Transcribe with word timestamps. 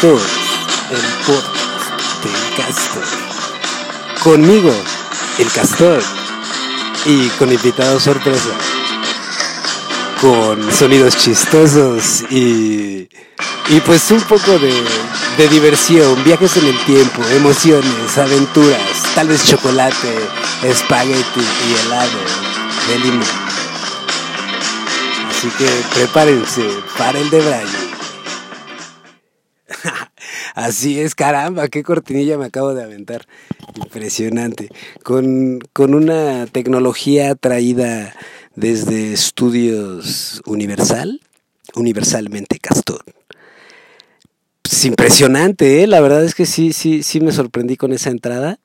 El 0.00 0.12
podcast 1.26 2.22
del 2.22 2.56
Castor. 2.56 3.02
Conmigo, 4.22 4.72
el 5.38 5.50
Castor. 5.50 6.00
Y 7.04 7.26
con 7.30 7.52
invitados 7.52 8.04
sorpresa. 8.04 8.50
Con 10.20 10.72
sonidos 10.72 11.16
chistosos 11.16 12.22
y, 12.30 13.08
y 13.70 13.80
pues 13.84 14.08
un 14.12 14.20
poco 14.20 14.60
de, 14.60 14.72
de 15.36 15.48
diversión, 15.48 16.22
viajes 16.22 16.56
en 16.58 16.66
el 16.68 16.78
tiempo, 16.84 17.20
emociones, 17.30 18.18
aventuras, 18.18 18.80
tal 19.16 19.26
vez 19.26 19.44
chocolate, 19.44 20.14
espagueti 20.62 21.40
y 21.40 21.86
helado 21.86 22.20
de 22.86 22.98
limón. 23.00 23.26
Así 25.28 25.48
que 25.58 25.68
prepárense 25.92 26.68
para 26.96 27.18
el 27.18 27.28
de 27.30 27.40
Braille. 27.40 27.87
Así 30.58 30.98
es, 30.98 31.14
caramba, 31.14 31.68
qué 31.68 31.84
cortinilla 31.84 32.36
me 32.36 32.46
acabo 32.46 32.74
de 32.74 32.82
aventar. 32.82 33.28
Impresionante. 33.76 34.70
Con, 35.04 35.60
con 35.72 35.94
una 35.94 36.46
tecnología 36.46 37.36
traída 37.36 38.12
desde 38.56 39.12
Estudios 39.12 40.42
Universal, 40.46 41.20
universalmente 41.76 42.58
Castor. 42.58 43.04
Es 44.64 44.84
impresionante, 44.84 45.84
¿eh? 45.84 45.86
la 45.86 46.00
verdad 46.00 46.24
es 46.24 46.34
que 46.34 46.44
sí, 46.44 46.72
sí, 46.72 47.04
sí 47.04 47.20
me 47.20 47.30
sorprendí 47.30 47.76
con 47.76 47.92
esa 47.92 48.10
entrada. 48.10 48.58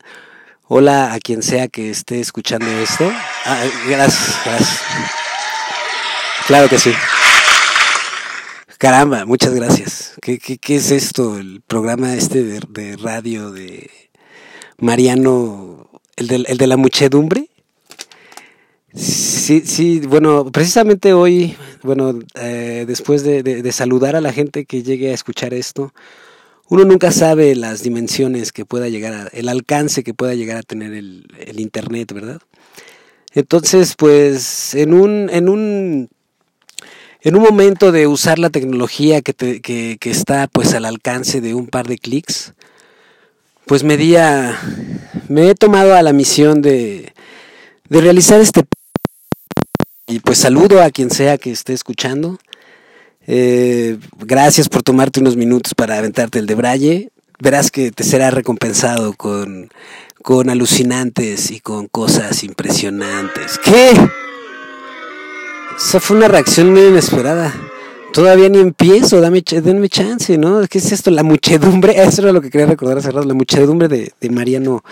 Hola 0.64 1.14
a 1.14 1.20
quien 1.20 1.44
sea 1.44 1.68
que 1.68 1.92
esté 1.92 2.20
escuchando 2.20 2.66
esto. 2.80 3.08
Ah, 3.46 3.66
gracias, 3.88 4.40
gracias. 4.44 4.82
Claro 6.48 6.68
que 6.70 6.80
sí. 6.80 6.92
Caramba, 8.84 9.24
muchas 9.24 9.54
gracias. 9.54 10.12
¿Qué, 10.22 10.60
es 10.76 10.92
esto? 10.92 11.38
El 11.38 11.62
programa 11.62 12.16
este 12.16 12.44
de, 12.44 12.98
radio 12.98 13.50
de 13.50 13.90
Mariano, 14.78 15.90
el 16.18 16.28
de, 16.28 16.44
de 16.58 16.68
la 16.68 16.76
muchedumbre. 16.76 17.48
Sí, 18.94 19.62
sí, 19.66 20.02
bueno, 20.02 20.52
precisamente 20.52 21.14
hoy, 21.14 21.56
bueno, 21.82 22.20
eh, 22.36 22.84
después 22.86 23.24
de, 23.24 23.42
de, 23.42 23.62
de, 23.62 23.72
saludar 23.72 24.18
a 24.18 24.22
la 24.22 24.34
gente 24.34 24.66
que 24.66 24.84
llegue 24.84 25.12
a 25.12 25.14
escuchar 25.14 25.54
esto, 25.54 25.94
uno 26.68 26.84
nunca 26.84 27.14
sabe 27.14 27.56
las 27.56 27.84
dimensiones 27.84 28.52
que 28.52 28.66
pueda 28.66 28.90
llegar 28.90 29.14
a, 29.14 29.28
el 29.28 29.48
alcance 29.48 30.04
que 30.04 30.14
pueda 30.14 30.36
llegar 30.36 30.58
a 30.58 30.62
tener 30.62 30.92
el, 30.94 31.28
el 31.40 31.62
Internet, 31.62 32.12
¿verdad? 32.12 32.42
Entonces, 33.32 33.96
pues, 33.98 34.76
en 34.76 34.94
un, 34.94 35.30
en 35.30 35.48
un, 35.48 36.10
en 37.24 37.36
un 37.36 37.42
momento 37.42 37.92
de 37.92 38.06
usar 38.06 38.38
la 38.38 38.50
tecnología 38.50 39.22
que, 39.22 39.34
te, 39.34 39.62
que, 39.62 39.98
que 40.00 40.12
está, 40.12 40.48
pues, 40.48 40.74
al 40.74 40.86
alcance 40.86 41.42
de 41.42 41.56
un 41.56 41.68
par 41.68 41.88
de 41.88 41.98
clics, 41.98 42.54
pues 43.66 43.84
me 43.84 43.96
di 43.98 44.18
a, 44.18 44.60
me 45.30 45.50
he 45.50 45.56
tomado 45.56 45.96
a 45.96 46.02
la 46.02 46.12
misión 46.14 46.62
de, 46.62 47.14
de 47.90 48.02
realizar 48.02 48.42
este 48.42 48.66
y 50.06 50.20
pues 50.20 50.38
saludo 50.38 50.84
a 50.84 50.90
quien 50.90 51.10
sea 51.10 51.38
que 51.38 51.50
esté 51.50 51.72
escuchando. 51.72 52.38
Eh, 53.26 53.98
gracias 54.20 54.68
por 54.68 54.84
tomarte 54.84 55.22
unos 55.22 55.38
minutos 55.38 55.74
para 55.74 55.98
aventarte 55.98 56.40
el 56.40 56.46
de 56.46 56.56
Braille. 56.56 57.10
Verás 57.40 57.72
que 57.72 57.92
te 57.92 58.04
será 58.04 58.30
recompensado 58.30 59.14
con, 59.14 59.70
con 60.22 60.50
alucinantes 60.50 61.52
y 61.52 61.62
con 61.62 61.88
cosas 61.88 62.44
impresionantes. 62.44 63.58
¿Qué? 63.64 63.94
Esa 65.78 66.00
fue 66.00 66.18
una 66.18 66.28
reacción 66.28 66.72
muy 66.72 66.82
inesperada. 66.82 67.54
Todavía 68.14 68.48
ni 68.48 68.60
empiezo, 68.60 69.20
dame, 69.22 69.42
denme 69.42 69.90
chance, 69.90 70.38
¿no? 70.38 70.68
¿Qué 70.68 70.78
es 70.78 70.92
esto? 70.92 71.10
La 71.10 71.24
muchedumbre, 71.24 71.94
eso 72.04 72.22
era 72.22 72.32
lo 72.32 72.42
que 72.42 72.52
quería 72.52 72.68
recordar 72.68 73.00
hace 73.00 73.10
rato, 73.10 73.28
la 73.28 73.34
muchedumbre 73.34 73.88
de, 73.88 74.14
de 74.22 74.30
Mariano, 74.30 74.84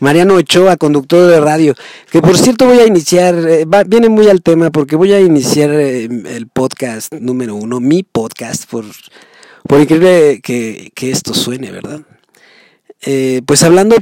Mariano 0.00 0.34
Ochoa, 0.34 0.76
conductor 0.76 1.30
de 1.30 1.40
radio. 1.40 1.74
Que 2.10 2.20
por 2.20 2.36
cierto 2.36 2.66
voy 2.66 2.78
a 2.78 2.86
iniciar, 2.86 3.36
eh, 3.48 3.64
viene 3.86 4.08
muy 4.08 4.28
al 4.28 4.42
tema 4.42 4.70
porque 4.70 4.96
voy 4.96 5.12
a 5.12 5.20
iniciar 5.20 5.70
eh, 5.70 6.04
el 6.04 6.48
podcast 6.48 7.12
número 7.14 7.54
uno, 7.54 7.78
mi 7.78 8.02
podcast, 8.02 8.68
por, 8.68 8.84
por 9.68 9.80
increíble 9.80 10.40
que, 10.42 10.90
que 10.96 11.12
esto 11.12 11.32
suene, 11.32 11.70
¿verdad? 11.70 12.00
Eh, 13.02 13.42
pues 13.46 13.62
hablando 13.62 13.96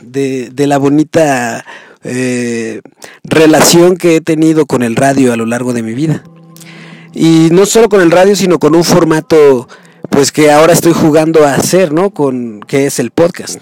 de, 0.00 0.50
de 0.50 0.66
la 0.66 0.78
bonita 0.78 1.64
eh, 2.04 2.80
relación 3.24 3.96
que 3.96 4.16
he 4.16 4.20
tenido 4.20 4.66
con 4.66 4.82
el 4.82 4.96
radio 4.96 5.32
a 5.32 5.36
lo 5.36 5.46
largo 5.46 5.72
de 5.72 5.82
mi 5.82 5.94
vida. 5.94 6.22
Y 7.14 7.48
no 7.52 7.66
solo 7.66 7.88
con 7.88 8.00
el 8.00 8.10
radio, 8.10 8.34
sino 8.36 8.58
con 8.58 8.74
un 8.74 8.84
formato 8.84 9.68
pues 10.10 10.32
que 10.32 10.50
ahora 10.50 10.72
estoy 10.72 10.92
jugando 10.92 11.46
a 11.46 11.54
hacer, 11.54 11.92
¿no? 11.92 12.10
Con 12.10 12.60
que 12.60 12.86
es 12.86 12.98
el 12.98 13.10
podcast. 13.10 13.60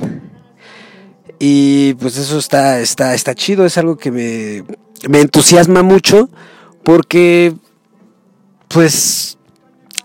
Y 1.39 1.95
pues 1.95 2.17
eso 2.17 2.39
está 2.39 2.81
está 2.81 3.15
está 3.15 3.34
chido, 3.34 3.65
es 3.65 3.78
algo 3.78 3.97
que 3.97 4.11
me 4.11 4.65
me 5.09 5.21
entusiasma 5.21 5.83
mucho 5.83 6.28
porque 6.83 7.55
pues 8.69 9.39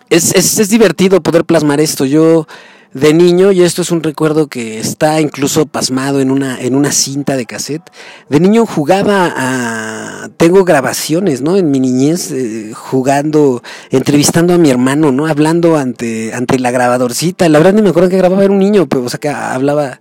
es, 0.09 0.33
es, 0.35 0.59
es 0.59 0.69
divertido 0.69 1.21
poder 1.21 1.45
plasmar 1.45 1.79
esto. 1.79 2.05
Yo 2.05 2.47
de 2.95 3.13
niño, 3.13 3.51
y 3.51 3.61
esto 3.61 3.81
es 3.81 3.91
un 3.91 4.01
recuerdo 4.01 4.47
que 4.47 4.79
está 4.79 5.19
incluso 5.19 5.65
pasmado 5.65 6.21
en 6.21 6.31
una, 6.31 6.61
en 6.61 6.75
una 6.75 6.93
cinta 6.93 7.35
de 7.35 7.45
cassette, 7.45 7.83
de 8.29 8.39
niño 8.39 8.65
jugaba 8.65 9.33
a... 9.35 10.29
Tengo 10.37 10.63
grabaciones, 10.63 11.41
¿no? 11.41 11.57
En 11.57 11.71
mi 11.71 11.81
niñez, 11.81 12.31
eh, 12.31 12.71
jugando, 12.73 13.61
entrevistando 13.89 14.53
a 14.53 14.57
mi 14.57 14.69
hermano, 14.69 15.11
¿no? 15.11 15.27
Hablando 15.27 15.75
ante, 15.75 16.33
ante 16.33 16.57
la 16.57 16.71
grabadorcita. 16.71 17.49
La 17.49 17.59
verdad 17.59 17.73
ni 17.73 17.81
me 17.81 17.89
acuerdo 17.89 18.09
que 18.09 18.17
grababa, 18.17 18.45
era 18.45 18.53
un 18.53 18.59
niño, 18.59 18.87
pero, 18.87 19.03
o 19.03 19.09
sea, 19.09 19.19
que 19.19 19.27
hablaba 19.27 19.99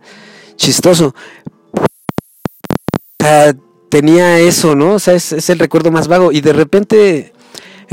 chistoso. 0.56 1.16
Tenía 3.90 4.38
eso, 4.38 4.76
¿no? 4.76 4.94
O 4.94 4.98
sea, 5.00 5.14
es, 5.14 5.32
es 5.32 5.50
el 5.50 5.58
recuerdo 5.58 5.90
más 5.90 6.06
vago. 6.06 6.30
Y 6.30 6.40
de 6.40 6.52
repente 6.52 7.33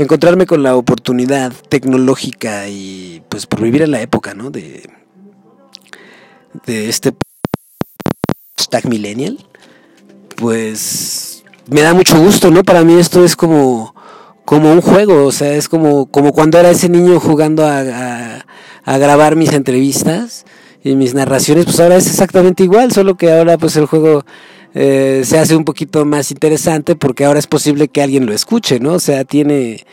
encontrarme 0.02 0.46
con 0.46 0.62
la 0.62 0.76
oportunidad 0.76 1.52
tecnológica 1.68 2.68
y 2.68 3.22
pues 3.28 3.46
por 3.46 3.60
vivir 3.60 3.82
en 3.82 3.90
la 3.90 4.00
época, 4.00 4.34
¿no? 4.34 4.50
De, 4.50 4.88
de 6.66 6.88
este 6.88 7.14
hashtag 8.56 8.88
millennial, 8.88 9.38
pues 10.36 11.44
me 11.68 11.82
da 11.82 11.94
mucho 11.94 12.18
gusto, 12.18 12.50
¿no? 12.50 12.62
Para 12.62 12.84
mí 12.84 12.94
esto 12.94 13.24
es 13.24 13.36
como, 13.36 13.94
como 14.44 14.72
un 14.72 14.80
juego, 14.80 15.26
o 15.26 15.32
sea, 15.32 15.54
es 15.54 15.68
como, 15.68 16.06
como 16.06 16.32
cuando 16.32 16.58
era 16.58 16.70
ese 16.70 16.88
niño 16.88 17.20
jugando 17.20 17.64
a, 17.64 17.80
a, 17.80 18.46
a 18.84 18.98
grabar 18.98 19.36
mis 19.36 19.52
entrevistas 19.52 20.44
y 20.82 20.96
mis 20.96 21.14
narraciones, 21.14 21.64
pues 21.64 21.80
ahora 21.80 21.96
es 21.96 22.06
exactamente 22.06 22.64
igual, 22.64 22.92
solo 22.92 23.16
que 23.16 23.32
ahora 23.32 23.56
pues 23.58 23.76
el 23.76 23.86
juego 23.86 24.24
eh, 24.74 25.22
se 25.24 25.38
hace 25.38 25.54
un 25.54 25.64
poquito 25.64 26.04
más 26.04 26.30
interesante 26.30 26.96
porque 26.96 27.24
ahora 27.24 27.38
es 27.38 27.46
posible 27.46 27.88
que 27.88 28.02
alguien 28.02 28.26
lo 28.26 28.32
escuche, 28.32 28.80
¿no? 28.80 28.94
O 28.94 29.00
sea, 29.00 29.24
tiene, 29.24 29.84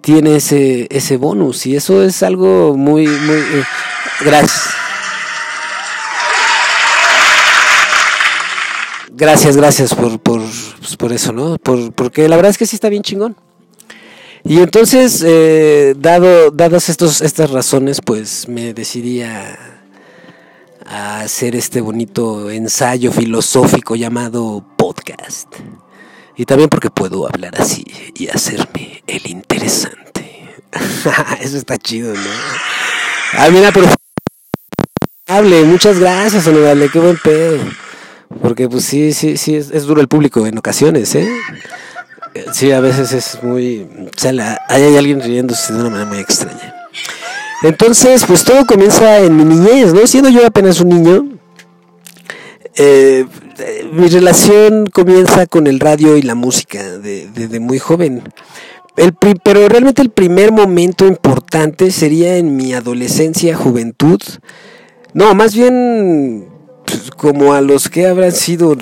tiene 0.00 0.36
ese, 0.36 0.86
ese 0.90 1.16
bonus 1.16 1.66
y 1.66 1.76
eso 1.76 2.02
es 2.02 2.22
algo 2.22 2.76
muy, 2.76 3.06
muy... 3.06 3.36
Eh, 3.36 3.64
gracias. 4.24 4.70
Gracias, 9.12 9.56
gracias 9.56 9.94
por, 9.94 10.18
por, 10.20 10.40
pues 10.78 10.96
por 10.96 11.12
eso, 11.12 11.32
¿no? 11.32 11.58
Por, 11.58 11.92
porque 11.92 12.28
la 12.28 12.36
verdad 12.36 12.50
es 12.50 12.58
que 12.58 12.66
sí 12.66 12.76
está 12.76 12.88
bien 12.88 13.02
chingón. 13.02 13.36
Y 14.44 14.60
entonces, 14.60 15.22
eh, 15.26 15.94
dado, 15.98 16.50
dadas 16.50 16.88
estos, 16.88 17.20
estas 17.20 17.50
razones, 17.50 18.00
pues 18.00 18.48
me 18.48 18.72
decidí 18.72 19.20
a, 19.20 19.79
a 20.90 21.20
hacer 21.20 21.54
este 21.54 21.80
bonito 21.80 22.50
ensayo 22.50 23.12
filosófico 23.12 23.94
llamado 23.94 24.64
podcast. 24.76 25.46
Y 26.36 26.44
también 26.44 26.68
porque 26.68 26.90
puedo 26.90 27.28
hablar 27.28 27.54
así 27.60 27.84
y 28.16 28.28
hacerme 28.28 29.04
el 29.06 29.30
interesante. 29.30 30.58
Eso 31.40 31.56
está 31.56 31.78
chido, 31.78 32.12
¿no? 32.12 32.30
Ah, 33.34 33.48
mira, 33.50 33.70
pero... 33.72 33.86
Hable, 35.28 35.62
muchas 35.62 36.00
gracias, 36.00 36.48
Honorable, 36.48 36.88
qué 36.88 36.98
buen 36.98 37.18
pedo. 37.18 37.58
Porque 38.42 38.68
pues 38.68 38.84
sí, 38.84 39.12
sí, 39.12 39.36
sí, 39.36 39.54
es, 39.54 39.70
es, 39.70 39.84
duro 39.84 40.00
el 40.00 40.08
público 40.08 40.44
en 40.44 40.58
ocasiones, 40.58 41.14
¿eh? 41.14 41.30
Sí, 42.52 42.72
a 42.72 42.80
veces 42.80 43.12
es 43.12 43.40
muy... 43.44 43.82
O 43.82 44.18
sea, 44.18 44.32
la, 44.32 44.60
hay 44.68 44.96
alguien 44.96 45.20
riéndose 45.20 45.72
de 45.72 45.80
una 45.80 45.90
manera 45.90 46.10
muy 46.10 46.18
extraña. 46.18 46.74
Entonces, 47.62 48.24
pues 48.26 48.44
todo 48.44 48.64
comienza 48.64 49.18
en 49.18 49.36
mi 49.36 49.44
niñez, 49.44 49.92
¿no? 49.92 50.06
Siendo 50.06 50.30
yo 50.30 50.46
apenas 50.46 50.80
un 50.80 50.88
niño, 50.88 51.28
eh, 52.76 53.26
mi 53.92 54.08
relación 54.08 54.86
comienza 54.86 55.46
con 55.46 55.66
el 55.66 55.80
radio 55.80 56.16
y 56.16 56.22
la 56.22 56.34
música 56.34 56.98
desde 56.98 57.48
de, 57.48 57.60
muy 57.60 57.78
joven. 57.78 58.22
El, 58.96 59.14
pero 59.14 59.68
realmente 59.68 60.02
el 60.02 60.10
primer 60.10 60.52
momento 60.52 61.06
importante 61.06 61.90
sería 61.90 62.36
en 62.36 62.56
mi 62.56 62.72
adolescencia, 62.72 63.56
juventud. 63.56 64.20
No, 65.12 65.34
más 65.34 65.54
bien 65.54 66.48
pues, 66.86 67.10
como 67.10 67.52
a 67.52 67.60
los 67.60 67.88
que 67.88 68.06
habrán 68.06 68.32
sido 68.32 68.76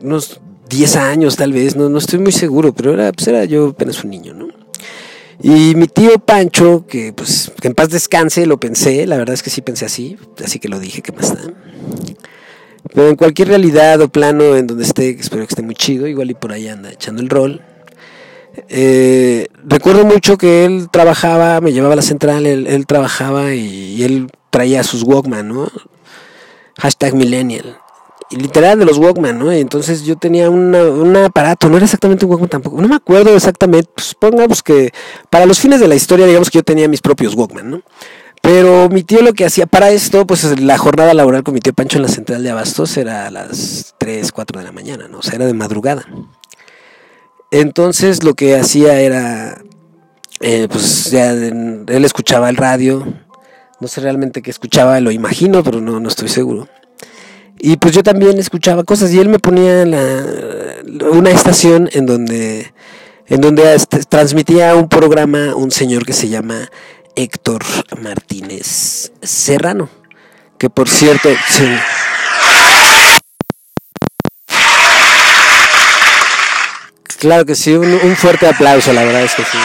unos 0.00 0.40
10 0.68 0.96
años 0.96 1.36
tal 1.36 1.52
vez, 1.52 1.76
no, 1.76 1.88
no 1.88 1.98
estoy 1.98 2.18
muy 2.18 2.32
seguro, 2.32 2.72
pero 2.72 2.92
era, 2.92 3.12
pues 3.12 3.28
era 3.28 3.44
yo 3.44 3.68
apenas 3.68 4.02
un 4.04 4.10
niño, 4.10 4.34
¿no? 4.34 4.41
Y 5.42 5.74
mi 5.74 5.88
tío 5.88 6.18
Pancho, 6.20 6.86
que 6.86 7.12
pues 7.12 7.50
que 7.60 7.66
en 7.66 7.74
paz 7.74 7.88
descanse, 7.88 8.46
lo 8.46 8.60
pensé, 8.60 9.06
la 9.06 9.16
verdad 9.16 9.34
es 9.34 9.42
que 9.42 9.50
sí 9.50 9.60
pensé 9.60 9.84
así, 9.84 10.16
así 10.42 10.60
que 10.60 10.68
lo 10.68 10.78
dije, 10.78 11.02
¿qué 11.02 11.10
más 11.10 11.34
da? 11.34 11.52
Pero 12.94 13.08
en 13.08 13.16
cualquier 13.16 13.48
realidad 13.48 14.00
o 14.00 14.08
plano 14.08 14.56
en 14.56 14.68
donde 14.68 14.84
esté, 14.84 15.10
espero 15.10 15.42
que 15.44 15.50
esté 15.52 15.62
muy 15.62 15.74
chido, 15.74 16.06
igual 16.06 16.30
y 16.30 16.34
por 16.34 16.52
ahí 16.52 16.68
anda 16.68 16.92
echando 16.92 17.22
el 17.22 17.28
rol. 17.28 17.60
Eh, 18.68 19.48
recuerdo 19.64 20.04
mucho 20.04 20.38
que 20.38 20.64
él 20.64 20.88
trabajaba, 20.92 21.60
me 21.60 21.72
llevaba 21.72 21.94
a 21.94 21.96
la 21.96 22.02
central, 22.02 22.46
él, 22.46 22.86
trabajaba 22.86 23.54
y, 23.54 23.96
y, 23.96 24.04
él 24.04 24.30
traía 24.50 24.84
sus 24.84 25.02
Walkman, 25.02 25.48
¿no? 25.48 25.72
Hashtag 26.78 27.14
millennial 27.14 27.81
literal 28.32 28.78
de 28.78 28.84
los 28.84 28.98
Walkman, 28.98 29.38
¿no? 29.38 29.52
Entonces 29.52 30.04
yo 30.04 30.16
tenía 30.16 30.50
un 30.50 31.16
aparato, 31.16 31.68
no 31.68 31.76
era 31.76 31.84
exactamente 31.84 32.24
un 32.24 32.30
Walkman 32.30 32.50
tampoco, 32.50 32.80
no 32.80 32.88
me 32.88 32.96
acuerdo 32.96 33.34
exactamente, 33.34 33.90
pues 33.94 34.14
pongamos 34.14 34.62
que 34.62 34.92
para 35.30 35.46
los 35.46 35.60
fines 35.60 35.80
de 35.80 35.88
la 35.88 35.94
historia, 35.94 36.26
digamos 36.26 36.50
que 36.50 36.58
yo 36.58 36.62
tenía 36.62 36.88
mis 36.88 37.00
propios 37.00 37.34
Walkman, 37.34 37.70
¿no? 37.70 37.82
Pero 38.42 38.88
mi 38.88 39.04
tío 39.04 39.22
lo 39.22 39.34
que 39.34 39.44
hacía 39.44 39.66
para 39.66 39.90
esto, 39.90 40.26
pues 40.26 40.60
la 40.60 40.76
jornada 40.76 41.14
laboral 41.14 41.44
con 41.44 41.54
mi 41.54 41.60
tío 41.60 41.72
Pancho 41.72 41.98
en 41.98 42.02
la 42.02 42.08
central 42.08 42.42
de 42.42 42.50
Abastos 42.50 42.96
era 42.96 43.28
a 43.28 43.30
las 43.30 43.94
3, 43.98 44.32
4 44.32 44.58
de 44.58 44.64
la 44.64 44.72
mañana, 44.72 45.06
¿no? 45.06 45.18
O 45.18 45.22
sea, 45.22 45.36
era 45.36 45.46
de 45.46 45.54
madrugada. 45.54 46.04
Entonces 47.52 48.24
lo 48.24 48.34
que 48.34 48.56
hacía 48.56 48.98
era, 48.98 49.62
eh, 50.40 50.66
pues 50.68 51.10
ya 51.12 51.30
él 51.30 52.04
escuchaba 52.04 52.50
el 52.50 52.56
radio, 52.56 53.06
no 53.78 53.86
sé 53.86 54.00
realmente 54.00 54.42
qué 54.42 54.50
escuchaba, 54.50 54.98
lo 55.00 55.12
imagino, 55.12 55.62
pero 55.62 55.80
no, 55.80 56.00
no 56.00 56.08
estoy 56.08 56.28
seguro. 56.28 56.66
Y 57.64 57.76
pues 57.76 57.94
yo 57.94 58.02
también 58.02 58.38
escuchaba 58.38 58.82
cosas 58.82 59.12
y 59.12 59.20
él 59.20 59.28
me 59.28 59.38
ponía 59.38 59.86
la, 59.86 60.24
una 61.12 61.30
estación 61.30 61.88
en 61.92 62.06
donde, 62.06 62.74
en 63.28 63.40
donde 63.40 63.80
transmitía 64.08 64.74
un 64.74 64.88
programa 64.88 65.54
un 65.54 65.70
señor 65.70 66.04
que 66.04 66.12
se 66.12 66.28
llama 66.28 66.68
Héctor 67.14 67.62
Martínez 68.02 69.12
Serrano, 69.22 69.88
que 70.58 70.70
por 70.70 70.88
cierto... 70.88 71.28
Sí, 71.48 71.68
Claro 77.20 77.46
que 77.46 77.54
sí, 77.54 77.74
un, 77.74 77.86
un, 77.86 78.16
fuerte 78.16 78.48
aplauso, 78.48 78.92
la 78.92 79.04
verdad 79.04 79.22
es 79.22 79.36
que 79.36 79.44
sí 79.44 79.58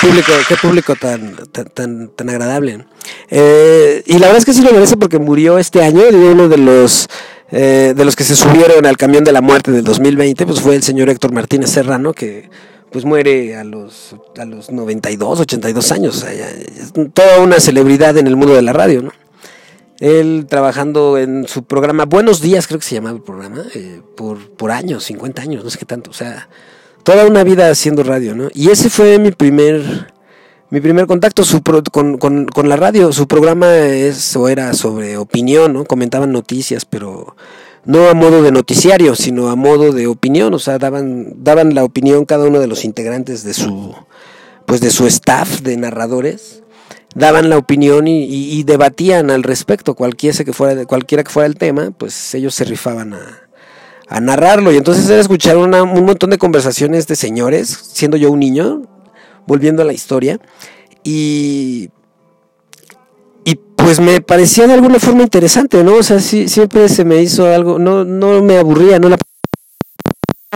público, 0.00 0.32
qué 0.48 0.56
público 0.56 0.94
tan, 0.96 1.36
tan, 1.74 2.08
tan, 2.08 2.30
agradable. 2.30 2.86
Eh, 3.30 4.02
y 4.06 4.14
la 4.14 4.26
verdad 4.26 4.38
es 4.38 4.44
que 4.44 4.52
sí 4.52 4.62
lo 4.62 4.72
merece 4.72 4.96
porque 4.96 5.18
murió 5.18 5.58
este 5.58 5.82
año, 5.82 6.02
uno 6.10 6.48
de 6.48 6.58
los 6.58 7.08
eh, 7.50 7.94
de 7.96 8.04
los 8.04 8.14
que 8.14 8.24
se 8.24 8.36
subieron 8.36 8.84
al 8.84 8.96
camión 8.96 9.24
de 9.24 9.32
la 9.32 9.40
muerte 9.40 9.72
del 9.72 9.84
2020, 9.84 10.46
pues 10.46 10.60
fue 10.60 10.74
el 10.74 10.82
señor 10.82 11.08
Héctor 11.08 11.32
Martínez 11.32 11.70
Serrano, 11.70 12.12
que 12.12 12.50
pues 12.90 13.04
muere 13.04 13.56
a 13.56 13.64
los, 13.64 14.14
a 14.38 14.44
los 14.44 14.70
92, 14.70 15.40
82 15.40 15.92
años. 15.92 16.26
toda 17.14 17.40
una 17.40 17.60
celebridad 17.60 18.16
en 18.18 18.26
el 18.26 18.36
mundo 18.36 18.54
de 18.54 18.62
la 18.62 18.72
radio, 18.72 19.02
¿no? 19.02 19.12
Él 20.00 20.46
trabajando 20.48 21.18
en 21.18 21.48
su 21.48 21.64
programa 21.64 22.04
Buenos 22.04 22.40
Días, 22.40 22.66
creo 22.66 22.78
que 22.78 22.86
se 22.86 22.94
llamaba 22.94 23.16
el 23.16 23.22
programa, 23.22 23.64
eh, 23.74 24.00
por, 24.16 24.50
por 24.50 24.70
años, 24.70 25.04
50 25.04 25.42
años, 25.42 25.64
no 25.64 25.70
sé 25.70 25.78
qué 25.78 25.86
tanto. 25.86 26.10
O 26.10 26.14
sea, 26.14 26.48
toda 27.08 27.26
una 27.26 27.42
vida 27.42 27.70
haciendo 27.70 28.02
radio, 28.02 28.34
¿no? 28.34 28.50
Y 28.52 28.68
ese 28.68 28.90
fue 28.90 29.18
mi 29.18 29.30
primer, 29.30 30.12
mi 30.68 30.82
primer 30.82 31.06
contacto 31.06 31.42
con, 31.90 32.18
con, 32.18 32.44
con, 32.44 32.68
la 32.68 32.76
radio. 32.76 33.10
Su 33.14 33.26
programa 33.26 33.78
es, 33.78 34.36
o 34.36 34.46
era 34.46 34.74
sobre 34.74 35.16
opinión, 35.16 35.72
¿no? 35.72 35.86
Comentaban 35.86 36.32
noticias, 36.32 36.84
pero 36.84 37.34
no 37.86 38.10
a 38.10 38.12
modo 38.12 38.42
de 38.42 38.52
noticiario, 38.52 39.14
sino 39.14 39.48
a 39.48 39.56
modo 39.56 39.92
de 39.92 40.06
opinión. 40.06 40.52
O 40.52 40.58
sea, 40.58 40.76
daban, 40.76 41.42
daban 41.42 41.74
la 41.74 41.82
opinión 41.82 42.26
cada 42.26 42.44
uno 42.44 42.60
de 42.60 42.66
los 42.66 42.84
integrantes 42.84 43.42
de 43.42 43.54
su, 43.54 43.94
pues 44.66 44.82
de 44.82 44.90
su 44.90 45.06
staff 45.06 45.62
de 45.62 45.78
narradores. 45.78 46.62
Daban 47.14 47.48
la 47.48 47.56
opinión 47.56 48.06
y, 48.06 48.24
y 48.26 48.64
debatían 48.64 49.30
al 49.30 49.44
respecto. 49.44 49.94
Cualquiera 49.94 50.36
cualquiera 50.86 51.24
que 51.24 51.30
fuera 51.30 51.46
el 51.46 51.56
tema, 51.56 51.90
pues 51.90 52.34
ellos 52.34 52.54
se 52.54 52.66
rifaban 52.66 53.14
a 53.14 53.47
a 54.08 54.20
narrarlo. 54.20 54.72
Y 54.72 54.76
entonces 54.76 55.08
era 55.08 55.20
escuchar 55.20 55.56
un 55.56 55.70
montón 55.70 56.30
de 56.30 56.38
conversaciones 56.38 57.06
de 57.06 57.16
señores, 57.16 57.68
siendo 57.92 58.16
yo 58.16 58.30
un 58.30 58.40
niño, 58.40 58.82
volviendo 59.46 59.82
a 59.82 59.84
la 59.84 59.92
historia. 59.92 60.40
Y, 61.04 61.90
y 63.44 63.54
pues 63.76 64.00
me 64.00 64.20
parecía 64.20 64.66
de 64.66 64.74
alguna 64.74 64.98
forma 64.98 65.22
interesante, 65.22 65.82
¿no? 65.84 65.96
O 65.96 66.02
sea, 66.02 66.20
sí, 66.20 66.48
siempre 66.48 66.88
se 66.88 67.04
me 67.04 67.22
hizo 67.22 67.46
algo, 67.46 67.78
no, 67.78 68.04
no 68.04 68.42
me 68.42 68.58
aburría, 68.58 68.98
no 68.98 69.08
la 69.08 69.18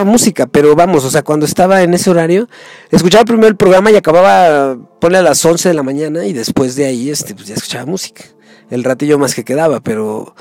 música, 0.05 0.46
pero 0.46 0.75
vamos, 0.75 1.05
o 1.05 1.10
sea, 1.10 1.22
cuando 1.22 1.44
estaba 1.44 1.82
en 1.82 1.93
ese 1.93 2.08
horario, 2.08 2.48
escuchaba 2.90 3.26
primero 3.26 3.48
el 3.48 3.56
programa 3.56 3.90
y 3.90 3.96
acababa, 3.96 4.78
ponle 4.98 5.19
a 5.19 5.22
las 5.22 5.44
11 5.44 5.69
de 5.69 5.75
la 5.75 5.82
mañana 5.82 6.25
y 6.25 6.32
después 6.32 6.76
de 6.76 6.87
ahí, 6.87 7.10
este, 7.10 7.34
pues 7.34 7.46
ya 7.46 7.55
escuchaba 7.55 7.84
música. 7.84 8.25
El 8.70 8.84
ratillo 8.84 9.19
más 9.19 9.34
que 9.34 9.44
quedaba, 9.44 9.81
pero 9.81 10.34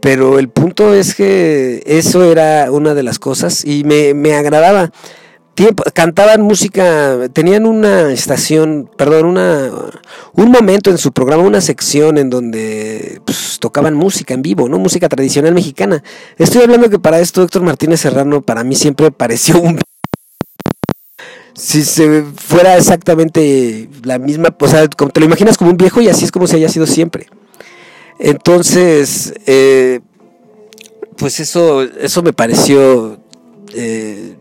pero 0.00 0.38
el 0.38 0.48
punto 0.48 0.94
es 0.94 1.14
que 1.14 1.82
eso 1.86 2.30
era 2.30 2.70
una 2.70 2.94
de 2.94 3.02
las 3.02 3.18
cosas 3.18 3.64
y 3.64 3.84
me, 3.84 4.14
me 4.14 4.34
agradaba. 4.34 4.90
Tiempo, 5.54 5.82
cantaban 5.92 6.40
música, 6.40 7.28
tenían 7.32 7.66
una 7.66 8.12
estación, 8.12 8.88
perdón, 8.96 9.26
una, 9.26 9.72
un 10.34 10.52
momento 10.52 10.90
en 10.90 10.98
su 10.98 11.10
programa, 11.10 11.42
una 11.42 11.60
sección 11.60 12.16
en 12.16 12.30
donde 12.30 13.20
pues, 13.24 13.58
tocaban 13.58 13.94
música 13.94 14.34
en 14.34 14.42
vivo, 14.42 14.68
¿no? 14.68 14.78
Música 14.78 15.08
tradicional 15.08 15.54
mexicana. 15.54 16.04
Estoy 16.36 16.62
hablando 16.62 16.88
que 16.88 17.00
para 17.00 17.18
esto 17.18 17.42
Héctor 17.42 17.62
Martínez 17.62 18.00
Serrano 18.00 18.40
para 18.40 18.62
mí 18.62 18.76
siempre 18.76 19.10
pareció 19.10 19.60
un 19.60 19.80
si 21.54 21.82
se 21.82 22.22
fuera 22.36 22.76
exactamente 22.76 23.88
la 24.04 24.20
misma, 24.20 24.54
o 24.60 24.68
sea, 24.68 24.86
como 24.86 25.10
te 25.10 25.18
lo 25.18 25.26
imaginas 25.26 25.58
como 25.58 25.72
un 25.72 25.76
viejo 25.76 26.00
y 26.00 26.08
así 26.08 26.24
es 26.24 26.30
como 26.30 26.46
se 26.46 26.54
haya 26.54 26.68
sido 26.68 26.86
siempre. 26.86 27.26
Entonces, 28.18 29.34
eh, 29.46 30.00
pues 31.16 31.40
eso, 31.40 31.82
eso 31.82 32.22
me 32.22 32.32
pareció 32.32 33.18
eh, 33.74 34.36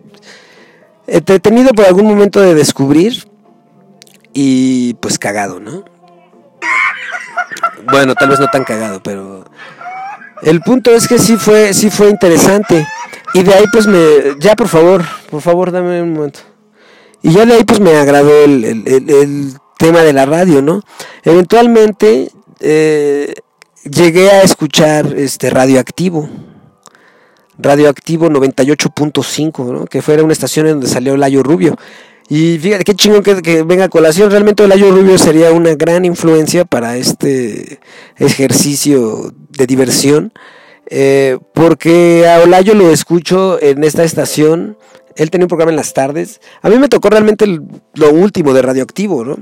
entretenido 1.06 1.70
por 1.72 1.86
algún 1.86 2.06
momento 2.06 2.42
de 2.42 2.56
descubrir 2.56 3.28
y 4.34 4.96
pues 4.96 5.20
cagado, 5.20 5.60
¿no? 5.60 5.86
Bueno, 7.92 8.16
tal 8.16 8.30
vez 8.30 8.40
no 8.40 8.48
tan 8.48 8.64
cagado, 8.64 9.02
pero 9.02 9.46
el 10.42 10.62
punto 10.62 10.92
es 10.92 11.08
que 11.08 11.20
sí 11.20 11.38
fue, 11.38 11.74
sí 11.74 11.90
fue 11.90 12.10
interesante. 12.10 12.88
Y 13.34 13.44
de 13.44 13.54
ahí 13.54 13.66
pues 13.72 13.88
me, 13.88 14.00
ya 14.40 14.56
por 14.56 14.68
favor, 14.68 15.04
por 15.30 15.42
favor 15.42 15.72
dame 15.72 16.02
un 16.02 16.14
momento. 16.14 16.40
Y 17.22 17.32
ya 17.32 17.46
de 17.46 17.54
ahí 17.54 17.64
pues 17.64 17.80
me 17.80 17.96
agradó 17.96 18.32
el, 18.44 18.64
el 18.86 19.54
tema 19.78 20.02
de 20.02 20.14
la 20.14 20.26
radio, 20.26 20.62
¿no? 20.62 20.82
Eventualmente 21.24 22.32
eh, 22.60 23.34
llegué 23.90 24.30
a 24.30 24.42
escuchar 24.44 25.14
este 25.18 25.50
radioactivo. 25.50 26.30
Radioactivo 27.58 28.30
98.5, 28.30 29.74
¿no? 29.74 29.86
que 29.86 30.02
fuera 30.02 30.24
una 30.24 30.34
estación 30.34 30.68
en 30.68 30.74
donde 30.74 30.88
salió 30.88 31.18
Layo 31.18 31.44
Rubio. 31.44 31.76
Y 32.30 32.58
fíjate 32.60 32.84
qué 32.84 32.94
chingón 32.94 33.24
que, 33.24 33.64
venga 33.64 33.86
a 33.86 33.90
colación. 33.90 34.30
Realmente 34.30 34.68
Layo 34.68 34.92
Rubio 34.92 35.18
sería 35.18 35.52
una 35.52 35.76
gran 35.76 36.06
influencia 36.06 36.66
para 36.66 36.98
este 36.98 37.80
ejercicio 38.18 39.34
de 39.50 39.66
diversión. 39.66 40.34
Eh, 40.90 41.38
porque 41.54 42.28
a 42.28 42.42
Olayo 42.42 42.74
lo 42.74 42.92
escucho 42.92 43.62
en 43.62 43.84
esta 43.84 44.04
estación. 44.04 44.78
Él 45.16 45.32
tenía 45.32 45.46
un 45.46 45.50
programa 45.50 45.72
en 45.72 45.78
las 45.78 45.94
tardes. 45.94 46.42
A 46.62 46.70
mí 46.70 46.78
me 46.78 46.90
tocó 46.90 47.10
realmente 47.10 47.46
lo 47.48 48.12
último 48.12 48.54
de 48.54 48.62
Radioactivo, 48.62 49.26
¿no? 49.26 49.38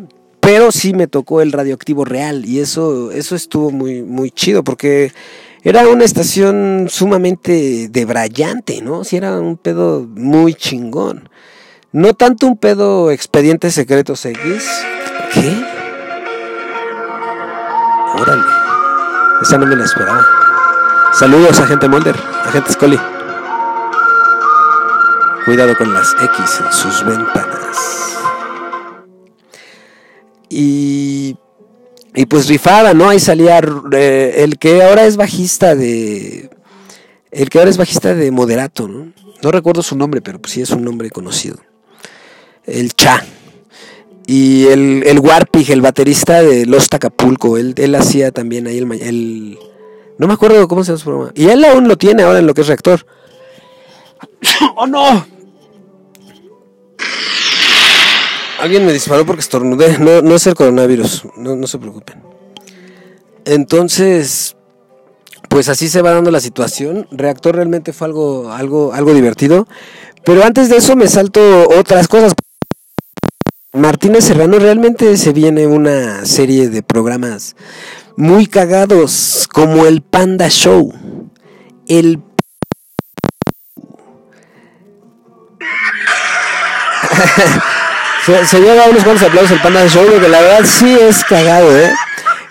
Pero 0.45 0.71
sí 0.71 0.93
me 0.93 1.07
tocó 1.07 1.41
el 1.41 1.51
radioactivo 1.51 2.05
real 2.05 2.45
y 2.45 2.59
eso, 2.59 3.09
eso 3.09 3.35
estuvo 3.35 3.71
muy, 3.71 4.03
muy 4.03 4.29
chido 4.29 4.63
porque 4.63 5.11
era 5.63 5.87
una 5.87 6.03
estación 6.03 6.85
sumamente 6.87 7.87
debrayante, 7.89 8.79
¿no? 8.83 9.03
Sí, 9.03 9.17
era 9.17 9.39
un 9.39 9.57
pedo 9.57 10.05
muy 10.07 10.53
chingón. 10.53 11.29
No 11.91 12.13
tanto 12.13 12.45
un 12.45 12.57
pedo 12.57 13.09
expediente 13.09 13.71
secretos 13.71 14.23
X. 14.23 14.63
¿Qué? 15.33 15.65
Órale. 18.21 18.43
Esa 19.41 19.57
no 19.57 19.65
me 19.65 19.75
la 19.75 19.85
esperaba. 19.85 20.27
Saludos, 21.11 21.59
agente 21.59 21.89
Mulder, 21.89 22.15
agente 22.43 22.71
Scully. 22.71 22.99
Cuidado 25.45 25.75
con 25.75 25.91
las 25.91 26.13
X 26.21 26.61
en 26.63 26.71
sus 26.71 27.03
ventanas. 27.03 28.14
Y, 30.57 31.35
y 32.13 32.25
pues 32.27 32.47
rifada, 32.47 32.93
¿no? 32.93 33.09
Ahí 33.09 33.19
salía 33.19 33.59
eh, 33.91 34.35
el 34.37 34.57
que 34.57 34.81
ahora 34.81 35.05
es 35.05 35.17
bajista 35.17 35.75
de... 35.75 36.49
El 37.29 37.49
que 37.49 37.59
ahora 37.59 37.69
es 37.69 37.77
bajista 37.77 38.15
de 38.15 38.31
Moderato, 38.31 38.87
¿no? 38.87 39.11
No 39.43 39.51
recuerdo 39.51 39.83
su 39.83 39.97
nombre, 39.97 40.21
pero 40.21 40.39
pues 40.39 40.53
sí 40.53 40.61
es 40.61 40.69
un 40.69 40.85
nombre 40.85 41.09
conocido. 41.09 41.57
El 42.63 42.93
Cha. 42.93 43.21
Y 44.27 44.67
el, 44.67 45.03
el 45.05 45.19
Warpig, 45.19 45.69
el 45.71 45.81
baterista 45.81 46.41
de 46.41 46.65
Los 46.65 46.87
Tacapulco, 46.87 47.57
él, 47.57 47.73
él 47.75 47.93
hacía 47.93 48.31
también 48.31 48.67
ahí 48.67 48.77
el, 48.77 48.89
el... 49.01 49.59
No 50.17 50.27
me 50.27 50.33
acuerdo 50.33 50.69
cómo 50.69 50.85
se 50.85 50.91
llama 50.91 50.99
su 50.99 51.05
programa. 51.05 51.31
Y 51.35 51.49
él 51.49 51.65
aún 51.65 51.89
lo 51.89 51.97
tiene 51.97 52.23
ahora 52.23 52.39
en 52.39 52.47
lo 52.47 52.53
que 52.53 52.61
es 52.61 52.67
reactor. 52.67 53.05
¡Oh 54.77 54.87
no! 54.87 55.27
Alguien 58.65 58.83
me 58.83 58.93
disparó 58.93 59.27
porque 59.27 59.41
estornudé. 59.41 59.99
No, 59.99 60.23
no 60.23 60.33
es 60.33 60.47
el 60.47 60.55
coronavirus. 60.55 61.27
No, 61.37 61.55
no 61.55 61.67
se 61.67 61.77
preocupen. 61.77 62.23
Entonces, 63.45 64.55
pues 65.49 65.69
así 65.69 65.87
se 65.87 66.01
va 66.01 66.13
dando 66.13 66.31
la 66.31 66.39
situación. 66.39 67.07
Reactor 67.11 67.57
realmente 67.57 67.93
fue 67.93 68.07
algo, 68.07 68.51
algo, 68.51 68.91
algo 68.91 69.13
divertido. 69.13 69.67
Pero 70.23 70.43
antes 70.43 70.69
de 70.69 70.77
eso 70.77 70.95
me 70.95 71.07
salto 71.07 71.67
otras 71.77 72.07
cosas. 72.07 72.33
Martínez 73.71 74.23
Serrano 74.23 74.57
realmente 74.57 75.15
se 75.17 75.31
viene 75.31 75.67
una 75.67 76.25
serie 76.25 76.67
de 76.67 76.81
programas 76.81 77.55
muy 78.17 78.47
cagados 78.47 79.47
como 79.53 79.85
el 79.85 80.01
Panda 80.01 80.49
Show. 80.49 80.91
El 81.87 82.19
se, 88.25 88.45
se, 88.45 88.59
lleva 88.59 88.89
unos 88.89 89.03
cuantos 89.03 89.27
aplausos 89.27 89.51
el 89.51 89.61
Panda 89.61 89.87
Show, 89.87 90.05
porque 90.11 90.27
la 90.27 90.41
verdad 90.41 90.65
sí 90.65 90.97
es 90.99 91.23
cagado, 91.23 91.77
¿eh? 91.77 91.91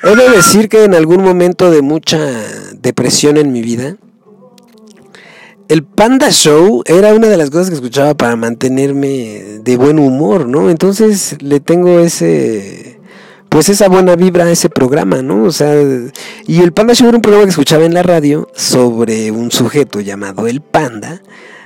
He 0.02 0.14
de 0.14 0.28
decir 0.30 0.68
que 0.68 0.84
en 0.84 0.94
algún 0.94 1.22
momento 1.22 1.70
de 1.70 1.82
mucha 1.82 2.18
depresión 2.74 3.36
en 3.38 3.52
mi 3.52 3.62
vida, 3.62 3.96
el 5.68 5.82
Panda 5.82 6.30
Show 6.30 6.82
era 6.84 7.14
una 7.14 7.28
de 7.28 7.36
las 7.38 7.50
cosas 7.50 7.70
que 7.70 7.76
escuchaba 7.76 8.14
para 8.14 8.36
mantenerme 8.36 9.60
de 9.62 9.76
buen 9.76 9.98
humor, 9.98 10.46
¿no? 10.46 10.70
Entonces 10.70 11.36
le 11.40 11.58
tengo 11.60 12.00
ese, 12.00 13.00
pues 13.48 13.70
esa 13.70 13.88
buena 13.88 14.14
vibra 14.14 14.44
a 14.44 14.50
ese 14.50 14.68
programa, 14.68 15.22
¿no? 15.22 15.44
O 15.44 15.52
sea, 15.52 15.74
y 16.46 16.60
el 16.60 16.72
Panda 16.72 16.94
Show 16.94 17.08
era 17.08 17.16
un 17.16 17.22
programa 17.22 17.46
que 17.46 17.50
escuchaba 17.50 17.84
en 17.84 17.94
la 17.94 18.02
radio 18.02 18.48
sobre 18.54 19.30
un 19.30 19.50
sujeto 19.50 20.00
llamado 20.00 20.46
el 20.46 20.60
Panda 20.60 21.22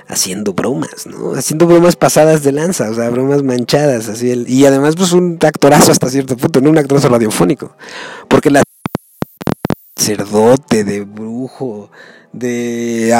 haciendo 0.09 0.53
bromas, 0.53 1.05
¿no? 1.05 1.33
Haciendo 1.33 1.67
bromas 1.67 1.95
pasadas 1.95 2.43
de 2.43 2.51
lanza, 2.51 2.89
o 2.89 2.93
sea, 2.95 3.09
bromas 3.09 3.43
manchadas, 3.43 4.09
así. 4.09 4.31
El, 4.31 4.49
y 4.49 4.65
además, 4.65 4.95
pues 4.95 5.13
un 5.13 5.37
actorazo 5.41 5.91
hasta 5.91 6.09
cierto 6.09 6.35
punto, 6.35 6.59
no 6.59 6.71
un 6.71 6.79
actorazo 6.79 7.09
radiofónico. 7.09 7.77
Porque 8.27 8.49
la 8.49 8.63
sacerdote, 9.95 10.83
de 10.83 11.01
brujo, 11.01 11.91
de 12.33 13.15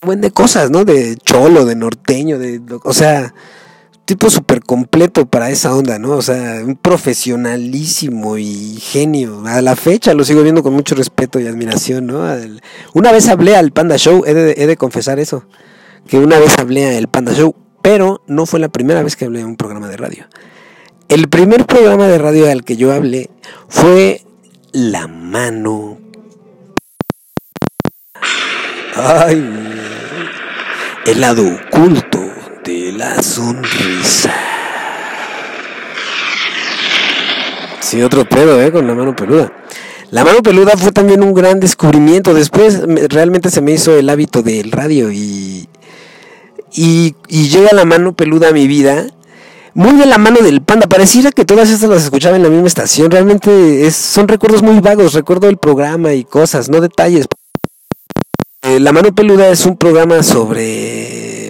buen 0.00 0.20
de 0.20 0.30
cosas, 0.30 0.70
¿no? 0.70 0.84
De 0.84 1.16
cholo, 1.16 1.64
de 1.64 1.74
norteño, 1.74 2.38
de, 2.38 2.60
o 2.84 2.92
sea, 2.92 3.34
tipo 4.12 4.28
súper 4.28 4.60
completo 4.60 5.24
para 5.24 5.48
esa 5.48 5.74
onda, 5.74 5.98
¿no? 5.98 6.10
O 6.10 6.20
sea, 6.20 6.60
un 6.62 6.76
profesionalísimo 6.76 8.36
y 8.36 8.76
genio. 8.78 9.42
A 9.46 9.62
la 9.62 9.74
fecha 9.74 10.12
lo 10.12 10.22
sigo 10.22 10.42
viendo 10.42 10.62
con 10.62 10.74
mucho 10.74 10.94
respeto 10.94 11.40
y 11.40 11.46
admiración, 11.46 12.08
¿no? 12.08 12.22
Una 12.92 13.10
vez 13.10 13.30
hablé 13.30 13.56
al 13.56 13.72
Panda 13.72 13.96
Show, 13.96 14.24
he 14.26 14.34
de, 14.34 14.54
he 14.58 14.66
de 14.66 14.76
confesar 14.76 15.18
eso, 15.18 15.46
que 16.06 16.18
una 16.18 16.38
vez 16.38 16.58
hablé 16.58 16.94
al 16.94 17.08
Panda 17.08 17.32
Show, 17.32 17.54
pero 17.80 18.22
no 18.26 18.44
fue 18.44 18.60
la 18.60 18.68
primera 18.68 19.02
vez 19.02 19.16
que 19.16 19.24
hablé 19.24 19.40
en 19.40 19.46
un 19.46 19.56
programa 19.56 19.88
de 19.88 19.96
radio. 19.96 20.26
El 21.08 21.30
primer 21.30 21.64
programa 21.64 22.06
de 22.06 22.18
radio 22.18 22.50
al 22.50 22.64
que 22.64 22.76
yo 22.76 22.92
hablé 22.92 23.30
fue 23.68 24.20
La 24.72 25.06
Mano. 25.06 25.98
Ay, 28.94 29.42
el 31.06 31.18
lado 31.18 31.44
oculto 31.46 32.31
de 32.64 32.92
la 32.92 33.22
sonrisa. 33.22 34.32
Sí, 37.80 38.02
otro 38.02 38.24
pedo, 38.24 38.60
¿eh? 38.62 38.70
Con 38.70 38.86
la 38.86 38.94
mano 38.94 39.16
peluda. 39.16 39.52
La 40.10 40.24
mano 40.24 40.42
peluda 40.42 40.72
fue 40.76 40.92
también 40.92 41.22
un 41.22 41.34
gran 41.34 41.58
descubrimiento. 41.58 42.34
Después 42.34 42.82
realmente 43.08 43.50
se 43.50 43.60
me 43.60 43.72
hizo 43.72 43.96
el 43.96 44.08
hábito 44.08 44.42
del 44.42 44.70
radio 44.70 45.10
y, 45.10 45.68
y, 46.74 47.14
llega 47.28 47.70
la 47.72 47.84
mano 47.84 48.14
peluda 48.14 48.48
a 48.48 48.52
mi 48.52 48.66
vida. 48.66 49.06
Muy 49.74 49.94
de 49.98 50.06
la 50.06 50.18
mano 50.18 50.40
del 50.40 50.62
panda. 50.62 50.86
Pareciera 50.86 51.32
que 51.32 51.44
todas 51.44 51.70
estas 51.70 51.90
las 51.90 52.04
escuchaba 52.04 52.36
en 52.36 52.42
la 52.42 52.50
misma 52.50 52.68
estación. 52.68 53.10
Realmente 53.10 53.86
es, 53.86 53.96
son 53.96 54.28
recuerdos 54.28 54.62
muy 54.62 54.80
vagos. 54.80 55.14
Recuerdo 55.14 55.48
el 55.48 55.56
programa 55.56 56.12
y 56.12 56.24
cosas, 56.24 56.68
no 56.68 56.80
detalles. 56.80 57.26
Eh, 58.62 58.78
la 58.78 58.92
mano 58.92 59.12
peluda 59.12 59.48
es 59.48 59.66
un 59.66 59.76
programa 59.76 60.22
sobre 60.22 61.41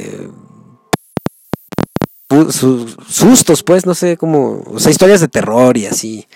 sustos, 3.08 3.62
pues, 3.62 3.86
no 3.86 3.94
sé, 3.94 4.16
como, 4.16 4.62
o 4.66 4.78
sea, 4.78 4.90
historias 4.90 5.20
de 5.20 5.28
terror 5.28 5.76
y 5.76 5.86
así. 5.86 6.26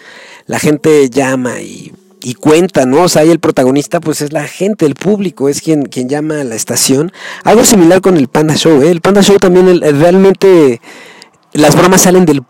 La 0.46 0.58
gente 0.58 1.10
llama 1.10 1.60
y, 1.60 1.92
cuenta, 2.40 2.86
¿no? 2.86 3.02
O 3.02 3.08
sea, 3.08 3.22
ahí 3.22 3.30
el 3.30 3.38
protagonista, 3.38 4.00
pues, 4.00 4.20
es 4.20 4.32
la 4.32 4.46
gente, 4.48 4.84
el 4.86 4.94
público, 4.94 5.48
es 5.48 5.60
quien, 5.60 5.84
quien 5.84 6.08
llama 6.08 6.40
a 6.40 6.44
la 6.44 6.56
estación. 6.56 7.12
Algo 7.44 7.64
similar 7.64 8.00
con 8.00 8.16
el 8.16 8.28
Panda 8.28 8.56
Show, 8.56 8.82
¿eh? 8.82 8.90
El 8.90 9.00
Panda 9.00 9.22
Show 9.22 9.38
también, 9.38 9.80
realmente, 9.80 10.80
las 11.52 11.76
bromas 11.76 12.02
salen 12.02 12.24
del... 12.24 12.42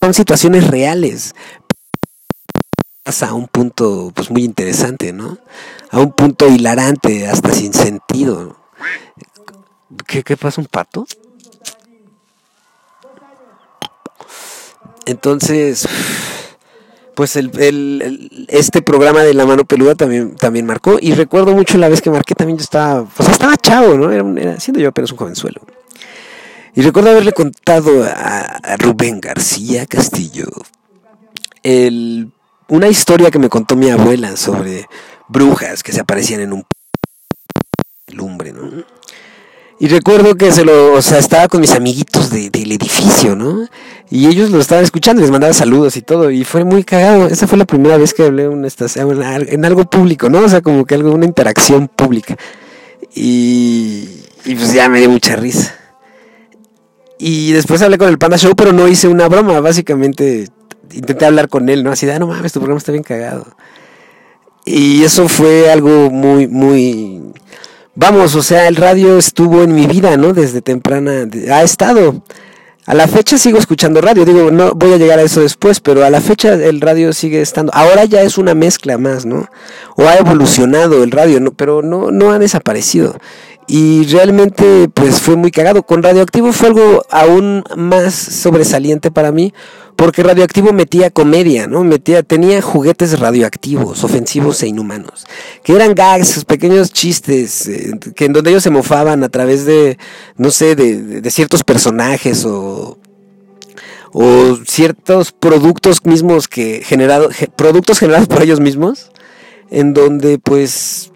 Son 0.00 0.12
situaciones 0.12 0.66
reales, 0.66 1.34
a 3.04 3.34
un 3.34 3.48
punto 3.48 4.12
pues 4.14 4.30
muy 4.30 4.44
interesante, 4.44 5.12
¿no? 5.12 5.38
A 5.90 6.00
un 6.00 6.12
punto 6.12 6.48
hilarante, 6.48 7.26
hasta 7.26 7.52
sin 7.52 7.72
sentido. 7.72 8.56
¿Qué, 10.06 10.22
qué 10.22 10.36
pasa 10.36 10.60
un 10.60 10.66
pato? 10.66 11.06
Entonces, 15.06 15.86
pues 17.14 17.36
el, 17.36 18.46
este 18.48 18.82
programa 18.82 19.22
de 19.22 19.34
la 19.34 19.46
mano 19.46 19.64
peluda 19.64 19.94
también, 19.94 20.36
también 20.36 20.66
marcó. 20.66 20.98
Y 21.00 21.12
recuerdo 21.12 21.54
mucho 21.54 21.78
la 21.78 21.88
vez 21.88 22.00
que 22.00 22.10
marqué 22.10 22.34
también 22.34 22.58
yo 22.58 22.64
estaba, 22.64 23.04
pues 23.04 23.28
estaba 23.28 23.56
chavo, 23.56 23.94
¿no? 23.96 24.10
Era, 24.10 24.58
siendo 24.60 24.80
yo 24.80 24.88
apenas 24.88 25.12
un 25.12 25.18
jovenzuelo. 25.18 25.60
Y 26.74 26.82
recuerdo 26.82 27.10
haberle 27.10 27.32
contado 27.32 28.02
a, 28.02 28.40
a 28.40 28.76
Rubén 28.76 29.20
García 29.20 29.86
Castillo 29.86 30.46
el 31.62 32.32
una 32.68 32.88
historia 32.88 33.30
que 33.30 33.38
me 33.38 33.48
contó 33.48 33.76
mi 33.76 33.90
abuela 33.90 34.36
sobre 34.36 34.88
brujas 35.28 35.82
que 35.82 35.92
se 35.92 36.00
aparecían 36.00 36.40
en 36.40 36.52
un 36.52 36.64
lumbre, 38.08 38.52
¿no? 38.52 38.63
Y 39.80 39.88
recuerdo 39.88 40.36
que 40.36 40.52
se 40.52 40.64
lo, 40.64 40.92
o 40.92 41.02
sea, 41.02 41.18
estaba 41.18 41.48
con 41.48 41.60
mis 41.60 41.72
amiguitos 41.72 42.30
de, 42.30 42.48
del 42.48 42.72
edificio, 42.72 43.34
¿no? 43.34 43.66
Y 44.10 44.26
ellos 44.26 44.50
lo 44.50 44.60
estaban 44.60 44.84
escuchando, 44.84 45.20
les 45.20 45.30
mandaba 45.30 45.52
saludos 45.52 45.96
y 45.96 46.02
todo, 46.02 46.30
y 46.30 46.44
fue 46.44 46.64
muy 46.64 46.84
cagado. 46.84 47.26
Esa 47.26 47.46
fue 47.46 47.58
la 47.58 47.64
primera 47.64 47.96
vez 47.96 48.14
que 48.14 48.22
hablé 48.22 48.48
una 48.48 48.68
estación, 48.68 49.20
en 49.22 49.64
algo 49.64 49.84
público, 49.84 50.28
¿no? 50.28 50.40
O 50.40 50.48
sea, 50.48 50.60
como 50.60 50.84
que 50.84 50.94
algo, 50.94 51.12
una 51.12 51.26
interacción 51.26 51.88
pública. 51.88 52.36
Y, 53.14 54.08
y 54.44 54.54
pues 54.54 54.72
ya 54.72 54.88
me 54.88 55.00
dio 55.00 55.10
mucha 55.10 55.34
risa. 55.36 55.74
Y 57.18 57.52
después 57.52 57.82
hablé 57.82 57.98
con 57.98 58.08
el 58.08 58.18
Panda 58.18 58.38
Show, 58.38 58.54
pero 58.56 58.72
no 58.72 58.86
hice 58.86 59.08
una 59.08 59.28
broma, 59.28 59.60
básicamente 59.60 60.48
intenté 60.92 61.26
hablar 61.26 61.48
con 61.48 61.68
él, 61.68 61.82
¿no? 61.82 61.90
Así 61.90 62.06
de, 62.06 62.12
ah, 62.12 62.18
no 62.18 62.26
mames, 62.26 62.52
tu 62.52 62.60
programa 62.60 62.78
está 62.78 62.92
bien 62.92 63.04
cagado. 63.04 63.46
Y 64.64 65.02
eso 65.04 65.28
fue 65.28 65.70
algo 65.70 66.10
muy, 66.10 66.46
muy... 66.48 67.22
Vamos, 67.96 68.34
o 68.34 68.42
sea, 68.42 68.66
el 68.66 68.74
radio 68.76 69.18
estuvo 69.18 69.62
en 69.62 69.74
mi 69.74 69.86
vida, 69.86 70.16
¿no? 70.16 70.32
Desde 70.32 70.60
temprana... 70.60 71.28
Ha 71.50 71.62
estado. 71.62 72.22
A 72.86 72.92
la 72.92 73.08
fecha 73.08 73.38
sigo 73.38 73.56
escuchando 73.56 74.02
radio, 74.02 74.26
digo, 74.26 74.50
no 74.50 74.72
voy 74.74 74.92
a 74.92 74.98
llegar 74.98 75.18
a 75.18 75.22
eso 75.22 75.40
después, 75.40 75.80
pero 75.80 76.04
a 76.04 76.10
la 76.10 76.20
fecha 76.20 76.52
el 76.52 76.82
radio 76.82 77.14
sigue 77.14 77.40
estando. 77.40 77.72
Ahora 77.72 78.04
ya 78.04 78.20
es 78.20 78.36
una 78.36 78.54
mezcla 78.54 78.98
más, 78.98 79.24
¿no? 79.24 79.48
O 79.96 80.06
ha 80.06 80.16
evolucionado 80.16 81.02
el 81.02 81.10
radio, 81.10 81.40
¿no? 81.40 81.52
pero 81.52 81.80
no, 81.80 82.10
no 82.10 82.30
ha 82.30 82.38
desaparecido. 82.38 83.16
Y 83.66 84.04
realmente, 84.08 84.90
pues 84.92 85.22
fue 85.22 85.36
muy 85.36 85.50
cagado. 85.50 85.84
Con 85.84 86.02
Radioactivo 86.02 86.52
fue 86.52 86.68
algo 86.68 87.02
aún 87.10 87.64
más 87.74 88.12
sobresaliente 88.14 89.10
para 89.10 89.32
mí, 89.32 89.54
porque 89.96 90.22
Radioactivo 90.22 90.72
metía 90.72 91.10
comedia, 91.10 91.66
¿no? 91.66 91.84
Metía, 91.84 92.22
tenía 92.22 92.60
juguetes 92.60 93.18
radioactivos, 93.18 94.04
ofensivos 94.04 94.62
e 94.62 94.68
inhumanos, 94.68 95.26
que 95.62 95.74
eran 95.74 95.94
gags, 95.94 96.44
pequeños 96.44 96.92
chistes, 96.92 97.68
eh, 97.68 97.98
que 98.14 98.24
en 98.26 98.32
donde 98.32 98.50
ellos 98.50 98.62
se 98.62 98.70
mofaban 98.70 99.22
a 99.24 99.28
través 99.28 99.64
de, 99.64 99.98
no 100.36 100.50
sé, 100.50 100.76
de, 100.76 101.20
de 101.20 101.30
ciertos 101.30 101.62
personajes 101.64 102.44
o, 102.44 102.98
o 104.12 104.56
ciertos 104.66 105.32
productos 105.32 106.04
mismos 106.04 106.48
que 106.48 106.84
productos 107.56 107.98
generados 107.98 108.28
por 108.28 108.42
ellos 108.42 108.60
mismos, 108.60 109.10
en 109.70 109.92
donde 109.92 110.38
pues 110.38 111.10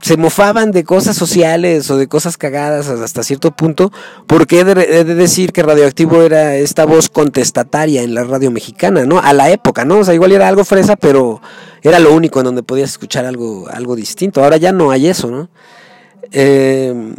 se 0.00 0.16
mofaban 0.16 0.70
de 0.72 0.84
cosas 0.84 1.16
sociales 1.16 1.90
o 1.90 1.98
de 1.98 2.08
cosas 2.08 2.38
cagadas 2.38 2.88
hasta 2.88 3.22
cierto 3.22 3.50
punto, 3.50 3.92
porque 4.26 4.60
he 4.60 4.64
de, 4.64 5.04
decir 5.04 5.52
que 5.52 5.62
Radioactivo 5.62 6.22
era 6.22 6.56
esta 6.56 6.86
voz 6.86 7.08
contestataria 7.08 8.02
en 8.02 8.14
la 8.14 8.24
radio 8.24 8.50
mexicana, 8.50 9.04
¿no? 9.04 9.18
A 9.18 9.32
la 9.34 9.50
época, 9.50 9.84
¿no? 9.84 9.98
O 9.98 10.04
sea, 10.04 10.14
igual 10.14 10.32
era 10.32 10.48
algo 10.48 10.64
fresa, 10.64 10.96
pero 10.96 11.42
era 11.82 11.98
lo 11.98 12.14
único 12.14 12.40
en 12.40 12.46
donde 12.46 12.62
podías 12.62 12.90
escuchar 12.90 13.26
algo, 13.26 13.68
algo 13.68 13.94
distinto. 13.94 14.42
Ahora 14.42 14.56
ya 14.56 14.72
no 14.72 14.90
hay 14.90 15.06
eso, 15.06 15.30
¿no? 15.30 15.50
Eh, 16.32 17.14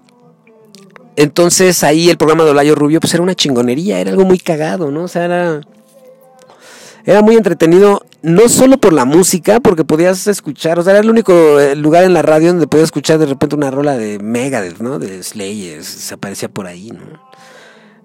entonces 1.16 1.84
ahí 1.84 2.10
el 2.10 2.18
programa 2.18 2.46
de 2.46 2.52
Olayo 2.52 2.74
Rubio 2.74 3.00
pues 3.00 3.14
era 3.14 3.22
una 3.22 3.36
chingonería, 3.36 4.00
era 4.00 4.12
algo 4.12 4.26
muy 4.26 4.40
cagado, 4.40 4.90
¿no? 4.90 5.04
O 5.04 5.08
sea, 5.08 5.26
era 5.26 5.62
era 7.06 7.22
muy 7.22 7.36
entretenido, 7.36 8.06
no 8.22 8.50
solo 8.50 8.78
por 8.78 8.94
la 8.94 9.06
música, 9.06 9.60
porque 9.60 9.84
podías 9.84 10.28
escuchar, 10.28 10.80
o 10.80 10.84
sea, 10.84 10.94
era 10.94 11.02
el 11.02 11.10
único 11.10 11.60
eh, 11.60 11.76
lugar 11.76 12.04
en 12.04 12.14
la 12.14 12.22
radio 12.22 12.50
donde 12.50 12.68
podías 12.68 12.86
escuchar 12.86 13.18
de 13.18 13.26
repente 13.26 13.56
una 13.56 13.72
rola 13.72 13.98
de 13.98 14.20
Megadeth, 14.20 14.80
¿no? 14.80 15.00
De 15.00 15.24
Slayer, 15.24 15.84
se 15.84 16.14
aparecía 16.14 16.50
por 16.50 16.68
ahí, 16.68 16.92
¿no? 16.92 17.22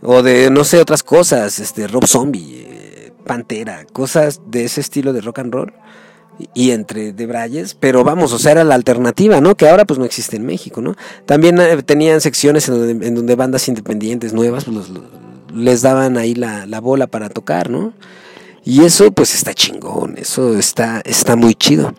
O 0.02 0.22
de, 0.22 0.50
no 0.50 0.64
sé, 0.64 0.80
otras 0.80 1.02
cosas, 1.02 1.58
este, 1.58 1.86
Rob 1.88 2.06
Zombie, 2.06 2.66
eh, 2.68 3.12
Pantera, 3.26 3.84
cosas 3.92 4.40
de 4.46 4.64
ese 4.64 4.80
estilo 4.80 5.12
de 5.12 5.20
rock 5.20 5.40
and 5.40 5.52
roll. 5.52 5.72
Y 6.52 6.72
entre 6.72 7.14
de 7.14 7.26
Brayes, 7.26 7.74
pero 7.74 8.04
vamos, 8.04 8.30
o 8.34 8.38
sea, 8.38 8.52
era 8.52 8.62
la 8.64 8.74
alternativa, 8.74 9.40
¿no? 9.40 9.54
Que 9.54 9.70
ahora 9.70 9.86
pues 9.86 9.98
no 9.98 10.04
existe 10.04 10.36
en 10.36 10.44
México, 10.44 10.82
¿no? 10.82 10.94
También 11.24 11.58
eh, 11.58 11.82
tenían 11.82 12.20
secciones 12.20 12.68
en 12.68 13.14
donde, 13.14 13.34
bandas 13.36 13.66
independientes 13.68 14.34
nuevas 14.34 14.66
pues, 14.66 14.88
les 15.54 15.80
daban 15.80 16.18
ahí 16.18 16.34
la, 16.34 16.66
la 16.66 16.80
bola 16.80 17.06
para 17.06 17.30
tocar, 17.30 17.70
¿no? 17.70 17.94
Y 18.66 18.84
eso 18.84 19.12
pues 19.12 19.32
está 19.32 19.54
chingón, 19.54 20.16
eso 20.18 20.58
está, 20.58 21.00
está 21.04 21.36
muy 21.36 21.54
chido. 21.54 21.94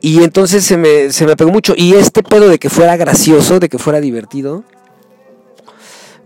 Y 0.00 0.22
entonces 0.22 0.64
se 0.64 0.76
me, 0.76 1.12
se 1.12 1.26
me 1.26 1.34
pegó 1.36 1.50
mucho. 1.50 1.74
Y 1.76 1.94
este 1.94 2.22
pedo 2.22 2.48
de 2.48 2.60
que 2.60 2.70
fuera 2.70 2.96
gracioso, 2.96 3.58
de 3.58 3.68
que 3.68 3.78
fuera 3.78 4.00
divertido, 4.00 4.62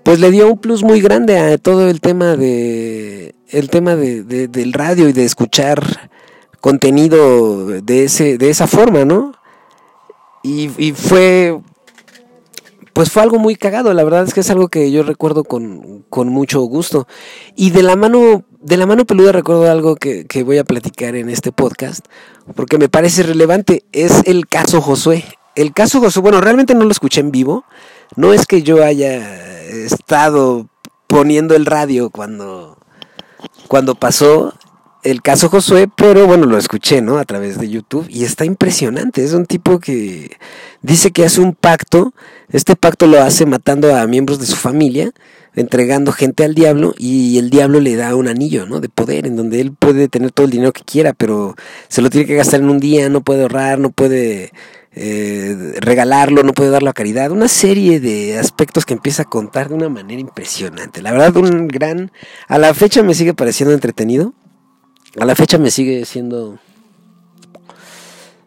pues 0.03 0.21
le 0.21 0.31
dio 0.31 0.53
un 0.53 0.59
plus 0.59 0.83
muy 0.83 1.01
grande 1.01 1.39
a 1.39 1.57
todo 1.57 1.89
el 1.89 2.01
tema 2.03 2.37
de 2.37 3.35
el 3.49 3.71
tema 3.71 3.97
de, 3.97 4.23
del 4.23 4.73
radio 4.75 5.09
y 5.09 5.13
de 5.13 5.25
escuchar 5.25 6.11
contenido 6.61 7.67
de 7.67 8.05
ese 8.05 8.39
de 8.39 8.51
esa 8.51 8.67
forma 8.67 9.05
no 9.05 9.33
y, 10.43 10.71
y, 10.79 10.93
fue 10.93 11.59
pues 12.93 13.11
fue 13.11 13.23
algo 13.23 13.41
muy 13.41 13.57
cagado 13.57 13.93
la 13.95 14.05
verdad 14.05 14.23
es 14.25 14.33
que 14.33 14.41
es 14.41 14.51
algo 14.51 14.69
que 14.69 14.93
yo 14.93 15.03
recuerdo 15.03 15.43
con, 15.43 16.05
con 16.09 16.29
mucho 16.29 16.61
gusto 16.63 17.09
y 17.57 17.71
de 17.71 17.83
la 17.83 17.97
mano 17.97 18.45
de 18.61 18.77
la 18.77 18.87
mano 18.87 19.05
peluda 19.05 19.33
recuerdo 19.33 19.71
algo 19.71 19.97
que, 19.97 20.27
voy 20.45 20.59
a 20.59 20.65
platicar 20.65 21.17
en 21.17 21.29
este 21.29 21.53
podcast, 21.53 22.05
porque 22.55 22.79
me 22.79 22.89
parece 22.89 23.23
relevante, 23.23 23.85
es 23.93 24.23
el 24.27 24.47
caso 24.47 24.81
Josué. 24.81 25.25
El 25.55 25.73
caso 25.73 26.01
Josué, 26.01 26.23
bueno, 26.23 26.41
realmente 26.41 26.75
no 26.75 26.85
lo 26.85 26.91
escuché 26.91 27.21
en 27.21 27.31
vivo, 27.31 27.65
no 28.17 28.33
es 28.33 28.47
que 28.47 28.63
yo 28.63 28.85
haya 28.85 29.63
estado 29.69 30.69
poniendo 31.07 31.55
el 31.55 31.67
radio 31.67 32.11
cuando, 32.11 32.79
cuando 33.69 33.95
pasó 33.95 34.55
el 35.03 35.23
caso 35.23 35.49
Josué, 35.49 35.89
pero 35.95 36.27
bueno, 36.27 36.47
lo 36.47 36.59
escuché, 36.59 37.01
¿no? 37.01 37.19
A 37.19 37.25
través 37.25 37.59
de 37.59 37.69
YouTube 37.69 38.07
y 38.09 38.25
está 38.25 38.45
impresionante. 38.45 39.25
Es 39.25 39.35
un 39.35 39.47
tipo 39.47 39.79
que 39.79 40.37
dice 40.83 41.13
que 41.13 41.25
hace 41.25 41.41
un 41.41 41.55
pacto. 41.55 42.13
Este 42.51 42.75
pacto 42.75 43.07
lo 43.07 43.23
hace 43.23 43.47
matando 43.47 43.95
a 43.95 44.05
miembros 44.09 44.41
de 44.41 44.47
su 44.47 44.57
familia 44.57 45.13
entregando 45.57 46.13
gente 46.13 46.45
al 46.45 46.55
diablo 46.55 46.95
y 46.99 47.39
el 47.39 47.51
diablo 47.51 47.81
le 47.81 47.97
da 47.97 48.15
un 48.15 48.29
anillo, 48.29 48.67
¿no? 48.67 48.81
De 48.81 48.91
poder, 48.91 49.27
en 49.27 49.37
donde 49.37 49.61
él 49.61 49.73
puede 49.73 50.09
tener 50.09 50.31
todo 50.31 50.45
el 50.45 50.53
dinero 50.53 50.73
que 50.73 50.83
quiera, 50.85 51.15
pero 51.15 51.57
se 51.89 52.03
lo 52.03 52.11
tiene 52.11 52.27
que 52.27 52.37
gastar 52.37 52.61
en 52.61 52.69
un 52.69 52.79
día, 52.79 53.09
no 53.09 53.23
puede 53.23 53.43
ahorrar, 53.43 53.79
no 53.79 53.91
puede 53.91 54.53
eh, 54.93 55.75
regalarlo, 55.81 56.43
no 56.43 56.53
puede 56.53 56.71
darlo 56.71 56.91
a 56.91 56.93
caridad. 56.93 57.31
Una 57.31 57.49
serie 57.49 58.01
de 58.01 58.39
aspectos 58.39 58.85
que 58.85 58.93
empieza 58.95 59.23
a 59.23 59.31
contar 59.31 59.71
de 59.71 59.75
una 59.75 59.89
manera 59.89 60.21
impresionante. 60.21 61.01
La 61.01 61.11
verdad, 61.11 61.35
un 61.37 61.69
gran... 61.69 62.13
A 62.49 62.59
la 62.59 62.75
fecha 62.75 63.03
me 63.03 63.15
sigue 63.15 63.33
pareciendo 63.33 63.73
entretenido. 63.75 64.35
A 65.19 65.25
la 65.25 65.35
fecha 65.35 65.57
me 65.57 65.71
sigue 65.71 66.05
siendo 66.05 66.59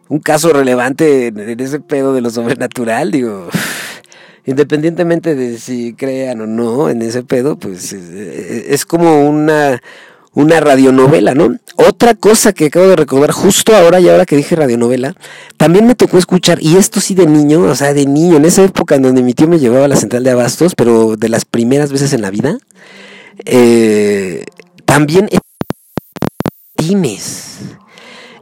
un 0.08 0.20
caso 0.20 0.52
relevante 0.52 1.28
en 1.28 1.60
ese 1.60 1.80
pedo 1.80 2.14
de 2.14 2.20
lo 2.20 2.30
sobrenatural, 2.30 3.10
digo 3.10 3.48
independientemente 4.46 5.34
de 5.34 5.58
si 5.58 5.94
crean 5.94 6.40
o 6.40 6.46
no 6.46 6.88
en 6.88 7.02
ese 7.02 7.22
pedo, 7.22 7.56
pues 7.56 7.92
es, 7.92 8.84
como 8.84 9.28
una, 9.28 9.82
una 10.34 10.60
radionovela, 10.60 11.34
¿no? 11.34 11.56
Otra 11.76 12.14
cosa 12.14 12.52
que 12.52 12.66
acabo 12.66 12.86
de 12.86 12.96
recordar 12.96 13.32
justo 13.32 13.74
ahora 13.74 14.00
y 14.00 14.08
ahora 14.08 14.26
que 14.26 14.36
dije 14.36 14.56
radionovela, 14.56 15.14
también 15.56 15.86
me 15.86 15.94
tocó 15.94 16.18
escuchar, 16.18 16.58
y 16.62 16.76
esto 16.76 17.00
sí 17.00 17.14
de 17.14 17.26
niño, 17.26 17.62
o 17.62 17.74
sea, 17.74 17.94
de 17.94 18.06
niño, 18.06 18.36
en 18.36 18.44
esa 18.44 18.64
época 18.64 18.96
en 18.96 19.02
donde 19.02 19.22
mi 19.22 19.34
tío 19.34 19.48
me 19.48 19.58
llevaba 19.58 19.84
a 19.84 19.88
la 19.88 19.96
central 19.96 20.24
de 20.24 20.30
abastos, 20.30 20.74
pero 20.74 21.16
de 21.16 21.28
las 21.28 21.44
primeras 21.44 21.92
veces 21.92 22.12
en 22.12 22.22
la 22.22 22.30
vida, 22.30 22.58
eh, 23.44 24.44
también 24.84 25.28
patines. 26.80 27.58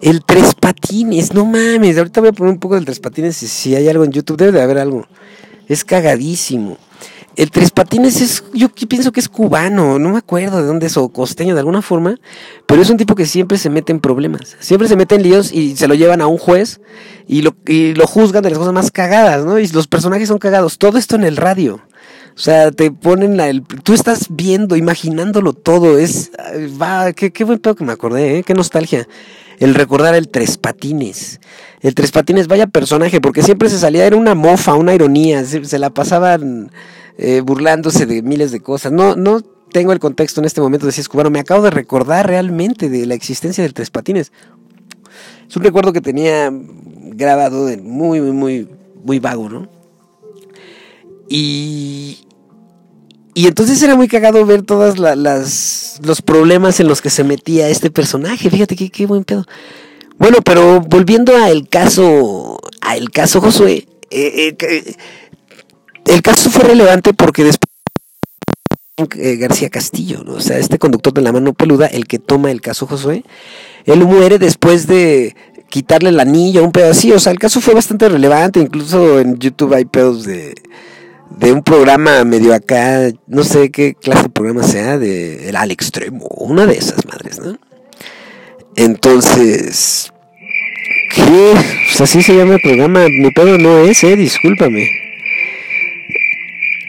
El 0.01 0.25
tres 0.25 0.55
patines, 0.55 1.35
no 1.35 1.45
mames, 1.45 1.99
ahorita 1.99 2.21
voy 2.21 2.29
a 2.29 2.33
poner 2.33 2.53
un 2.53 2.61
poco 2.61 2.77
del 2.77 2.85
tres 2.85 3.01
patines 3.01 3.37
si, 3.37 3.49
si 3.49 3.75
hay 3.75 3.89
algo 3.89 4.05
en 4.05 4.13
YouTube, 4.13 4.37
debe 4.37 4.53
de 4.53 4.63
haber 4.63 4.79
algo. 4.79 5.07
Es 5.69 5.85
cagadísimo. 5.85 6.79
El 7.39 7.53
Tres 7.53 7.71
Patines 7.71 8.21
es, 8.21 8.43
yo 8.53 8.69
pienso 8.69 9.13
que 9.13 9.21
es 9.21 9.29
cubano, 9.29 10.01
no 10.01 10.11
me 10.11 10.19
acuerdo 10.19 10.61
de 10.61 10.67
dónde 10.67 10.89
es, 10.89 10.97
o 10.97 11.09
costeño 11.11 11.55
de 11.55 11.61
alguna 11.61 11.83
forma, 11.83 12.17
pero 12.67 12.83
es 12.83 12.91
un 12.91 12.97
tipo 12.97 13.15
que 13.15 13.27
siempre 13.27 13.59
se 13.59 13.71
mete 13.71 13.93
en 13.93 14.01
problemas, 14.01 14.57
siempre 14.59 14.89
se 14.89 14.97
mete 14.97 15.15
en 15.15 15.23
líos 15.23 15.53
y 15.53 15.77
se 15.77 15.87
lo 15.87 15.95
llevan 15.95 16.21
a 16.21 16.27
un 16.27 16.37
juez 16.37 16.81
y 17.29 17.43
lo, 17.43 17.55
y 17.65 17.95
lo 17.95 18.09
juzgan 18.09 18.43
de 18.43 18.51
las 18.51 18.59
cosas 18.59 18.75
más 18.75 18.91
cagadas, 18.91 19.45
¿no? 19.45 19.61
Y 19.61 19.69
los 19.69 19.87
personajes 19.87 20.27
son 20.27 20.39
cagados, 20.39 20.79
todo 20.79 20.99
esto 20.99 21.15
en 21.15 21.23
el 21.23 21.37
radio. 21.37 21.81
O 22.35 22.41
sea, 22.41 22.73
te 22.73 22.91
ponen 22.91 23.37
la, 23.37 23.49
el, 23.49 23.63
tú 23.63 23.95
estás 23.95 24.27
viendo, 24.31 24.75
imaginándolo 24.75 25.53
todo, 25.53 25.97
es, 25.97 26.33
va, 26.83 27.13
qué, 27.13 27.31
qué 27.31 27.45
buen 27.45 27.61
pedo 27.61 27.77
que 27.77 27.85
me 27.85 27.93
acordé, 27.93 28.39
¿eh? 28.39 28.43
qué 28.43 28.55
nostalgia 28.55 29.07
el 29.59 29.75
recordar 29.75 30.14
el 30.14 30.29
Tres 30.29 30.59
Patines. 30.59 31.40
El 31.81 31.94
Tres 31.94 32.11
Patines, 32.12 32.49
vaya 32.49 32.66
personaje, 32.66 33.21
porque 33.21 33.42
siempre 33.42 33.68
se 33.68 33.79
salía, 33.79 34.07
era 34.07 34.16
una 34.16 34.35
mofa, 34.35 34.75
una 34.75 34.94
ironía, 34.94 35.44
se, 35.44 35.79
la 35.79 35.90
pasaban 35.90 36.71
eh, 37.16 37.40
burlándose 37.40 38.07
de 38.07 38.23
miles 38.23 38.53
de 38.53 38.61
cosas. 38.61 38.92
No, 38.92 39.16
no 39.16 39.40
tengo 39.73 39.92
el 39.92 39.99
contexto 39.99 40.40
en 40.40 40.47
este 40.47 40.61
momento 40.61 40.87
de 40.87 40.92
si 40.92 41.01
es 41.01 41.09
cubano, 41.09 41.31
me 41.31 41.40
acabo 41.40 41.62
de 41.62 41.71
recordar 41.71 42.27
realmente 42.27 42.88
de 42.88 43.07
la 43.07 43.14
existencia 43.14 43.62
del 43.62 43.75
Tres 43.75 43.90
Patines. 43.90 44.33
Es 45.49 45.57
un 45.57 45.62
recuerdo 45.62 45.92
que 45.92 46.01
tenía 46.01 46.51
grabado 46.53 47.66
de 47.66 47.79
muy, 47.79 48.21
muy, 48.21 48.33
muy, 48.33 48.68
muy 49.03 49.18
vago, 49.18 49.49
¿no? 49.49 49.68
Y, 51.29 52.28
y 53.38 53.46
entonces 53.46 53.81
era 53.85 53.94
muy 53.94 54.09
cagado 54.09 54.44
ver 54.44 54.62
todos 54.62 54.98
las, 54.98 56.01
los 56.03 56.22
problemas 56.22 56.81
en 56.81 56.88
los 56.88 57.01
que 57.01 57.09
se 57.09 57.22
metía 57.22 57.68
este 57.68 57.88
personaje. 57.88 58.51
Fíjate 58.51 58.74
qué, 58.74 58.90
qué 58.90 59.07
buen 59.07 59.22
pedo. 59.22 59.46
Bueno, 60.18 60.38
pero 60.44 60.81
volviendo 60.81 61.37
al 61.37 61.68
caso, 61.68 62.59
al 62.81 63.11
caso 63.11 63.40
Josué, 63.40 63.87
eh, 64.11 64.57
eh, 64.59 64.96
el 66.07 66.20
caso 66.20 66.51
fue 66.51 66.64
relevante 66.64 67.14
porque 67.14 67.44
después 67.44 67.70
eh, 69.14 69.37
García 69.37 69.70
Castillo, 69.70 70.24
¿no? 70.24 70.33
o 70.33 70.40
sea, 70.40 70.59
este 70.59 70.81
conductor 70.81 71.12
de 71.12 71.22
la 71.22 71.31
mano 71.31 71.53
peluda, 71.53 71.87
el 71.87 72.09
que 72.09 72.18
toma 72.18 72.51
el 72.51 72.61
caso 72.61 72.88
Josué, 72.88 73.22
él 73.85 74.05
muere 74.05 74.40
después 74.40 74.88
de 74.88 75.37
quitarle 75.70 76.09
el 76.09 76.18
anillo, 76.18 76.64
un 76.64 76.72
pedo 76.72 76.90
así, 76.90 77.12
o 77.12 77.20
sea, 77.20 77.31
el 77.31 77.38
caso 77.38 77.61
fue 77.61 77.74
bastante 77.74 78.09
relevante, 78.09 78.59
incluso 78.59 79.20
en 79.20 79.38
YouTube 79.38 79.74
hay 79.74 79.85
pedos 79.85 80.24
de 80.24 80.57
de 81.37 81.53
un 81.53 81.62
programa 81.62 82.25
medio 82.25 82.55
acá, 82.55 83.11
no 83.27 83.45
sé 83.45 83.71
qué 83.71 83.95
clase 83.95 84.25
de 84.25 84.29
programa 84.31 84.62
sea, 84.62 84.99
de 84.99 85.49
el 85.49 85.57
al 85.57 85.71
extremo, 85.71 86.27
una 86.37 86.67
de 86.67 86.77
esas 86.77 87.07
madres, 87.07 87.38
¿no? 87.38 87.59
Entonces, 88.77 90.12
¿qué? 91.14 91.55
Pues 91.87 92.01
así 92.01 92.23
se 92.23 92.37
llama 92.37 92.55
el 92.55 92.61
programa, 92.61 93.07
mi 93.09 93.31
pedo 93.31 93.59
no 93.59 93.79
es, 93.81 94.03
eh, 94.05 94.17
discúlpame. 94.17 94.88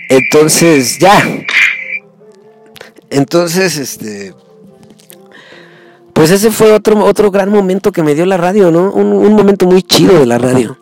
Entonces, 0.10 1.00
ya. 1.00 1.46
Entonces, 3.10 3.78
este 3.78 4.34
pues 6.14 6.32
ese 6.32 6.52
fue 6.52 6.74
otro 6.74 7.00
otro 7.06 7.32
gran 7.32 7.50
momento 7.50 7.92
que 7.92 8.04
me 8.04 8.14
dio 8.14 8.26
la 8.26 8.38
radio, 8.38 8.72
¿no? 8.72 8.92
Un, 8.92 9.14
un 9.14 9.34
momento 9.34 9.66
muy 9.66 9.82
chido 9.84 10.20
de 10.20 10.26
la 10.26 10.38
radio. 10.38 10.78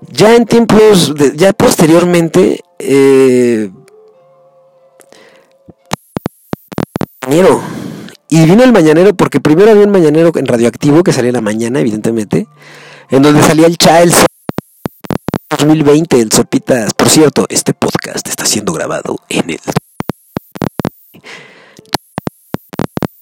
Ya 0.00 0.34
en 0.34 0.44
tiempos, 0.44 1.14
ya 1.34 1.52
posteriormente, 1.52 2.62
eh, 2.78 3.70
y 8.28 8.44
vino 8.44 8.62
el 8.62 8.72
mañanero 8.72 9.14
porque 9.14 9.40
primero 9.40 9.70
había 9.70 9.84
un 9.84 9.90
mañanero 9.90 10.30
en 10.34 10.46
radioactivo 10.46 11.02
que 11.02 11.12
salía 11.12 11.30
en 11.30 11.34
la 11.36 11.40
mañana, 11.40 11.80
evidentemente, 11.80 12.46
en 13.10 13.22
donde 13.22 13.42
salía 13.42 13.66
el 13.66 13.76
el 14.00 14.12
2020, 15.50 16.20
el 16.20 16.32
Sopitas. 16.32 16.94
Por 16.94 17.08
cierto, 17.08 17.46
este 17.48 17.74
podcast 17.74 18.28
está 18.28 18.44
siendo 18.44 18.72
grabado 18.72 19.20
en 19.28 19.50
el 19.50 19.60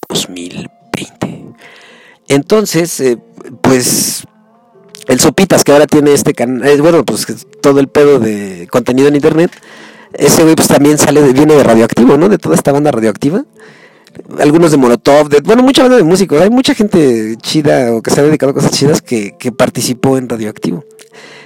2020. 0.09 1.55
Entonces, 2.27 2.99
eh, 2.99 3.17
pues 3.61 4.25
el 5.07 5.19
Sopitas, 5.19 5.63
que 5.63 5.71
ahora 5.71 5.87
tiene 5.87 6.13
este 6.13 6.33
canal, 6.33 6.67
eh, 6.67 6.81
bueno, 6.81 7.03
pues 7.05 7.25
todo 7.61 7.79
el 7.79 7.87
pedo 7.87 8.19
de 8.19 8.67
contenido 8.71 9.07
en 9.07 9.15
internet, 9.15 9.51
ese 10.13 10.43
güey 10.43 10.55
pues 10.55 10.67
también 10.67 10.97
sale 10.97 11.21
de, 11.21 11.33
viene 11.33 11.55
de 11.55 11.63
radioactivo, 11.63 12.17
¿no? 12.17 12.29
De 12.29 12.37
toda 12.37 12.55
esta 12.55 12.71
banda 12.71 12.91
radioactiva. 12.91 13.43
Algunos 14.39 14.71
de 14.71 14.77
Molotov, 14.77 15.27
de, 15.27 15.41
bueno, 15.41 15.61
mucha 15.61 15.81
banda 15.83 15.97
de 15.97 16.03
músicos. 16.03 16.41
Hay 16.41 16.49
mucha 16.49 16.73
gente 16.73 17.35
chida 17.41 17.93
o 17.93 18.01
que 18.01 18.11
se 18.11 18.21
ha 18.21 18.23
dedicado 18.23 18.51
a 18.51 18.55
cosas 18.55 18.71
chidas 18.71 19.01
que, 19.01 19.35
que 19.37 19.51
participó 19.51 20.17
en 20.17 20.29
radioactivo. 20.29 20.85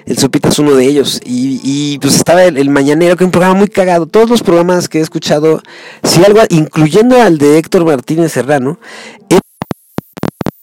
El 0.05 0.17
Sopitas 0.17 0.53
es 0.53 0.59
uno 0.59 0.75
de 0.75 0.85
ellos. 0.85 1.19
Y, 1.25 1.59
y 1.63 1.99
pues 1.99 2.15
estaba 2.15 2.43
el, 2.43 2.69
Mañanero, 2.69 3.15
que 3.15 3.23
es 3.23 3.27
un 3.27 3.31
programa 3.31 3.55
muy 3.55 3.67
cagado. 3.67 4.05
Todos 4.05 4.29
los 4.29 4.43
programas 4.43 4.87
que 4.87 4.99
he 4.99 5.01
escuchado, 5.01 5.61
si 6.03 6.23
algo, 6.23 6.41
incluyendo 6.49 7.21
al 7.21 7.37
de 7.37 7.57
Héctor 7.57 7.85
Martínez 7.85 8.31
Serrano, 8.31 8.79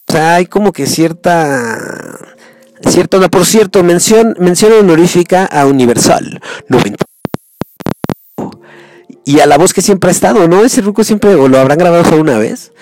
o 0.08 0.12
sea, 0.12 0.36
hay 0.36 0.46
como 0.46 0.72
que 0.72 0.86
cierta 0.86 2.35
Cierto, 2.84 3.20
por 3.30 3.46
cierto, 3.46 3.82
mención, 3.82 4.36
mención 4.38 4.72
honorífica 4.72 5.46
a 5.46 5.66
Universal 5.66 6.40
90. 6.68 7.04
y 9.24 9.40
a 9.40 9.46
la 9.46 9.58
voz 9.58 9.72
que 9.72 9.82
siempre 9.82 10.08
ha 10.08 10.12
estado, 10.12 10.46
¿no? 10.46 10.64
Ese 10.64 10.82
ruco 10.82 11.02
siempre, 11.02 11.34
o 11.34 11.48
lo 11.48 11.58
habrán 11.58 11.78
grabado 11.78 12.04
solo 12.04 12.20
una 12.22 12.38
vez. 12.38 12.72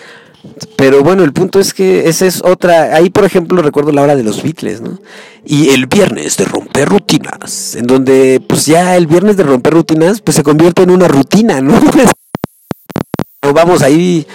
Pero 0.76 1.02
bueno, 1.02 1.24
el 1.24 1.32
punto 1.32 1.58
es 1.58 1.72
que 1.72 2.08
esa 2.08 2.26
es 2.26 2.42
otra. 2.44 2.94
Ahí, 2.94 3.08
por 3.08 3.24
ejemplo, 3.24 3.62
recuerdo 3.62 3.92
la 3.92 4.02
hora 4.02 4.14
de 4.14 4.22
los 4.22 4.42
Beatles, 4.42 4.82
¿no? 4.82 4.98
Y 5.44 5.70
el 5.70 5.86
viernes 5.86 6.36
de 6.36 6.44
romper 6.44 6.88
rutinas, 6.88 7.76
en 7.76 7.86
donde, 7.86 8.42
pues 8.46 8.66
ya 8.66 8.96
el 8.96 9.06
viernes 9.06 9.36
de 9.36 9.44
romper 9.44 9.72
rutinas, 9.72 10.20
pues 10.20 10.36
se 10.36 10.42
convierte 10.42 10.82
en 10.82 10.90
una 10.90 11.08
rutina, 11.08 11.60
¿no? 11.60 11.80
Vamos, 13.54 13.82
ahí, 13.82 14.26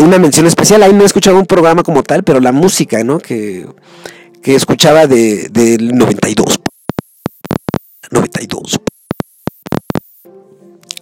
una 0.00 0.18
mención 0.18 0.46
especial. 0.46 0.82
Ahí 0.82 0.92
no 0.92 1.02
he 1.02 1.06
escuchado 1.06 1.38
un 1.38 1.46
programa 1.46 1.82
como 1.82 2.02
tal, 2.02 2.24
pero 2.24 2.40
la 2.40 2.52
música, 2.52 3.02
¿no? 3.04 3.18
Que, 3.18 3.66
que 4.44 4.54
escuchaba 4.54 5.06
de, 5.06 5.48
del 5.48 5.96
92. 5.96 6.60
92 8.10 8.78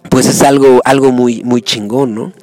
pues 0.09 0.27
es 0.27 0.43
algo, 0.43 0.79
algo 0.85 1.11
muy, 1.11 1.43
muy 1.43 1.63
chingón, 1.63 2.13
¿no? 2.13 2.33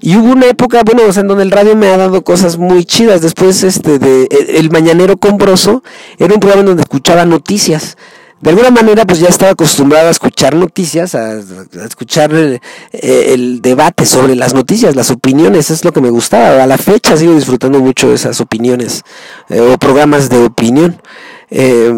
Y 0.00 0.16
hubo 0.16 0.32
una 0.32 0.46
época, 0.46 0.82
bueno, 0.84 1.02
o 1.08 1.12
sea, 1.12 1.20
en 1.20 1.28
donde 1.28 1.44
el 1.44 1.52
radio 1.52 1.76
me 1.76 1.86
ha 1.86 1.96
dado 1.96 2.24
cosas 2.24 2.58
muy 2.58 2.84
chidas. 2.84 3.22
Después, 3.22 3.62
este, 3.62 4.00
de 4.00 4.26
El 4.56 4.68
Mañanero 4.70 5.16
Combroso, 5.16 5.84
era 6.18 6.34
un 6.34 6.40
programa 6.40 6.62
en 6.62 6.66
donde 6.66 6.82
escuchaba 6.82 7.24
noticias. 7.24 7.96
De 8.40 8.50
alguna 8.50 8.70
manera, 8.70 9.04
pues 9.04 9.20
ya 9.20 9.28
estaba 9.28 9.52
acostumbrado 9.52 10.08
a 10.08 10.10
escuchar 10.10 10.54
noticias, 10.54 11.14
a, 11.14 11.38
escuchar 11.84 12.32
el, 12.32 13.60
debate 13.60 14.06
sobre 14.06 14.34
las 14.34 14.54
noticias, 14.54 14.96
las 14.96 15.10
opiniones, 15.10 15.70
es 15.70 15.84
lo 15.84 15.92
que 15.92 16.00
me 16.00 16.08
gustaba. 16.08 16.62
A 16.62 16.66
la 16.66 16.78
fecha 16.78 17.16
sigo 17.18 17.34
disfrutando 17.34 17.80
mucho 17.80 18.08
de 18.08 18.14
esas 18.14 18.40
opiniones 18.40 19.02
eh, 19.50 19.60
o 19.60 19.76
programas 19.78 20.30
de 20.30 20.38
opinión. 20.38 21.02
Eh, 21.50 21.92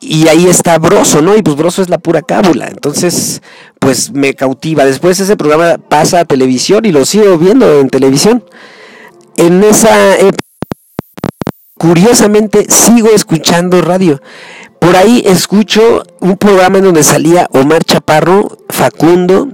y 0.00 0.28
ahí 0.28 0.46
está 0.46 0.78
Broso, 0.78 1.20
¿no? 1.20 1.36
Y 1.36 1.42
pues 1.42 1.56
Broso 1.56 1.82
es 1.82 1.88
la 1.88 1.98
pura 1.98 2.22
cábula. 2.22 2.68
Entonces, 2.68 3.42
pues 3.78 4.12
me 4.12 4.34
cautiva. 4.34 4.84
Después 4.84 5.18
ese 5.20 5.36
programa 5.36 5.78
pasa 5.78 6.20
a 6.20 6.24
televisión 6.24 6.84
y 6.84 6.92
lo 6.92 7.04
sigo 7.04 7.36
viendo 7.38 7.80
en 7.80 7.88
televisión. 7.90 8.44
En 9.36 9.64
esa 9.64 10.16
época, 10.16 10.44
curiosamente, 11.74 12.66
sigo 12.68 13.08
escuchando 13.08 13.82
radio. 13.82 14.20
Por 14.80 14.96
ahí 14.96 15.22
escucho 15.26 16.02
un 16.20 16.36
programa 16.36 16.78
en 16.78 16.84
donde 16.84 17.02
salía 17.02 17.48
Omar 17.52 17.84
Chaparro, 17.84 18.58
Facundo, 18.68 19.48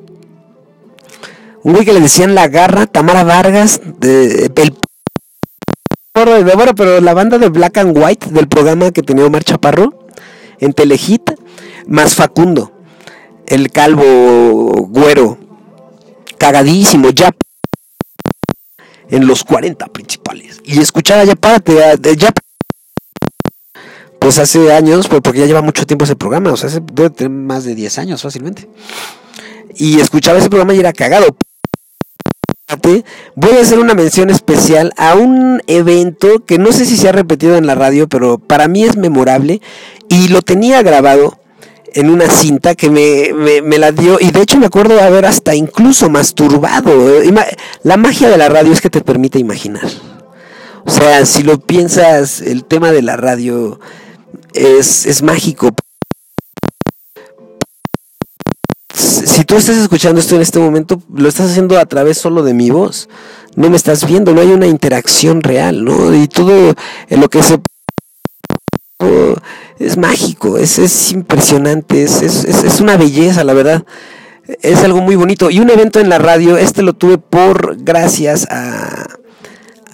un 1.62 1.72
güey 1.72 1.85
que 1.85 1.92
le 1.92 2.00
decían 2.00 2.35
La 2.35 2.48
Garra, 2.48 2.87
Tamara 2.87 3.24
Vargas, 3.24 3.80
de, 3.98 4.50
el 4.54 4.74
bueno, 6.14 6.74
pero 6.74 7.00
la 7.00 7.14
banda 7.14 7.38
de 7.38 7.48
Black 7.48 7.78
and 7.78 7.96
White 7.96 8.30
del 8.30 8.46
programa 8.46 8.90
que 8.90 9.02
tenía 9.02 9.24
Omar 9.24 9.44
Chaparro 9.44 10.06
en 10.58 10.74
Telehit, 10.74 11.30
más 11.87 12.14
Facundo, 12.14 12.72
el 13.46 13.70
calvo 13.70 14.72
güero, 14.88 15.38
cagadísimo, 16.37 17.11
ya 17.11 17.30
en 19.08 19.26
los 19.26 19.44
40 19.44 19.87
principales. 19.87 20.61
Y 20.64 20.80
escuchar 20.80 21.24
ya 21.26 21.37
párate, 21.37 21.78
ya 22.16 22.32
pues 24.22 24.38
hace 24.38 24.72
años, 24.72 25.08
pues, 25.08 25.20
porque 25.20 25.40
ya 25.40 25.46
lleva 25.46 25.62
mucho 25.62 25.85
tiempo 25.85 26.04
ese 26.04 26.14
programa, 26.14 26.52
o 26.52 26.56
sea, 26.56 26.70
debe 26.92 27.11
tener 27.11 27.30
más 27.30 27.64
de 27.64 27.74
10 27.74 27.98
años 27.98 28.22
fácilmente. 28.22 28.68
Y 29.74 29.98
escuchaba 30.00 30.38
ese 30.38 30.48
programa 30.48 30.74
y 30.74 30.78
era 30.78 30.92
cagado. 30.92 31.37
Voy 33.35 33.56
a 33.58 33.61
hacer 33.61 33.78
una 33.78 33.94
mención 33.94 34.30
especial 34.30 34.92
a 34.96 35.14
un 35.14 35.61
evento 35.66 36.44
que 36.46 36.58
no 36.58 36.72
sé 36.72 36.87
si 36.87 36.96
se 36.96 37.08
ha 37.08 37.12
repetido 37.12 37.56
en 37.56 37.66
la 37.66 37.74
radio, 37.74 38.08
pero 38.08 38.38
para 38.38 38.68
mí 38.68 38.85
es 38.85 38.96
memorable 38.96 39.61
y 40.08 40.28
lo 40.28 40.40
tenía 40.40 40.82
grabado 40.82 41.38
en 41.92 42.08
una 42.08 42.30
cinta 42.30 42.74
que 42.74 42.88
me, 42.88 43.78
la 43.78 43.92
dio 43.92 44.18
y 44.20 44.30
de 44.30 44.40
hecho 44.40 44.58
me 44.58 44.66
acuerdo 44.66 44.94
de 44.94 45.02
haber 45.02 45.26
hasta 45.26 45.54
incluso 45.54 46.08
masturbado. 46.08 47.20
La 47.82 47.96
magia 47.96 48.30
de 48.30 48.38
la 48.38 48.48
radio 48.48 48.72
es 48.72 48.80
que 48.80 48.90
te 48.90 49.02
permite 49.02 49.38
imaginar. 49.38 49.88
O 50.85 50.90
sea, 50.90 51.26
si 51.26 51.42
lo 51.42 51.58
piensas, 51.61 52.40
el 52.40 52.64
tema 52.64 52.90
de 52.90 53.02
la 53.02 53.16
radio 53.16 53.78
es, 54.54 55.06
es 55.06 55.22
mágico. 55.22 55.70
si 58.94 59.44
tú 59.44 59.56
estás 59.56 59.76
escuchando 59.76 60.20
esto 60.20 60.36
en 60.36 60.42
este 60.42 60.58
momento, 60.58 61.00
lo 61.14 61.28
estás 61.28 61.50
haciendo 61.50 61.78
a 61.78 61.86
través 61.86 62.18
solo 62.18 62.42
de 62.42 62.54
mi 62.54 62.70
voz. 62.70 63.08
No 63.56 63.70
me 63.70 63.76
estás 63.76 64.06
viendo, 64.06 64.32
no 64.32 64.40
hay 64.40 64.48
una 64.48 64.66
interacción 64.66 65.42
real, 65.42 65.84
¿no? 65.84 66.14
Y 66.14 66.28
todo 66.28 66.74
en 67.08 67.20
lo 67.20 67.28
que 67.28 67.42
se 67.42 67.58
es 69.78 69.96
mágico, 69.96 70.58
es, 70.58 70.78
es 70.78 71.12
impresionante, 71.12 72.04
es, 72.04 72.22
es, 72.22 72.44
es, 72.44 72.80
una 72.80 72.96
belleza, 72.96 73.42
la 73.42 73.52
verdad. 73.52 73.84
Es 74.62 74.78
algo 74.84 75.00
muy 75.00 75.16
bonito. 75.16 75.50
Y 75.50 75.60
un 75.60 75.70
evento 75.70 75.98
en 75.98 76.08
la 76.08 76.18
radio, 76.18 76.56
este 76.56 76.82
lo 76.82 76.92
tuve 76.92 77.18
por 77.18 77.76
gracias 77.82 78.46
a, 78.50 79.06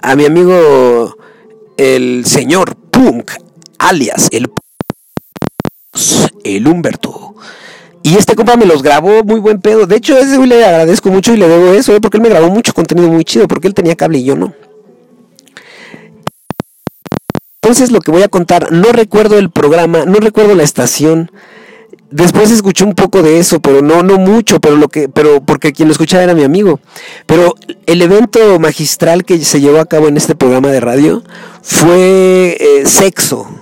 a 0.01 0.15
mi 0.15 0.25
amigo 0.25 1.17
el 1.77 2.25
señor 2.25 2.75
Punk, 2.75 3.31
alias 3.79 4.27
el, 4.31 4.51
el 6.43 6.67
Humberto. 6.67 7.35
Y 8.01 8.15
este 8.15 8.35
compa 8.35 8.55
me 8.55 8.65
los 8.65 8.81
grabó 8.81 9.23
muy 9.23 9.39
buen 9.39 9.59
pedo. 9.59 9.85
De 9.85 9.97
hecho, 9.97 10.17
ese 10.17 10.37
güey 10.37 10.49
le 10.49 10.63
agradezco 10.63 11.09
mucho 11.09 11.33
y 11.33 11.37
le 11.37 11.47
debo 11.47 11.73
eso, 11.73 11.95
¿eh? 11.95 12.01
porque 12.01 12.17
él 12.17 12.23
me 12.23 12.29
grabó 12.29 12.49
mucho 12.49 12.73
contenido 12.73 13.09
muy 13.09 13.25
chido, 13.25 13.47
porque 13.47 13.67
él 13.67 13.73
tenía 13.73 13.95
cable 13.95 14.19
y 14.19 14.23
yo 14.23 14.35
no. 14.35 14.53
Entonces 17.61 17.91
lo 17.91 17.99
que 17.99 18.11
voy 18.11 18.23
a 18.23 18.29
contar, 18.29 18.71
no 18.71 18.91
recuerdo 18.93 19.37
el 19.37 19.51
programa, 19.51 20.05
no 20.05 20.15
recuerdo 20.15 20.55
la 20.55 20.63
estación. 20.63 21.29
Después 22.09 22.49
escuché 22.49 22.85
un 22.85 22.95
poco 22.95 23.21
de 23.21 23.37
eso, 23.37 23.59
pero 23.59 23.81
no, 23.81 24.01
no 24.01 24.17
mucho, 24.17 24.59
pero 24.59 24.75
lo 24.77 24.87
que, 24.87 25.09
pero 25.09 25.41
porque 25.41 25.73
quien 25.73 25.87
lo 25.87 25.91
escuchaba 25.91 26.23
era 26.23 26.33
mi 26.33 26.43
amigo. 26.43 26.79
Pero 27.25 27.55
el 27.85 28.01
evento 28.01 28.57
magistral 28.59 29.25
que 29.25 29.37
se 29.43 29.59
llevó 29.59 29.79
a 29.79 29.85
cabo 29.85 30.07
en 30.07 30.17
este 30.17 30.35
programa 30.35 30.69
de 30.69 30.79
radio 30.79 31.21
fue 31.61 32.57
eh, 32.59 32.85
sexo 32.85 33.58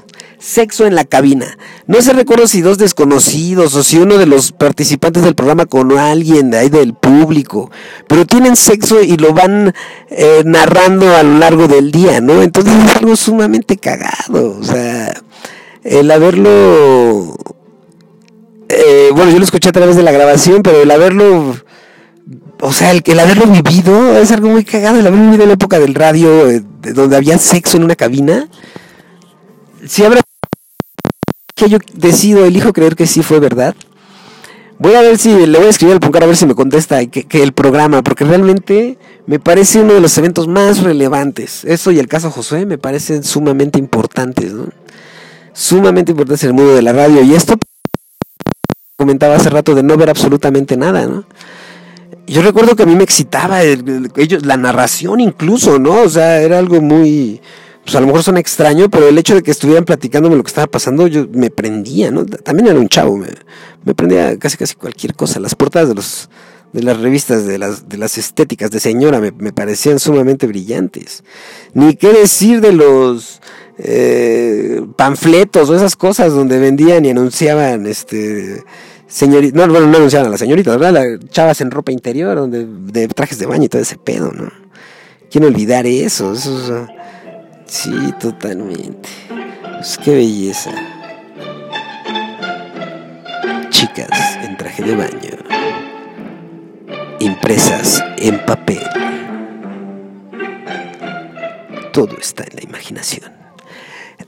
sexo 0.47 0.85
en 0.85 0.95
la 0.95 1.03
cabina. 1.03 1.57
No 1.87 2.01
se 2.01 2.13
recuerdo 2.13 2.47
si 2.47 2.61
dos 2.61 2.77
desconocidos 2.77 3.75
o 3.75 3.83
si 3.83 3.97
uno 3.97 4.17
de 4.17 4.25
los 4.25 4.53
participantes 4.53 5.23
del 5.23 5.35
programa 5.35 5.65
con 5.65 5.97
alguien 5.97 6.51
de 6.51 6.57
ahí 6.57 6.69
del 6.69 6.93
público, 6.93 7.69
pero 8.07 8.25
tienen 8.25 8.55
sexo 8.55 9.01
y 9.01 9.17
lo 9.17 9.33
van 9.33 9.73
eh, 10.09 10.43
narrando 10.45 11.13
a 11.13 11.23
lo 11.23 11.37
largo 11.37 11.67
del 11.67 11.91
día, 11.91 12.21
¿no? 12.21 12.41
Entonces 12.41 12.73
es 12.85 12.95
algo 12.95 13.15
sumamente 13.17 13.75
cagado, 13.77 14.57
o 14.57 14.63
sea, 14.63 15.13
el 15.83 16.09
haberlo... 16.11 17.35
Eh, 18.69 19.09
bueno, 19.13 19.31
yo 19.31 19.39
lo 19.39 19.45
escuché 19.45 19.69
a 19.69 19.73
través 19.73 19.95
de 19.95 20.03
la 20.03 20.11
grabación, 20.11 20.63
pero 20.63 20.81
el 20.81 20.91
haberlo... 20.91 21.57
O 22.61 22.73
sea, 22.73 22.91
el, 22.91 23.03
el 23.05 23.19
haberlo 23.19 23.47
vivido 23.47 24.17
es 24.17 24.31
algo 24.31 24.47
muy 24.47 24.63
cagado, 24.63 24.99
el 24.99 25.07
haberlo 25.07 25.25
vivido 25.25 25.43
en 25.43 25.49
la 25.49 25.55
época 25.55 25.77
del 25.77 25.93
radio, 25.93 26.49
eh, 26.49 26.63
donde 26.93 27.17
había 27.17 27.37
sexo 27.37 27.77
en 27.77 27.83
una 27.83 27.95
cabina. 27.95 28.47
Si 29.85 30.03
habrá 30.03 30.21
que 31.57 31.69
yo 31.69 31.79
decido, 31.95 32.45
elijo 32.45 32.71
creer 32.71 32.95
que 32.95 33.07
sí 33.07 33.23
fue 33.23 33.39
verdad. 33.39 33.75
Voy 34.79 34.93
a 34.93 35.01
ver 35.01 35.17
si 35.17 35.33
le 35.47 35.57
voy 35.57 35.67
a 35.67 35.71
escribir 35.71 35.95
al 35.95 35.99
Puncar 35.99 36.23
a 36.23 36.27
ver 36.27 36.37
si 36.37 36.45
me 36.45 36.53
contesta 36.53 37.03
que, 37.07 37.41
el 37.41 37.51
programa, 37.51 38.03
porque 38.03 38.23
realmente 38.23 38.99
me 39.25 39.39
parece 39.39 39.81
uno 39.81 39.95
de 39.95 39.99
los 39.99 40.15
eventos 40.19 40.47
más 40.47 40.83
relevantes. 40.83 41.65
Eso 41.65 41.91
y 41.91 41.97
el 41.97 42.07
caso 42.07 42.29
Josué 42.29 42.67
me 42.67 42.77
parecen 42.77 43.23
sumamente 43.23 43.79
importantes, 43.79 44.53
¿no? 44.53 44.67
Sumamente 45.51 46.11
importantes 46.11 46.43
en 46.43 46.49
el 46.51 46.53
mundo 46.53 46.75
de 46.75 46.83
la 46.83 46.93
radio. 46.93 47.23
Y 47.23 47.33
esto 47.33 47.55
comentaba 48.95 49.35
hace 49.35 49.49
rato 49.49 49.73
de 49.73 49.81
no 49.81 49.97
ver 49.97 50.11
absolutamente 50.11 50.77
nada, 50.77 51.07
¿no? 51.07 51.25
Yo 52.27 52.43
recuerdo 52.43 52.75
que 52.75 52.83
a 52.83 52.85
mí 52.85 52.95
me 52.95 53.03
excitaba 53.03 53.63
ellos, 53.63 54.45
la 54.45 54.57
narración 54.57 55.21
incluso, 55.21 55.79
¿no? 55.79 56.01
O 56.01 56.09
sea, 56.09 56.39
era 56.41 56.59
algo 56.59 56.81
muy 56.81 57.41
pues 57.87 57.95
a 57.95 58.01
lo 58.01 58.07
mejor 58.07 58.21
suena 58.21 58.41
extraño, 58.41 58.89
pero 58.89 59.07
el 59.07 59.17
hecho 59.17 59.33
de 59.33 59.41
que 59.41 59.49
estuvieran 59.49 59.85
platicándome 59.85 60.35
lo 60.35 60.43
que 60.43 60.49
estaba 60.49 60.67
pasando, 60.67 61.07
yo 61.07 61.25
me 61.31 61.49
prendía, 61.49 62.11
¿no? 62.11 62.25
También 62.25 62.67
era 62.67 62.77
un 62.77 62.89
chavo, 62.89 63.15
me, 63.15 63.29
prendía 63.95 64.37
casi 64.37 64.57
casi 64.57 64.75
cualquier 64.75 65.13
cosa. 65.15 65.39
Las 65.39 65.55
portadas 65.55 65.87
de 65.87 65.95
los 65.95 66.29
de 66.73 66.83
las 66.83 66.99
revistas, 66.99 67.45
de 67.45 67.57
las, 67.57 67.87
de 67.87 67.97
las 67.97 68.17
estéticas 68.17 68.71
de 68.71 68.81
señora, 68.81 69.21
me, 69.21 69.53
parecían 69.53 69.99
sumamente 69.99 70.47
brillantes. 70.47 71.23
Ni 71.73 71.95
qué 71.95 72.11
decir 72.11 72.59
de 72.59 72.73
los 72.73 73.39
eh, 73.77 74.81
panfletos 74.97 75.69
o 75.69 75.75
esas 75.77 75.95
cosas 75.95 76.33
donde 76.33 76.59
vendían 76.59 77.05
y 77.05 77.11
anunciaban 77.11 77.85
este 77.85 78.65
señoritas, 79.07 79.55
no, 79.55 79.71
bueno, 79.71 79.87
no 79.87 79.95
anunciaban 79.95 80.27
a 80.27 80.31
las 80.31 80.41
señoritas, 80.41 80.77
¿verdad? 80.77 81.05
Las 81.05 81.29
chavas 81.29 81.61
en 81.61 81.71
ropa 81.71 81.93
interior, 81.93 82.35
donde 82.35 82.65
de 82.65 83.07
trajes 83.07 83.39
de 83.39 83.45
baño 83.45 83.63
y 83.63 83.69
todo 83.69 83.81
ese 83.81 83.97
pedo, 83.97 84.33
¿no? 84.33 84.51
¿Quién 85.31 85.45
olvidar 85.45 85.85
eso? 85.85 86.33
Eso 86.33 86.85
Sí, 87.67 88.13
totalmente. 88.19 89.09
Pues 89.61 89.97
qué 89.97 90.15
belleza. 90.15 90.71
Chicas 93.69 94.37
en 94.41 94.57
traje 94.57 94.83
de 94.83 94.95
baño. 94.95 95.37
Impresas 97.19 98.03
en 98.17 98.43
papel. 98.45 98.81
Todo 101.91 102.17
está 102.17 102.43
en 102.43 102.55
la 102.55 102.63
imaginación. 102.63 103.31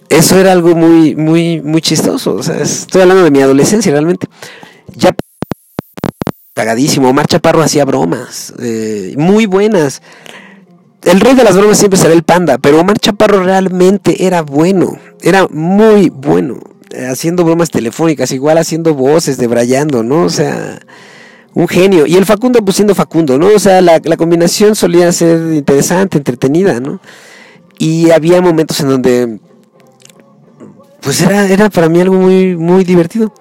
Eso 0.10 0.40
era 0.40 0.52
algo 0.52 0.76
muy, 0.76 1.16
muy, 1.16 1.62
muy 1.62 1.82
chistoso. 1.82 2.36
O 2.36 2.44
sea, 2.44 2.58
estoy 2.58 3.02
hablando 3.02 3.24
de 3.24 3.32
mi 3.32 3.42
adolescencia 3.42 3.92
realmente. 3.92 4.28
Ya 4.96 5.16
pagadísimo. 6.54 7.10
Omar 7.10 7.28
Chaparro 7.28 7.62
hacía 7.62 7.86
bromas, 7.86 8.54
eh, 8.60 9.14
muy 9.18 9.46
buenas. 9.46 10.02
El 11.04 11.22
rey 11.22 11.34
de 11.34 11.44
las 11.44 11.56
bromas 11.56 11.78
siempre 11.78 11.98
será 11.98 12.14
el 12.14 12.24
panda, 12.24 12.58
pero 12.58 12.82
Omar 12.82 13.00
Chaparro 13.00 13.44
realmente 13.44 14.26
era 14.26 14.42
bueno, 14.42 14.98
era 15.22 15.48
muy 15.48 16.10
bueno, 16.10 16.60
eh, 16.92 17.06
haciendo 17.06 17.46
bromas 17.46 17.70
telefónicas, 17.70 18.32
igual 18.32 18.58
haciendo 18.58 18.94
voces, 18.94 19.38
debrayando, 19.38 20.04
¿no? 20.04 20.24
O 20.24 20.30
sea, 20.30 20.80
un 21.54 21.68
genio. 21.68 22.06
Y 22.06 22.16
el 22.16 22.26
Facundo, 22.26 22.64
pues 22.64 22.76
siendo 22.76 22.96
Facundo, 22.96 23.38
¿no? 23.38 23.48
O 23.48 23.60
sea, 23.60 23.82
la, 23.82 24.02
la 24.04 24.18
combinación 24.18 24.76
solía 24.76 25.12
ser 25.14 25.54
interesante, 25.54 26.18
entretenida, 26.18 26.80
¿no? 26.82 27.00
Y 27.78 28.12
había 28.12 28.42
momentos 28.42 28.82
en 28.82 28.90
donde, 28.90 29.40
pues 31.00 31.22
era, 31.22 31.48
era 31.48 31.70
para 31.70 31.88
mí 31.88 32.02
algo 32.02 32.16
muy, 32.16 32.58
muy 32.58 32.84
divertido. 32.84 33.34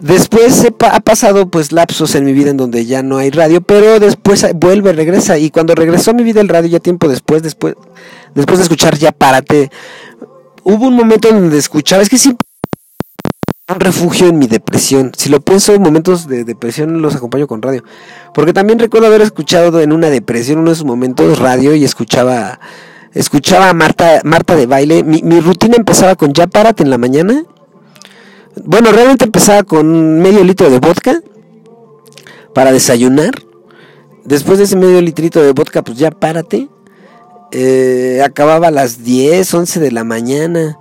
Después 0.00 0.66
ha 0.80 1.00
pasado 1.00 1.48
pues 1.48 1.72
lapsos 1.72 2.14
en 2.14 2.24
mi 2.24 2.32
vida 2.32 2.50
en 2.50 2.56
donde 2.56 2.84
ya 2.84 3.02
no 3.02 3.18
hay 3.18 3.30
radio, 3.30 3.60
pero 3.60 3.98
después 3.98 4.46
vuelve, 4.54 4.92
regresa 4.92 5.38
y 5.38 5.50
cuando 5.50 5.74
regresó 5.74 6.10
a 6.10 6.14
mi 6.14 6.22
vida 6.22 6.40
el 6.40 6.48
radio 6.48 6.68
ya 6.68 6.80
tiempo 6.80 7.08
después, 7.08 7.42
después, 7.42 7.74
después 8.34 8.58
de 8.58 8.64
escuchar 8.64 8.98
ya 8.98 9.12
párate, 9.12 9.70
hubo 10.64 10.88
un 10.88 10.94
momento 10.94 11.28
en 11.28 11.40
donde 11.40 11.58
escuchaba, 11.58 12.02
es 12.02 12.10
que 12.10 12.18
sí 12.18 12.36
un 13.68 13.80
refugio 13.80 14.28
en 14.28 14.38
mi 14.38 14.46
depresión. 14.46 15.10
Si 15.16 15.28
lo 15.28 15.40
pienso, 15.40 15.78
momentos 15.80 16.28
de 16.28 16.44
depresión 16.44 17.02
los 17.02 17.16
acompaño 17.16 17.48
con 17.48 17.62
radio. 17.62 17.82
Porque 18.32 18.52
también 18.52 18.78
recuerdo 18.78 19.08
haber 19.08 19.22
escuchado 19.22 19.80
en 19.80 19.92
una 19.92 20.08
depresión 20.08 20.60
uno 20.60 20.70
de 20.70 20.74
esos 20.74 20.86
momentos 20.86 21.38
radio 21.40 21.74
y 21.74 21.84
escuchaba 21.84 22.60
escuchaba 23.12 23.70
a 23.70 23.72
Marta, 23.72 24.20
Marta 24.22 24.54
de 24.54 24.66
baile. 24.66 25.02
Mi, 25.02 25.22
mi 25.22 25.40
rutina 25.40 25.74
empezaba 25.76 26.14
con 26.14 26.32
ya 26.32 26.46
párate 26.46 26.84
en 26.84 26.90
la 26.90 26.98
mañana 26.98 27.44
bueno, 28.64 28.90
realmente 28.90 29.24
empezaba 29.24 29.62
con 29.62 30.20
medio 30.20 30.42
litro 30.42 30.70
de 30.70 30.78
vodka 30.78 31.20
para 32.54 32.72
desayunar. 32.72 33.34
Después 34.24 34.58
de 34.58 34.64
ese 34.64 34.76
medio 34.76 35.00
litrito 35.00 35.42
de 35.42 35.52
vodka, 35.52 35.82
pues 35.82 35.98
ya 35.98 36.10
párate. 36.10 36.68
Eh, 37.52 38.22
acababa 38.24 38.68
a 38.68 38.70
las 38.70 39.04
10, 39.04 39.52
11 39.52 39.80
de 39.80 39.92
la 39.92 40.04
mañana. 40.04 40.78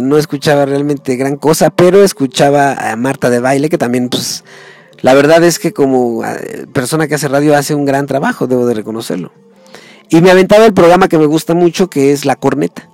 No 0.00 0.16
escuchaba 0.16 0.64
realmente 0.64 1.16
gran 1.16 1.36
cosa, 1.36 1.70
pero 1.70 2.02
escuchaba 2.02 2.72
a 2.72 2.96
Marta 2.96 3.28
de 3.28 3.40
baile, 3.40 3.68
que 3.68 3.76
también, 3.76 4.08
pues, 4.08 4.44
la 5.02 5.12
verdad 5.12 5.44
es 5.44 5.58
que 5.58 5.72
como 5.72 6.24
eh, 6.24 6.66
persona 6.72 7.08
que 7.08 7.16
hace 7.16 7.28
radio 7.28 7.56
hace 7.56 7.74
un 7.74 7.84
gran 7.84 8.06
trabajo, 8.06 8.46
debo 8.46 8.64
de 8.64 8.74
reconocerlo. 8.74 9.32
Y 10.08 10.20
me 10.20 10.30
aventaba 10.30 10.64
el 10.64 10.72
programa 10.72 11.08
que 11.08 11.18
me 11.18 11.26
gusta 11.26 11.52
mucho, 11.52 11.90
que 11.90 12.12
es 12.12 12.24
La 12.24 12.36
Corneta. 12.36 12.88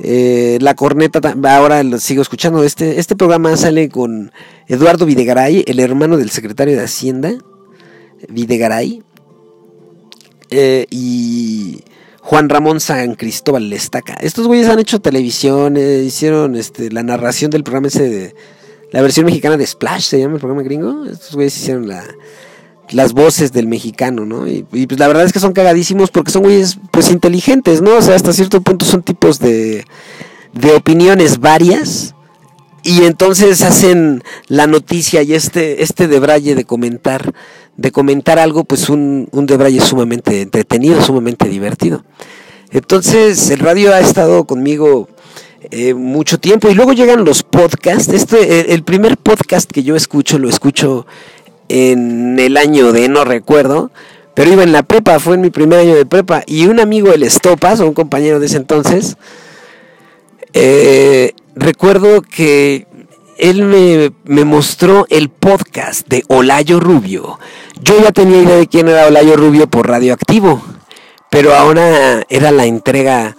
Eh, 0.00 0.58
la 0.60 0.74
corneta, 0.74 1.20
ahora 1.44 1.82
lo 1.82 1.98
sigo 1.98 2.22
escuchando. 2.22 2.64
Este, 2.64 2.98
este 2.98 3.16
programa 3.16 3.56
sale 3.56 3.88
con 3.88 4.32
Eduardo 4.68 5.06
Videgaray, 5.06 5.64
el 5.66 5.80
hermano 5.80 6.16
del 6.16 6.30
secretario 6.30 6.76
de 6.76 6.84
Hacienda, 6.84 7.34
Videgaray, 8.28 9.02
eh, 10.50 10.86
y 10.90 11.82
Juan 12.20 12.48
Ramón 12.48 12.80
San 12.80 13.14
Cristóbal 13.14 13.68
Lestaca. 13.68 14.14
Estos 14.14 14.46
güeyes 14.46 14.68
han 14.68 14.78
hecho 14.78 15.00
televisión, 15.00 15.76
eh, 15.76 16.02
hicieron 16.04 16.56
este, 16.56 16.90
la 16.90 17.02
narración 17.02 17.50
del 17.50 17.64
programa 17.64 17.88
ese 17.88 18.08
de 18.08 18.34
la 18.90 19.02
versión 19.02 19.26
mexicana 19.26 19.56
de 19.56 19.66
Splash, 19.66 20.02
se 20.02 20.20
llama 20.20 20.34
el 20.34 20.40
programa 20.40 20.62
gringo. 20.62 21.04
Estos 21.06 21.34
güeyes 21.34 21.56
hicieron 21.56 21.88
la, 21.88 22.04
las 22.92 23.12
voces 23.12 23.52
del 23.52 23.66
mexicano, 23.66 24.26
¿no? 24.26 24.46
Y, 24.46 24.62
pues 24.62 24.98
la 24.98 25.08
verdad 25.08 25.24
es 25.24 25.32
que 25.32 25.40
son 25.40 25.52
cagadísimos 25.52 26.10
porque 26.10 26.30
son 26.30 26.42
güeyes 26.42 26.78
pues 26.90 27.10
inteligentes, 27.10 27.82
¿no? 27.82 27.96
O 27.96 28.02
sea, 28.02 28.14
hasta 28.14 28.32
cierto 28.32 28.60
punto 28.60 28.84
son 28.84 29.02
tipos 29.02 29.38
de, 29.38 29.84
de 30.52 30.72
opiniones 30.72 31.38
varias 31.38 32.14
y 32.82 33.04
entonces 33.04 33.62
hacen 33.62 34.22
la 34.48 34.66
noticia 34.66 35.22
y 35.22 35.34
este, 35.34 35.82
este 35.82 36.08
debraye 36.08 36.54
de 36.54 36.64
comentar, 36.64 37.32
de 37.76 37.92
comentar 37.92 38.38
algo, 38.38 38.64
pues 38.64 38.88
un, 38.88 39.28
un 39.32 39.46
debraye 39.46 39.80
sumamente 39.80 40.42
entretenido, 40.42 41.00
sumamente 41.00 41.48
divertido. 41.48 42.04
Entonces 42.70 43.50
el 43.50 43.60
radio 43.60 43.92
ha 43.92 44.00
estado 44.00 44.44
conmigo 44.44 45.08
eh, 45.70 45.94
mucho 45.94 46.38
tiempo 46.38 46.68
y 46.68 46.74
luego 46.74 46.92
llegan 46.92 47.24
los 47.24 47.42
podcasts. 47.42 48.12
Este, 48.12 48.74
el 48.74 48.82
primer 48.82 49.16
podcast 49.16 49.70
que 49.70 49.82
yo 49.82 49.94
escucho 49.94 50.38
lo 50.38 50.48
escucho 50.48 51.06
en 51.72 52.38
el 52.38 52.58
año 52.58 52.92
de 52.92 53.08
no 53.08 53.24
recuerdo, 53.24 53.90
pero 54.34 54.52
iba 54.52 54.62
en 54.62 54.72
la 54.72 54.82
prepa, 54.82 55.18
fue 55.18 55.36
en 55.36 55.40
mi 55.40 55.48
primer 55.48 55.80
año 55.80 55.94
de 55.94 56.04
prepa, 56.04 56.42
y 56.46 56.66
un 56.66 56.80
amigo, 56.80 57.12
el 57.12 57.22
Estopas, 57.22 57.80
un 57.80 57.94
compañero 57.94 58.40
de 58.40 58.46
ese 58.46 58.58
entonces, 58.58 59.16
eh, 60.52 61.32
recuerdo 61.54 62.20
que 62.20 62.86
él 63.38 63.64
me, 63.64 64.12
me, 64.24 64.44
mostró 64.44 65.06
el 65.08 65.30
podcast 65.30 66.06
de 66.08 66.24
Olayo 66.28 66.78
Rubio. 66.78 67.38
Yo 67.80 68.00
ya 68.02 68.12
tenía 68.12 68.42
idea 68.42 68.56
de 68.56 68.66
quién 68.66 68.88
era 68.88 69.06
Olayo 69.06 69.36
Rubio 69.36 69.66
por 69.66 69.88
Radioactivo, 69.88 70.62
pero 71.30 71.54
ahora 71.54 72.22
era 72.28 72.50
la 72.50 72.66
entrega 72.66 73.34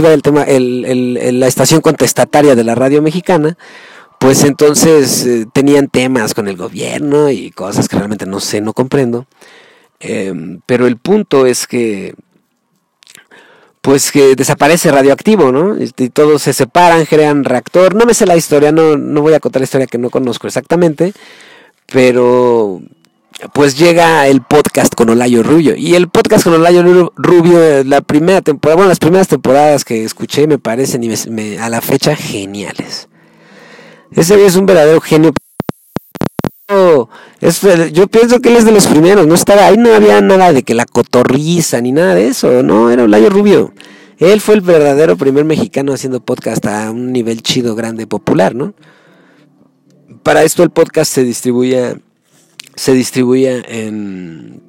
del 0.00 0.22
tema, 0.22 0.42
el, 0.44 1.38
la 1.38 1.46
estación 1.46 1.80
contestataria 1.80 2.54
de 2.54 2.64
la 2.64 2.74
radio 2.74 3.02
mexicana, 3.02 3.56
pues 4.22 4.44
entonces 4.44 5.26
eh, 5.26 5.46
tenían 5.52 5.88
temas 5.88 6.32
con 6.32 6.46
el 6.46 6.56
gobierno 6.56 7.28
y 7.28 7.50
cosas 7.50 7.88
que 7.88 7.96
realmente 7.96 8.24
no 8.24 8.38
sé, 8.38 8.60
no 8.60 8.72
comprendo. 8.72 9.26
Em, 9.98 10.60
pero 10.64 10.86
el 10.86 10.96
punto 10.96 11.44
es 11.44 11.66
que, 11.66 12.14
pues 13.80 14.12
que 14.12 14.36
desaparece 14.36 14.92
radioactivo, 14.92 15.50
¿no? 15.50 15.76
Y, 15.76 15.90
todos 16.10 16.42
se 16.42 16.52
separan, 16.52 17.04
crean 17.04 17.42
reactor. 17.42 17.96
No 17.96 18.06
me 18.06 18.14
sé 18.14 18.24
la 18.24 18.36
historia, 18.36 18.70
no, 18.70 18.96
no 18.96 19.22
voy 19.22 19.34
a 19.34 19.40
contar 19.40 19.60
la 19.60 19.64
historia 19.64 19.88
que 19.88 19.98
no 19.98 20.08
conozco 20.08 20.46
exactamente, 20.46 21.12
pero 21.92 22.80
pues 23.54 23.76
llega 23.76 24.28
el 24.28 24.42
podcast 24.42 24.94
con 24.94 25.10
Olayo 25.10 25.42
Rubio. 25.42 25.74
Y 25.74 25.96
el 25.96 26.08
podcast 26.08 26.44
con 26.44 26.54
Olayo 26.54 27.10
Rubio, 27.16 27.82
la 27.82 28.02
primera 28.02 28.40
temporada, 28.40 28.76
bueno, 28.76 28.88
las 28.88 29.00
primeras 29.00 29.26
temporadas 29.26 29.84
que 29.84 30.04
escuché 30.04 30.46
me 30.46 30.58
parecen 30.58 31.02
y 31.02 31.56
a 31.56 31.68
la 31.68 31.80
fecha 31.80 32.14
geniales. 32.14 33.08
Ese 34.14 34.44
es 34.44 34.56
un 34.56 34.66
verdadero 34.66 35.00
genio. 35.00 35.32
yo 36.68 38.06
pienso 38.08 38.40
que 38.40 38.50
él 38.50 38.56
es 38.56 38.64
de 38.64 38.72
los 38.72 38.86
primeros, 38.86 39.26
no 39.26 39.34
estaba 39.34 39.66
ahí, 39.66 39.76
no 39.76 39.94
había 39.94 40.20
nada 40.20 40.52
de 40.52 40.62
que 40.62 40.74
la 40.74 40.84
cotorriza 40.84 41.80
ni 41.80 41.92
nada 41.92 42.14
de 42.14 42.28
eso, 42.28 42.62
no, 42.62 42.90
era 42.90 43.04
Olayo 43.04 43.30
Rubio. 43.30 43.72
Él 44.18 44.40
fue 44.40 44.54
el 44.54 44.60
verdadero 44.60 45.16
primer 45.16 45.44
mexicano 45.44 45.92
haciendo 45.92 46.20
podcast 46.20 46.64
a 46.66 46.90
un 46.90 47.12
nivel 47.12 47.42
chido, 47.42 47.74
grande, 47.74 48.06
popular, 48.06 48.54
¿no? 48.54 48.74
Para 50.22 50.44
esto 50.44 50.62
el 50.62 50.70
podcast 50.70 51.12
se 51.12 51.24
distribuía, 51.24 51.98
se 52.76 52.92
distribuía 52.92 53.56
en 53.66 54.62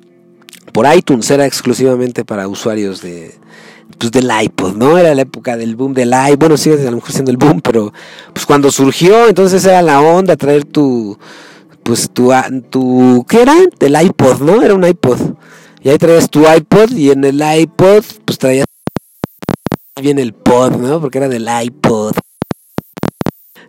por 0.71 0.87
iTunes, 0.91 1.29
era 1.29 1.45
exclusivamente 1.45 2.25
para 2.25 2.47
usuarios 2.47 3.01
de, 3.01 3.35
pues 3.97 4.11
del 4.11 4.29
iPod, 4.43 4.75
¿no? 4.75 4.97
Era 4.97 5.15
la 5.15 5.21
época 5.23 5.57
del 5.57 5.75
boom 5.75 5.93
del 5.93 6.09
iPod, 6.09 6.39
bueno, 6.39 6.57
sigue 6.57 6.75
a 6.81 6.91
lo 6.91 6.97
mejor 6.97 7.11
siendo 7.11 7.31
el 7.31 7.37
boom, 7.37 7.61
pero 7.61 7.93
pues 8.33 8.45
cuando 8.45 8.71
surgió, 8.71 9.27
entonces 9.27 9.63
era 9.65 9.81
la 9.81 10.01
onda 10.01 10.35
traer 10.35 10.65
tu, 10.65 11.17
pues 11.83 12.09
tu, 12.11 12.31
tu, 12.69 13.25
¿qué 13.27 13.41
era? 13.41 13.55
Del 13.79 14.01
iPod, 14.01 14.41
¿no? 14.41 14.61
Era 14.61 14.73
un 14.73 14.85
iPod. 14.85 15.19
Y 15.81 15.89
ahí 15.89 15.97
traías 15.97 16.29
tu 16.29 16.43
iPod 16.49 16.91
y 16.91 17.11
en 17.11 17.23
el 17.25 17.41
iPod, 17.41 18.03
pues 18.25 18.37
traías 18.37 18.65
bien 20.01 20.17
el 20.17 20.33
pod, 20.33 20.75
¿no? 20.77 21.01
Porque 21.01 21.17
era 21.17 21.27
del 21.27 21.47
iPod. 21.63 22.15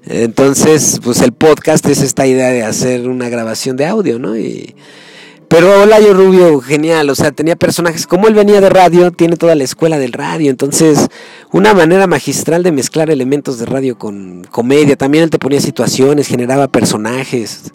Entonces, 0.07 1.01
pues 1.03 1.21
el 1.23 1.33
podcast 1.33 1.87
es 1.87 2.03
esta 2.03 2.27
idea 2.27 2.51
de 2.51 2.63
hacer 2.63 3.09
una 3.09 3.29
grabación 3.29 3.77
de 3.77 3.87
audio, 3.87 4.19
¿no? 4.19 4.37
Y 4.37 4.77
pero 5.55 5.83
Olayo 5.83 6.15
Rubio, 6.15 6.61
genial, 6.61 7.09
o 7.11 7.15
sea, 7.15 7.31
tenía 7.31 7.55
personajes, 7.55 8.09
como 8.09 8.27
él 8.27 8.35
venía 8.35 8.61
de 8.61 8.71
radio, 8.71 9.13
tiene 9.13 9.37
toda 9.37 9.55
la 9.55 9.63
escuela 9.63 10.01
del 10.01 10.13
radio, 10.13 10.51
entonces 10.51 11.07
una 11.53 11.73
manera 11.75 12.09
magistral 12.09 12.65
de 12.65 12.73
mezclar 12.73 13.09
elementos 13.09 13.61
de 13.61 13.67
radio 13.67 13.97
con 13.97 14.43
comedia, 14.51 14.97
también 14.97 15.23
él 15.23 15.31
te 15.31 15.39
ponía 15.39 15.61
situaciones, 15.61 16.27
generaba 16.27 16.67
personajes, 16.67 17.73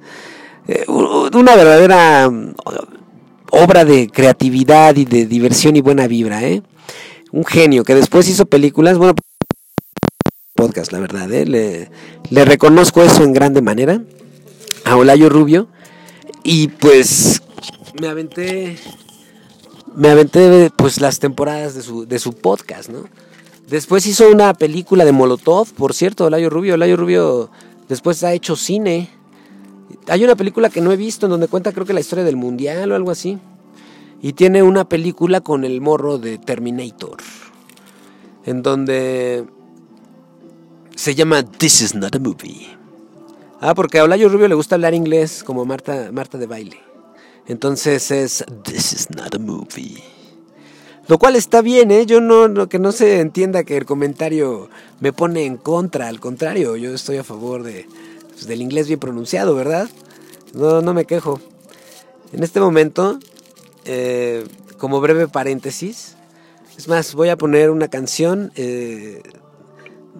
eh, 0.68 0.84
una 0.89 1.56
verdadera 1.56 2.30
mm, 2.30 2.56
obra 3.52 3.86
de 3.86 4.10
creatividad 4.10 4.98
y 4.98 5.06
de 5.06 5.26
diversión 5.26 5.78
y 5.78 5.82
buena 5.82 6.06
vibra, 6.06 6.44
¿eh? 6.44 6.62
Un 7.32 7.46
genio 7.46 7.86
que 7.86 7.96
después 7.96 8.28
hizo 8.28 8.46
películas, 8.46 8.98
bueno, 8.98 9.15
podcast, 10.54 10.92
la 10.92 11.00
verdad, 11.00 11.32
¿eh? 11.32 11.46
le, 11.46 11.89
le 12.30 12.44
reconozco 12.44 13.04
eso 13.04 13.24
en 13.24 13.32
grande 13.32 13.62
manera 13.62 14.02
a 14.84 14.98
Olayo 14.98 15.30
Rubio 15.30 15.70
y 16.44 16.68
pues 16.68 17.42
me 17.99 18.08
aventé 18.08 18.78
me 19.95 20.10
aventé 20.10 20.71
pues 20.75 21.02
las 21.02 21.19
temporadas 21.19 21.75
de 21.75 21.82
su, 21.82 22.06
de 22.06 22.19
su 22.19 22.34
podcast, 22.34 22.89
¿no? 22.89 23.06
Después 23.67 24.06
hizo 24.08 24.30
una 24.30 24.54
película 24.54 25.06
de 25.06 25.12
Molotov, 25.12 25.73
por 25.73 25.93
cierto, 25.93 26.25
Olayo 26.25 26.49
Rubio. 26.49 26.73
Olayo 26.73 26.97
Rubio 26.97 27.52
después 27.88 28.23
ha 28.23 28.34
hecho 28.34 28.56
cine. 28.56 29.10
Hay 30.08 30.23
una 30.23 30.36
película 30.36 30.69
que 30.69 30.82
no 30.82 30.91
he 30.91 30.97
visto 30.97 31.25
en 31.25 31.32
donde 31.32 31.47
cuenta 31.47 31.71
creo 31.71 31.86
que 31.86 31.93
la 31.93 31.99
historia 31.99 32.23
del 32.23 32.36
mundial 32.36 32.91
o 32.91 32.95
algo 32.95 33.12
así. 33.12 33.38
Y 34.21 34.34
tiene 34.34 34.63
una 34.63 34.86
película 34.86 35.41
con 35.41 35.63
el 35.65 35.82
morro 35.82 36.17
de 36.17 36.38
Terminator. 36.38 37.17
En 38.45 38.63
donde 38.63 39.45
se 40.95 41.13
llama 41.13 41.43
This 41.43 41.82
is 41.82 41.95
not 41.95 42.15
a 42.15 42.19
movie. 42.19 42.67
Ah, 43.62 43.75
porque 43.75 43.99
a 43.99 44.04
Olayo 44.04 44.30
Rubio 44.30 44.47
le 44.47 44.56
gusta 44.56 44.75
hablar 44.75 44.93
inglés 44.93 45.43
como 45.43 45.65
Marta, 45.65 46.10
Marta 46.12 46.38
de 46.38 46.47
baile. 46.47 46.88
Entonces 47.49 48.12
es 48.12 48.45
This 48.63 48.93
is 48.93 49.09
not 49.09 49.33
a 49.33 49.39
movie. 49.39 50.03
Lo 51.07 51.17
cual 51.17 51.35
está 51.35 51.63
bien, 51.63 51.89
¿eh? 51.89 52.05
Yo 52.05 52.21
no, 52.21 52.69
que 52.69 52.77
no 52.77 52.91
se 52.91 53.19
entienda 53.19 53.63
que 53.63 53.75
el 53.75 53.85
comentario 53.85 54.69
me 54.99 55.12
pone 55.12 55.45
en 55.45 55.57
contra, 55.57 56.07
al 56.07 56.19
contrario, 56.19 56.75
yo 56.75 56.93
estoy 56.93 57.17
a 57.17 57.23
favor 57.23 57.63
de, 57.63 57.88
pues, 58.29 58.45
del 58.45 58.62
inglés 58.62 58.88
bien 58.88 58.99
pronunciado, 58.99 59.55
¿verdad? 59.55 59.89
No, 60.53 60.81
no 60.81 60.93
me 60.93 61.05
quejo. 61.05 61.41
En 62.31 62.43
este 62.43 62.59
momento, 62.59 63.17
eh, 63.85 64.45
como 64.77 65.01
breve 65.01 65.27
paréntesis, 65.27 66.15
es 66.77 66.88
más, 66.88 67.15
voy 67.15 67.29
a 67.29 67.38
poner 67.38 67.71
una 67.71 67.88
canción, 67.88 68.51
eh, 68.55 69.23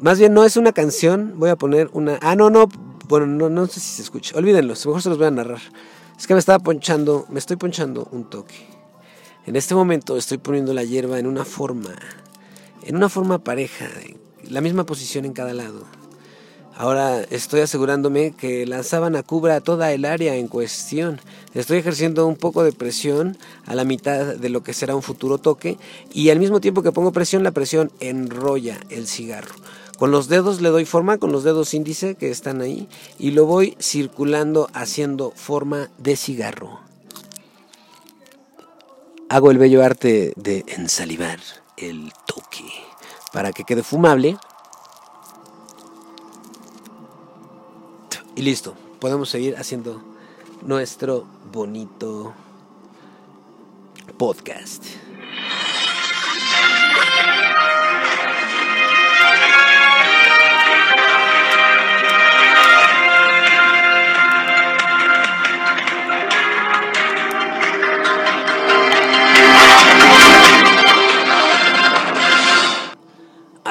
más 0.01 0.17
bien 0.17 0.33
no 0.33 0.43
es 0.43 0.57
una 0.57 0.71
canción, 0.71 1.33
voy 1.37 1.51
a 1.51 1.55
poner 1.55 1.91
una... 1.93 2.17
Ah, 2.23 2.35
no, 2.35 2.49
no, 2.49 2.67
bueno, 3.07 3.27
no, 3.27 3.49
no 3.49 3.67
sé 3.67 3.79
si 3.79 3.97
se 3.97 4.01
escucha, 4.01 4.35
olvídenlo, 4.35 4.73
mejor 4.73 5.03
se 5.03 5.09
los 5.09 5.19
voy 5.19 5.27
a 5.27 5.31
narrar. 5.31 5.61
Es 6.19 6.27
que 6.27 6.34
me 6.34 6.39
estaba 6.41 6.60
ponchando, 6.60 7.25
me 7.29 7.39
estoy 7.39 7.55
ponchando 7.55 8.10
un 8.12 8.29
toque. 8.29 8.67
En 9.45 9.55
este 9.55 9.73
momento 9.73 10.17
estoy 10.17 10.38
poniendo 10.38 10.73
la 10.73 10.84
hierba 10.84 11.17
en 11.17 11.25
una 11.25 11.45
forma, 11.45 11.95
en 12.84 12.97
una 12.97 13.08
forma 13.08 13.39
pareja, 13.39 13.88
la 14.49 14.60
misma 14.60 14.84
posición 14.84 15.23
en 15.23 15.32
cada 15.32 15.53
lado. 15.53 15.86
Ahora 16.75 17.21
estoy 17.21 17.62
asegurándome 17.62 18.32
que 18.32 18.65
la 18.65 18.84
sábana 18.84 19.23
cubra 19.23 19.62
toda 19.62 19.93
el 19.93 20.03
área 20.03 20.36
en 20.36 20.49
cuestión. 20.49 21.21
Estoy 21.53 21.77
ejerciendo 21.77 22.27
un 22.27 22.36
poco 22.36 22.63
de 22.63 22.73
presión 22.73 23.38
a 23.65 23.73
la 23.73 23.86
mitad 23.86 24.36
de 24.36 24.49
lo 24.49 24.62
que 24.62 24.73
será 24.73 24.97
un 24.97 25.01
futuro 25.01 25.38
toque 25.38 25.77
y 26.12 26.32
al 26.32 26.39
mismo 26.39 26.60
tiempo 26.60 26.84
que 26.84 26.91
pongo 26.91 27.13
presión, 27.13 27.43
la 27.43 27.51
presión 27.51 27.93
enrolla 28.01 28.77
el 28.89 29.08
cigarro. 29.08 29.55
Con 29.99 30.12
los 30.12 30.29
dedos 30.29 30.62
le 30.62 30.69
doy 30.69 30.85
forma, 30.85 31.17
con 31.17 31.31
los 31.31 31.43
dedos 31.43 31.73
índice 31.73 32.15
que 32.15 32.31
están 32.31 32.62
ahí, 32.62 32.88
y 33.19 33.31
lo 33.31 33.45
voy 33.45 33.75
circulando 33.79 34.69
haciendo 34.73 35.31
forma 35.35 35.91
de 35.97 36.15
cigarro 36.15 36.79
hago 39.29 39.51
el 39.51 39.59
bello 39.59 39.83
arte 39.83 40.33
de 40.35 40.65
ensalivar 40.67 41.39
el 41.77 42.12
toque 42.25 42.65
para 43.31 43.53
que 43.53 43.63
quede 43.63 43.83
fumable. 43.83 44.38
Y 48.35 48.41
listo, 48.41 48.75
podemos 48.99 49.29
seguir 49.29 49.55
haciendo 49.55 50.01
nuestro 50.63 51.25
bonito 51.51 52.33
podcast. 54.17 54.83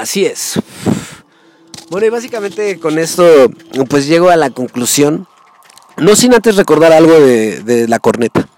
Así 0.08 0.24
es. 0.24 0.58
Bueno, 1.90 2.06
y 2.06 2.08
básicamente 2.08 2.80
con 2.80 2.98
esto 2.98 3.50
pues 3.90 4.06
llego 4.06 4.30
a 4.30 4.36
la 4.36 4.48
conclusión, 4.48 5.28
no 5.98 6.16
sin 6.16 6.32
antes 6.32 6.56
recordar 6.56 6.94
algo 6.94 7.12
de, 7.12 7.84
la 7.86 7.98
corneta. 7.98 8.48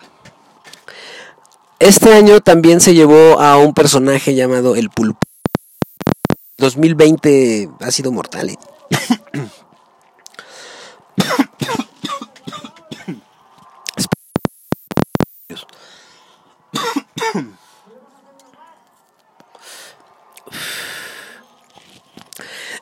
Este 1.80 2.14
año 2.14 2.40
también 2.40 2.80
se 2.80 2.94
llevó 2.94 3.40
a 3.40 3.56
un 3.56 3.74
personaje 3.74 4.36
llamado 4.36 4.76
el 4.76 4.90
Pulpo. 4.90 5.18
2020 6.58 7.68
ha 7.80 7.90
sido 7.90 8.12
mortal. 8.12 8.50
¿eh? 8.50 8.56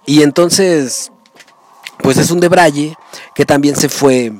Y 0.08 0.22
entonces, 0.22 1.12
pues 1.98 2.16
es 2.16 2.30
un 2.30 2.40
de 2.40 2.48
Braille 2.48 2.96
que 3.34 3.44
también 3.44 3.76
se 3.76 3.90
fue 3.90 4.32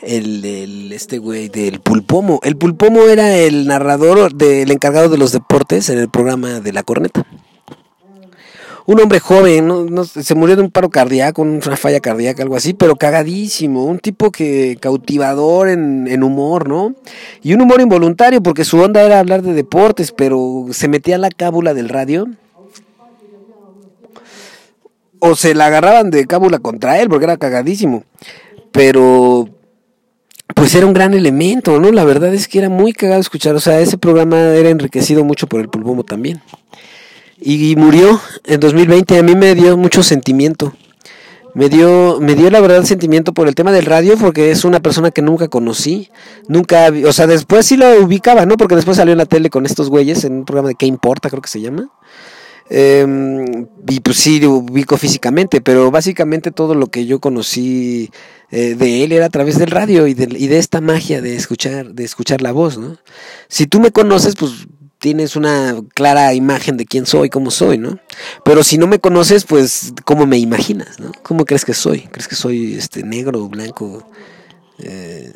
el, 0.00 0.90
este 0.92 1.18
güey 1.18 1.48
del 1.48 1.78
Pulpomo. 1.78 2.40
El 2.42 2.56
Pulpomo 2.56 3.02
era 3.02 3.36
el 3.36 3.68
narrador 3.68 4.34
del 4.34 4.68
encargado 4.72 5.08
de 5.08 5.18
los 5.18 5.30
deportes 5.30 5.88
en 5.90 6.00
el 6.00 6.08
programa 6.08 6.58
de 6.58 6.72
La 6.72 6.82
Corneta. 6.82 7.24
Un 8.84 9.00
hombre 9.00 9.20
joven, 9.20 9.68
no, 9.68 10.04
se 10.04 10.34
murió 10.34 10.56
de 10.56 10.62
un 10.62 10.72
paro 10.72 10.90
cardíaco, 10.90 11.42
una 11.42 11.76
falla 11.76 12.00
cardíaca, 12.00 12.42
algo 12.42 12.56
así, 12.56 12.74
pero 12.74 12.96
cagadísimo. 12.96 13.84
Un 13.84 14.00
tipo 14.00 14.32
que 14.32 14.76
cautivador 14.80 15.68
en, 15.68 16.08
en 16.08 16.24
humor, 16.24 16.68
¿no? 16.68 16.96
Y 17.42 17.54
un 17.54 17.60
humor 17.60 17.80
involuntario, 17.80 18.42
porque 18.42 18.64
su 18.64 18.80
onda 18.80 19.00
era 19.02 19.20
hablar 19.20 19.42
de 19.42 19.52
deportes, 19.52 20.10
pero 20.10 20.66
se 20.72 20.88
metía 20.88 21.14
a 21.14 21.18
la 21.18 21.30
cábula 21.30 21.74
del 21.74 21.90
radio 21.90 22.26
o 25.24 25.36
se 25.36 25.54
la 25.54 25.66
agarraban 25.66 26.10
de 26.10 26.26
cábula 26.26 26.58
contra 26.58 27.00
él 27.00 27.08
porque 27.08 27.26
era 27.26 27.36
cagadísimo. 27.36 28.02
Pero 28.72 29.48
pues 30.56 30.74
era 30.74 30.84
un 30.84 30.92
gran 30.92 31.14
elemento, 31.14 31.78
¿no? 31.78 31.92
La 31.92 32.04
verdad 32.04 32.34
es 32.34 32.48
que 32.48 32.58
era 32.58 32.68
muy 32.68 32.92
cagado 32.92 33.20
escuchar, 33.20 33.54
o 33.54 33.60
sea, 33.60 33.78
ese 33.78 33.98
programa 33.98 34.36
era 34.36 34.68
enriquecido 34.68 35.22
mucho 35.22 35.46
por 35.46 35.60
el 35.60 35.68
pulpomo 35.68 36.02
también. 36.02 36.42
Y, 37.40 37.76
murió 37.76 38.20
en 38.46 38.58
2020, 38.58 39.16
a 39.16 39.22
mí 39.22 39.36
me 39.36 39.54
dio 39.54 39.76
mucho 39.76 40.02
sentimiento. 40.02 40.74
Me 41.54 41.68
dio, 41.68 42.18
me 42.20 42.34
dio 42.34 42.50
la 42.50 42.60
verdad 42.60 42.82
sentimiento 42.82 43.32
por 43.32 43.46
el 43.46 43.54
tema 43.54 43.70
del 43.70 43.84
radio, 43.84 44.16
porque 44.16 44.50
es 44.50 44.64
una 44.64 44.80
persona 44.80 45.12
que 45.12 45.22
nunca 45.22 45.46
conocí, 45.46 46.10
nunca, 46.48 46.90
o 47.06 47.12
sea, 47.12 47.28
después 47.28 47.66
sí 47.66 47.76
lo 47.76 48.00
ubicaba, 48.00 48.44
¿no? 48.44 48.56
Porque 48.56 48.74
después 48.74 48.96
salió 48.96 49.12
en 49.12 49.18
la 49.18 49.26
tele 49.26 49.50
con 49.50 49.66
estos 49.66 49.88
güeyes 49.88 50.24
en 50.24 50.32
un 50.38 50.44
programa 50.44 50.70
de 50.70 50.74
¿Qué 50.74 50.86
importa? 50.86 51.30
Creo 51.30 51.42
que 51.42 51.48
se 51.48 51.60
llama. 51.60 51.90
Em, 52.74 53.66
y 53.86 54.00
pues 54.00 54.16
sí, 54.16 54.42
ubico 54.46 54.96
físicamente, 54.96 55.60
pero 55.60 55.90
básicamente 55.90 56.50
todo 56.50 56.74
lo 56.74 56.86
que 56.86 57.04
yo 57.04 57.20
conocí 57.20 58.10
eh, 58.50 58.74
de 58.76 59.04
él 59.04 59.12
era 59.12 59.26
a 59.26 59.28
través 59.28 59.58
del 59.58 59.70
radio 59.70 60.06
y 60.06 60.14
de, 60.14 60.26
y 60.38 60.46
de, 60.46 60.56
esta 60.56 60.80
magia 60.80 61.20
de 61.20 61.36
escuchar, 61.36 61.92
de 61.92 62.04
escuchar 62.04 62.40
la 62.40 62.50
voz, 62.52 62.78
¿no? 62.78 62.96
Si 63.48 63.66
tú 63.66 63.78
me 63.78 63.90
conoces, 63.90 64.36
pues 64.36 64.52
tienes 64.96 65.36
una 65.36 65.82
clara 65.92 66.32
imagen 66.32 66.78
de 66.78 66.86
quién 66.86 67.04
soy, 67.04 67.28
cómo 67.28 67.50
soy, 67.50 67.76
¿no? 67.76 67.98
Pero 68.42 68.64
si 68.64 68.78
no 68.78 68.86
me 68.86 69.00
conoces, 69.00 69.44
pues 69.44 69.92
cómo 70.06 70.24
me 70.24 70.38
imaginas, 70.38 70.98
¿no? 70.98 71.12
¿Cómo 71.22 71.44
crees 71.44 71.66
que 71.66 71.74
soy? 71.74 72.08
¿Crees 72.10 72.26
que 72.26 72.36
soy 72.36 72.76
este 72.76 73.02
negro, 73.02 73.50
blanco, 73.50 74.08
eh, 74.78 75.30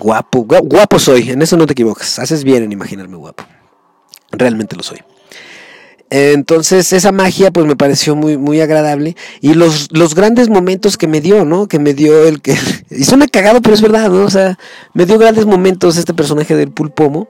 guapo? 0.00 0.44
Guapo 0.44 0.98
soy, 0.98 1.30
en 1.30 1.40
eso 1.40 1.56
no 1.56 1.66
te 1.66 1.74
equivocas. 1.74 2.18
Haces 2.18 2.42
bien 2.42 2.64
en 2.64 2.72
imaginarme 2.72 3.16
guapo. 3.16 3.44
Realmente 4.32 4.74
lo 4.74 4.82
soy. 4.82 4.98
Entonces 6.10 6.92
esa 6.94 7.12
magia 7.12 7.50
pues 7.50 7.66
me 7.66 7.76
pareció 7.76 8.16
muy, 8.16 8.38
muy 8.38 8.60
agradable 8.60 9.14
y 9.42 9.52
los, 9.54 9.88
los 9.92 10.14
grandes 10.14 10.48
momentos 10.48 10.96
que 10.96 11.06
me 11.06 11.20
dio, 11.20 11.44
¿no? 11.44 11.68
Que 11.68 11.78
me 11.78 11.92
dio 11.92 12.24
el 12.26 12.40
que... 12.40 12.56
Y 12.90 13.04
suena 13.04 13.26
cagado, 13.28 13.60
pero 13.60 13.74
es 13.74 13.82
verdad, 13.82 14.08
¿no? 14.10 14.24
O 14.24 14.30
sea, 14.30 14.58
me 14.94 15.04
dio 15.04 15.18
grandes 15.18 15.44
momentos 15.44 15.98
este 15.98 16.14
personaje 16.14 16.56
del 16.56 16.70
pulpomo 16.70 17.28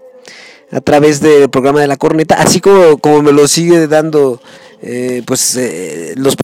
a 0.71 0.81
través 0.81 1.21
del 1.21 1.49
programa 1.51 1.81
de 1.81 1.89
la 1.89 1.97
corneta, 1.97 2.37
así 2.37 2.61
como, 2.61 2.99
como 2.99 3.23
me 3.23 3.33
lo 3.33 3.49
sigue 3.49 3.89
dando 3.89 4.41
eh, 4.83 5.23
pues 5.27 5.57
eh, 5.57 6.15
los... 6.17 6.37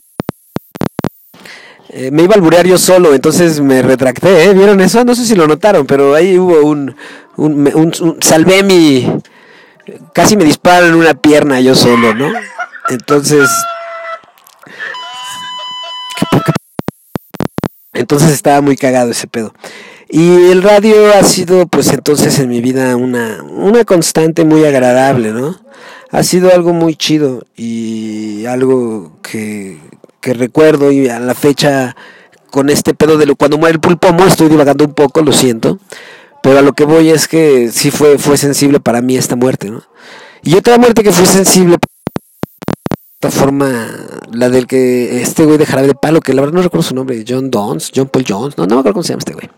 Eh, 1.90 2.11
me 2.11 2.25
iba 2.25 2.33
a 2.35 2.37
alburear 2.37 2.66
yo 2.66 2.77
solo, 2.79 3.14
entonces 3.14 3.61
me 3.61 3.81
retracté, 3.81 4.44
¿eh? 4.44 4.55
¿Vieron 4.55 4.81
eso? 4.81 5.05
No 5.05 5.14
sé 5.14 5.25
si 5.25 5.37
lo 5.37 5.47
notaron, 5.47 5.87
pero 5.87 6.14
ahí 6.14 6.37
hubo 6.37 6.66
un, 6.66 6.97
un, 7.37 7.70
un 7.75 8.16
salvé 8.20 8.64
mi 8.64 9.07
casi 10.12 10.37
me 10.37 10.44
disparan 10.44 10.95
una 10.95 11.14
pierna 11.14 11.61
yo 11.61 11.74
solo, 11.74 12.14
¿no? 12.14 12.32
Entonces... 12.89 13.49
Entonces 17.93 18.30
estaba 18.30 18.61
muy 18.61 18.76
cagado 18.76 19.12
ese 19.12 19.28
pedo. 19.28 19.55
Y 20.09 20.51
el 20.51 20.62
radio 20.62 21.14
ha 21.14 21.22
sido 21.22 21.66
pues 21.66 21.93
entonces 21.93 22.39
en 22.39 22.49
mi 22.49 22.61
vida 22.61 22.97
una, 22.97 23.43
una 23.43 23.85
constante 23.85 24.45
muy 24.45 24.64
agradable, 24.64 25.32
¿no? 25.32 25.59
Ha 26.11 26.22
sido 26.22 26.53
algo 26.53 26.72
muy 26.72 26.97
chido 26.97 27.45
y 27.57 28.47
algo 28.47 29.12
que, 29.22 29.78
que 30.20 30.35
recuerdo 30.35 30.93
y 30.93 31.09
a 31.09 31.18
la 31.18 31.35
fecha 31.35 31.97
con 32.51 32.70
este 32.70 32.95
pedo 32.95 33.18
de 33.18 33.26
lo, 33.26 33.35
cuando 33.35 33.59
muere 33.59 33.74
el 33.74 33.80
pulpomo, 33.80 34.24
estoy 34.24 34.49
divagando 34.49 34.85
un 34.85 34.95
poco, 34.95 35.22
lo 35.22 35.32
siento, 35.32 35.80
pero 36.45 36.59
a 36.59 36.62
lo 36.62 36.74
que 36.74 36.84
voy 36.84 37.09
es 37.09 37.26
que 37.26 37.70
sí 37.72 37.90
fue, 37.90 38.18
fue 38.18 38.36
sensible 38.36 38.78
para 38.78 39.01
mí 39.01 39.16
esta 39.16 39.34
muerte, 39.34 39.70
¿no? 39.70 39.82
Y 40.42 40.57
otra 40.57 40.76
muerte 40.76 41.03
que 41.03 41.11
fue 41.11 41.24
sensible 41.24 41.78
de 41.78 43.28
esta 43.28 43.30
forma, 43.30 43.88
la 44.30 44.51
del 44.51 44.66
que 44.66 45.22
este 45.22 45.47
güey 45.47 45.57
de 45.57 45.64
Jarabe 45.64 45.88
de 45.88 45.95
Palo, 45.95 46.20
que 46.20 46.34
la 46.34 46.42
verdad 46.42 46.57
no 46.57 46.62
recuerdo 46.62 46.86
su 46.86 46.95
nombre, 46.95 47.24
John 47.26 47.51
Dons, 47.51 47.92
John 47.97 48.09
Paul 48.09 48.26
Jones, 48.28 48.59
no, 48.59 48.66
no 48.66 48.74
me 48.74 48.80
acuerdo 48.80 48.92
cómo 48.92 49.05
se 49.05 49.14
llama 49.14 49.20
este 49.20 49.32
güey. 49.32 49.49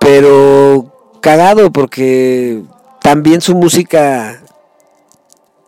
Pero 0.00 0.92
cagado 1.22 1.70
porque 1.70 2.64
también 3.00 3.40
su 3.40 3.54
música 3.54 4.42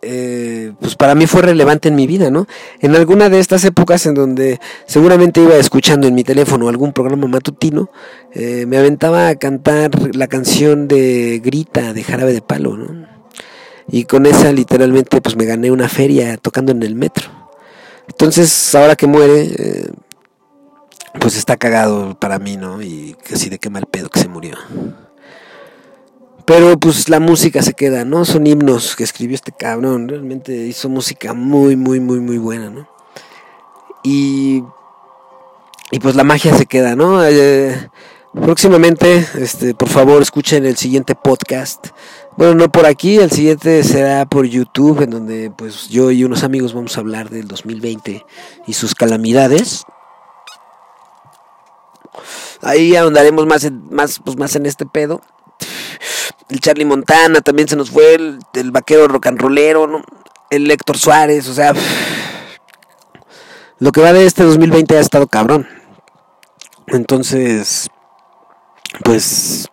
eh, 0.01 0.73
pues 0.79 0.95
para 0.95 1.13
mí 1.13 1.27
fue 1.27 1.41
relevante 1.41 1.89
en 1.89 1.95
mi 1.95 2.07
vida, 2.07 2.31
¿no? 2.31 2.47
En 2.79 2.95
alguna 2.95 3.29
de 3.29 3.39
estas 3.39 3.65
épocas 3.65 4.05
en 4.05 4.13
donde 4.13 4.59
seguramente 4.85 5.41
iba 5.41 5.55
escuchando 5.55 6.07
en 6.07 6.15
mi 6.15 6.23
teléfono 6.23 6.69
algún 6.69 6.93
programa 6.93 7.27
matutino, 7.27 7.89
eh, 8.33 8.65
me 8.65 8.77
aventaba 8.77 9.27
a 9.27 9.35
cantar 9.35 10.15
la 10.15 10.27
canción 10.27 10.87
de 10.87 11.41
Grita 11.43 11.93
de 11.93 12.03
Jarabe 12.03 12.33
de 12.33 12.41
Palo, 12.41 12.77
¿no? 12.77 13.07
Y 13.91 14.05
con 14.05 14.25
esa 14.25 14.51
literalmente 14.51 15.19
pues 15.19 15.35
me 15.35 15.45
gané 15.45 15.71
una 15.71 15.89
feria 15.89 16.37
tocando 16.37 16.71
en 16.71 16.83
el 16.83 16.95
metro. 16.95 17.29
Entonces, 18.07 18.75
ahora 18.75 18.95
que 18.95 19.07
muere, 19.07 19.41
eh, 19.41 19.89
pues 21.19 21.35
está 21.35 21.57
cagado 21.57 22.17
para 22.19 22.39
mí, 22.39 22.57
¿no? 22.57 22.81
Y 22.81 23.15
casi 23.27 23.49
de 23.49 23.59
qué 23.59 23.69
mal 23.69 23.85
pedo 23.85 24.09
que 24.09 24.19
se 24.19 24.27
murió. 24.27 24.57
Pero 26.49 26.79
pues 26.79 27.09
la 27.09 27.19
música 27.19 27.61
se 27.61 27.73
queda, 27.73 28.05
¿no? 28.05 28.25
Son 28.25 28.47
himnos 28.47 28.95
que 28.95 29.03
escribió 29.03 29.35
este 29.35 29.51
cabrón. 29.51 30.07
Realmente 30.07 30.51
hizo 30.51 30.89
música 30.89 31.35
muy, 31.35 31.75
muy, 31.75 31.99
muy, 31.99 32.19
muy 32.19 32.39
buena, 32.39 32.71
¿no? 32.71 32.89
Y, 34.01 34.63
y 35.91 35.99
pues 35.99 36.15
la 36.15 36.23
magia 36.23 36.57
se 36.57 36.65
queda, 36.65 36.95
¿no? 36.95 37.23
Eh, 37.23 37.91
próximamente, 38.33 39.23
este, 39.35 39.75
por 39.75 39.89
favor, 39.89 40.23
escuchen 40.23 40.65
el 40.65 40.75
siguiente 40.75 41.13
podcast. 41.13 41.89
Bueno, 42.35 42.55
no 42.55 42.71
por 42.71 42.87
aquí, 42.87 43.17
el 43.17 43.29
siguiente 43.29 43.83
será 43.83 44.25
por 44.25 44.47
YouTube, 44.47 45.03
en 45.03 45.11
donde 45.11 45.51
pues 45.55 45.87
yo 45.89 46.09
y 46.09 46.23
unos 46.23 46.43
amigos 46.43 46.73
vamos 46.73 46.97
a 46.97 47.01
hablar 47.01 47.29
del 47.29 47.47
2020 47.47 48.25
y 48.65 48.73
sus 48.73 48.95
calamidades. 48.95 49.83
Ahí 52.63 52.95
ahondaremos 52.95 53.45
más 53.45 53.71
más, 53.91 54.19
pues, 54.25 54.35
más 54.35 54.55
en 54.55 54.65
este 54.65 54.87
pedo 54.87 55.21
el 56.49 56.59
Charlie 56.59 56.85
Montana 56.85 57.41
también 57.41 57.67
se 57.67 57.75
nos 57.75 57.91
fue, 57.91 58.15
el, 58.15 58.71
vaquero 58.71 59.07
rock 59.07 59.27
and 59.27 59.39
rollero, 59.39 59.87
¿no? 59.87 60.03
el 60.49 60.69
Héctor 60.69 60.97
Suárez, 60.97 61.47
o 61.47 61.53
sea, 61.53 61.73
lo 63.77 63.91
que 63.91 64.01
va 64.01 64.13
de 64.13 64.25
este 64.25 64.43
2020 64.43 64.97
ha 64.97 64.99
estado 64.99 65.27
cabrón. 65.27 65.67
Entonces, 66.87 67.87
pues 69.03 69.67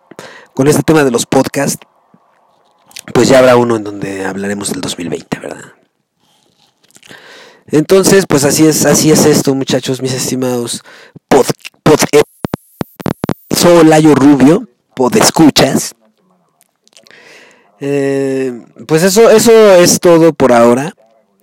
con 0.53 0.67
este 0.67 0.83
tema 0.83 1.03
de 1.03 1.11
los 1.11 1.25
podcasts, 1.25 1.85
pues 3.13 3.27
ya 3.27 3.39
habrá 3.39 3.55
uno 3.55 3.75
en 3.75 3.83
donde 3.83 4.25
hablaremos 4.25 4.71
del 4.71 4.81
2020, 4.81 5.39
¿verdad? 5.39 5.73
Entonces, 7.67 8.25
pues 8.27 8.43
así 8.43 8.65
es, 8.65 8.85
así 8.85 9.11
es 9.11 9.25
esto, 9.25 9.53
muchachos, 9.55 10.01
mis 10.01 10.13
estimados 10.13 10.83
pod, 11.27 11.47
pod, 11.83 11.99
soy 13.49 13.83
Layo 13.83 14.15
Rubio, 14.15 14.69
podescuchas. 14.95 15.96
Eh, 17.79 18.59
pues 18.87 19.03
eso, 19.03 19.29
eso 19.29 19.51
es 19.75 19.99
todo 19.99 20.33
por 20.33 20.53
ahora. 20.53 20.93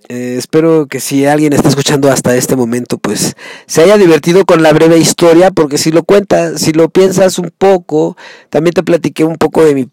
Eh, 0.07 0.35
espero 0.37 0.85
que 0.87 0.99
si 0.99 1.25
alguien 1.25 1.53
está 1.53 1.69
escuchando 1.69 2.11
hasta 2.11 2.35
este 2.35 2.55
momento, 2.55 2.97
pues 2.97 3.35
se 3.65 3.81
haya 3.81 3.97
divertido 3.97 4.45
con 4.45 4.61
la 4.61 4.71
breve 4.71 4.97
historia, 4.97 5.49
porque 5.49 5.77
si 5.77 5.91
lo 5.91 6.03
cuentas, 6.03 6.61
si 6.61 6.73
lo 6.73 6.89
piensas 6.89 7.39
un 7.39 7.51
poco, 7.57 8.15
también 8.49 8.73
te 8.73 8.83
platiqué 8.83 9.23
un 9.23 9.37
poco 9.37 9.63
de 9.63 9.73
mi 9.73 9.89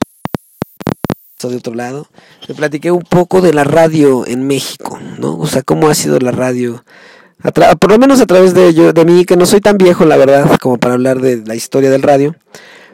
de 1.49 1.57
otro 1.57 1.74
lado, 1.74 2.07
te 2.47 2.55
platiqué 2.55 2.93
un 2.93 3.03
poco 3.03 3.40
de 3.40 3.53
la 3.53 3.64
radio 3.64 4.24
en 4.28 4.47
México, 4.47 5.01
¿no? 5.18 5.36
O 5.38 5.49
sea, 5.49 5.62
cómo 5.62 5.88
ha 5.88 5.95
sido 5.97 6.20
la 6.20 6.30
radio, 6.30 6.84
por 7.80 7.90
lo 7.90 7.99
menos 7.99 8.20
a 8.20 8.26
través 8.26 8.55
de 8.55 8.72
yo, 8.74 8.93
de 8.93 9.05
mí, 9.05 9.24
que 9.24 9.36
no 9.36 9.45
soy 9.45 9.61
tan 9.61 9.76
viejo, 9.76 10.05
la 10.05 10.16
verdad, 10.16 10.57
como 10.61 10.78
para 10.78 10.95
hablar 10.95 11.20
de 11.20 11.43
la 11.45 11.57
historia 11.57 11.90
del 11.90 12.03
radio, 12.03 12.36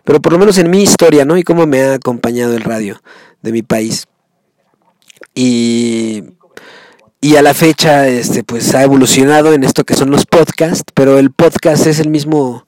pero 0.05 0.23
por 0.23 0.33
lo 0.33 0.39
menos 0.39 0.57
en 0.57 0.71
mi 0.71 0.83
historia, 0.83 1.27
¿no? 1.27 1.37
Y 1.37 1.43
cómo 1.43 1.67
me 1.67 1.83
ha 1.83 1.95
acompañado 1.95 2.55
el 2.55 2.63
radio 2.63 3.03
de 3.43 3.53
mi 3.53 3.63
país. 3.63 4.07
Y, 5.35 6.25
y 7.21 7.37
a 7.37 7.43
la 7.43 7.55
fecha, 7.55 8.09
este, 8.09 8.45
pues 8.45 8.75
ha 8.75 8.83
evolucionado 8.83 9.53
en 9.53 9.65
esto 9.65 9.85
que 9.85 9.95
son 9.95 10.11
los 10.11 10.27
podcasts, 10.27 10.93
pero 10.95 11.19
el 11.19 11.31
podcast 11.31 11.87
es 11.87 12.01
el 12.01 12.09
mismo, 12.09 12.67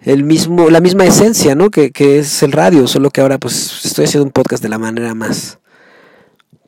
el 0.00 0.24
mismo, 0.24 0.70
la 0.70 0.80
misma 0.80 1.04
esencia, 1.04 1.54
¿no? 1.54 1.70
Que, 1.70 1.90
que 1.90 2.18
es 2.18 2.42
el 2.42 2.52
radio, 2.52 2.86
solo 2.86 3.10
que 3.10 3.20
ahora 3.20 3.38
pues 3.38 3.84
estoy 3.84 4.06
haciendo 4.06 4.26
un 4.26 4.32
podcast 4.32 4.62
de 4.62 4.68
la 4.68 4.78
manera 4.78 5.14
más, 5.14 5.58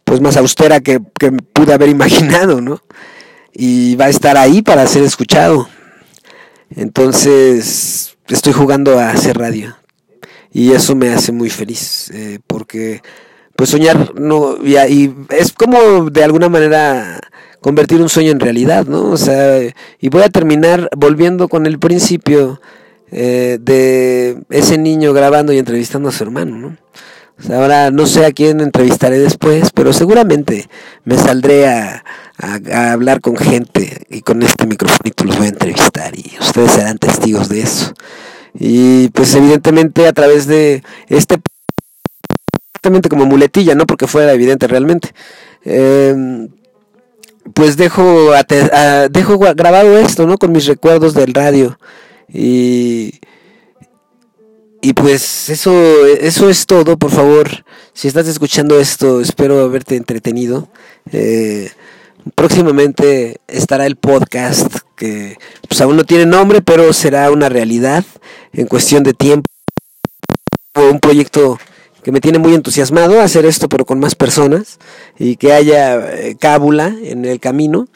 pues 0.05 0.21
más 0.21 0.37
austera 0.37 0.81
que, 0.81 1.01
que 1.19 1.33
pude 1.33 1.73
haber 1.73 1.89
imaginado, 1.99 2.61
¿no? 2.61 2.81
Y 3.53 3.95
va 3.97 4.07
a 4.07 4.11
estar 4.11 4.37
ahí 4.37 4.63
para 4.63 4.87
ser 4.87 5.05
escuchado. 5.05 5.69
Entonces, 6.71 8.17
estoy 8.29 8.53
jugando 8.53 8.99
a 8.99 9.11
hacer 9.11 9.39
radio. 9.39 9.77
Y 10.53 10.73
eso 10.73 10.95
me 10.95 11.11
hace 11.11 11.33
muy 11.33 11.51
feliz, 11.51 12.11
eh, 12.13 12.39
porque 12.47 13.03
pues 13.57 13.71
soñar 13.71 14.15
no 14.19 14.57
y, 14.63 14.77
y, 14.77 15.15
es 15.31 15.53
como 15.53 16.11
de 16.11 16.25
alguna 16.25 16.49
manera 16.49 17.21
convertir 17.61 18.03
un 18.03 18.11
sueño 18.11 18.31
en 18.31 18.41
realidad, 18.41 18.87
¿no? 18.87 19.11
O 19.11 19.17
sea, 19.17 19.59
y 19.99 20.09
voy 20.11 20.23
a 20.23 20.29
terminar 20.29 20.91
volviendo 20.95 21.49
con 21.49 21.65
el 21.65 21.79
principio 21.79 22.61
eh, 23.11 23.59
de 23.61 24.43
ese 24.51 24.77
niño 24.77 25.13
grabando 25.13 25.53
y 25.53 25.59
entrevistando 25.59 26.11
a 26.11 26.13
su 26.13 26.25
hermano, 26.25 26.59
¿no? 26.59 26.77
O 27.39 27.43
sea, 27.43 27.61
ahora 27.61 27.91
no 27.91 28.07
sé 28.07 28.27
a 28.27 28.33
quién 28.33 28.61
entrevistaré 28.61 29.19
después, 29.19 29.71
pero 29.73 29.93
seguramente 29.93 30.69
me 31.05 31.17
saldré 31.17 31.67
a, 31.69 32.05
a, 32.39 32.93
hablar 32.93 33.21
con 33.21 33.37
gente 33.37 34.07
y 34.11 34.21
con 34.21 34.43
este 34.43 34.67
microfonito 34.67 35.25
los 35.25 35.39
voy 35.39 35.47
a 35.47 35.51
entrevistar 35.51 36.13
y 36.19 36.37
ustedes 36.39 36.73
serán 36.73 36.99
testigos 36.99 37.49
de 37.49 37.61
eso. 37.61 37.95
Y 38.53 39.09
pues 39.09 39.35
evidentemente 39.35 40.07
a 40.07 40.13
través 40.13 40.47
de 40.47 40.83
este 41.09 41.39
como 43.09 43.27
muletilla, 43.27 43.75
no 43.75 43.87
porque 43.87 44.07
fuera 44.07 44.33
evidente 44.33 44.67
realmente. 44.67 45.15
Em, 45.65 46.49
pues 47.53 47.77
dejo, 47.77 48.33
dejo 49.11 49.39
grabado 49.39 49.99
esto, 49.99 50.27
¿no? 50.27 50.39
Con 50.39 50.53
mis 50.53 50.67
recuerdos 50.67 51.15
del 51.15 51.35
radio. 51.35 51.79
Y, 52.33 53.21
y 54.81 54.93
pues 54.95 55.49
eso, 55.49 56.07
eso 56.07 56.49
es 56.49 56.67
todo, 56.67 56.97
por 56.99 57.11
favor. 57.11 57.65
Si 57.93 58.09
estás 58.09 58.27
escuchando 58.29 58.79
esto, 58.79 59.21
espero 59.21 59.63
haberte 59.63 59.97
entretenido. 59.97 60.69
Eh, 61.13 61.71
próximamente 62.35 63.41
estará 63.47 63.87
el 63.87 63.97
podcast 63.97 64.79
que 64.97 65.37
pues 65.69 65.81
aún 65.81 65.97
no 65.97 66.05
tiene 66.05 66.27
nombre, 66.27 66.63
pero 66.63 66.93
será 66.93 67.31
una 67.31 67.49
realidad 67.49 68.05
en 68.53 68.67
cuestión 68.67 69.03
de 69.03 69.13
tiempo. 69.13 69.49
Un 70.75 70.99
proyecto 70.99 71.59
que 72.05 72.13
me 72.13 72.21
tiene 72.21 72.39
muy 72.39 72.55
entusiasmado 72.55 73.21
hacer 73.21 73.47
esto, 73.47 73.69
pero 73.69 73.87
con 73.87 73.99
más 73.99 74.15
personas 74.15 74.79
y 75.19 75.37
que 75.37 75.55
haya 75.55 75.97
eh, 75.97 76.37
cábula 76.39 76.95
en 77.03 77.25
el 77.25 77.41
camino. 77.41 77.89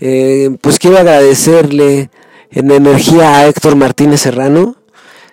Eh, 0.00 0.56
pues 0.62 0.78
quiero 0.78 0.98
agradecerle 0.98 2.10
en 2.50 2.70
energía 2.70 3.36
a 3.36 3.46
Héctor 3.46 3.76
Martínez 3.76 4.22
Serrano. 4.22 4.76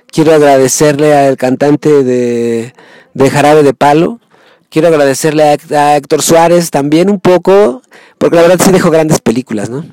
Quiero 0.07 0.33
agradecerle 0.33 1.15
al 1.15 1.37
cantante 1.37 2.03
de, 2.03 2.73
de 3.13 3.29
Jarabe 3.29 3.63
de 3.63 3.73
Palo. 3.73 4.19
Quiero 4.69 4.89
agradecerle 4.89 5.57
a, 5.73 5.95
Héctor 5.95 6.21
Suárez 6.23 6.71
también 6.71 7.09
un 7.09 7.21
poco, 7.21 7.81
porque 8.17 8.35
la 8.35 8.41
verdad 8.41 8.59
sí 8.61 8.71
dejó 8.71 8.91
grandes 8.91 9.21
películas, 9.21 9.69
¿no? 9.69 9.85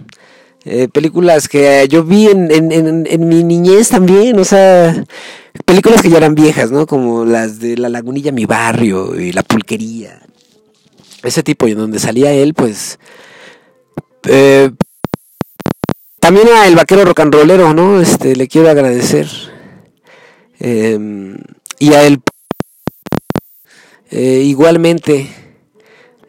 Eh, 0.65 0.89
películas 0.89 1.49
que 1.49 1.87
yo 1.89 2.05
vi 2.05 2.27
en, 2.27 2.51
en, 2.51 3.07
en, 3.07 3.29
mi 3.29 3.43
niñez 3.43 3.89
también, 3.89 4.39
o 4.39 4.45
sea, 4.45 5.07
películas 5.65 6.03
que 6.03 6.11
ya 6.11 6.19
eran 6.19 6.35
viejas, 6.35 6.71
¿no? 6.71 6.87
Como 6.87 7.25
las 7.25 7.61
de 7.61 7.79
La 7.79 7.89
Lagunilla, 7.89 8.31
Mi 8.31 8.45
Barrio 8.45 9.19
y 9.19 9.33
La 9.33 9.43
Pulquería. 9.43 10.21
Ese 11.23 11.43
tipo, 11.43 11.67
y 11.67 11.73
en 11.73 11.79
donde 11.79 11.99
salía 11.99 12.33
él, 12.33 12.55
pues... 12.55 12.99
Eh, 14.25 14.71
también 16.19 16.49
a 16.49 16.67
El 16.67 16.77
Vaquero 16.77 17.07
Rock 17.07 17.21
and 17.21 17.35
Rollero, 17.35 17.73
¿no? 17.73 18.01
Este, 18.01 18.37
le 18.37 18.47
quiero 18.47 18.69
agradecer. 18.69 19.29
Em, 20.59 21.39
y 21.79 21.95
a 21.95 22.05
él... 22.05 22.21
Eh, 24.11 24.43
igualmente 24.45 25.31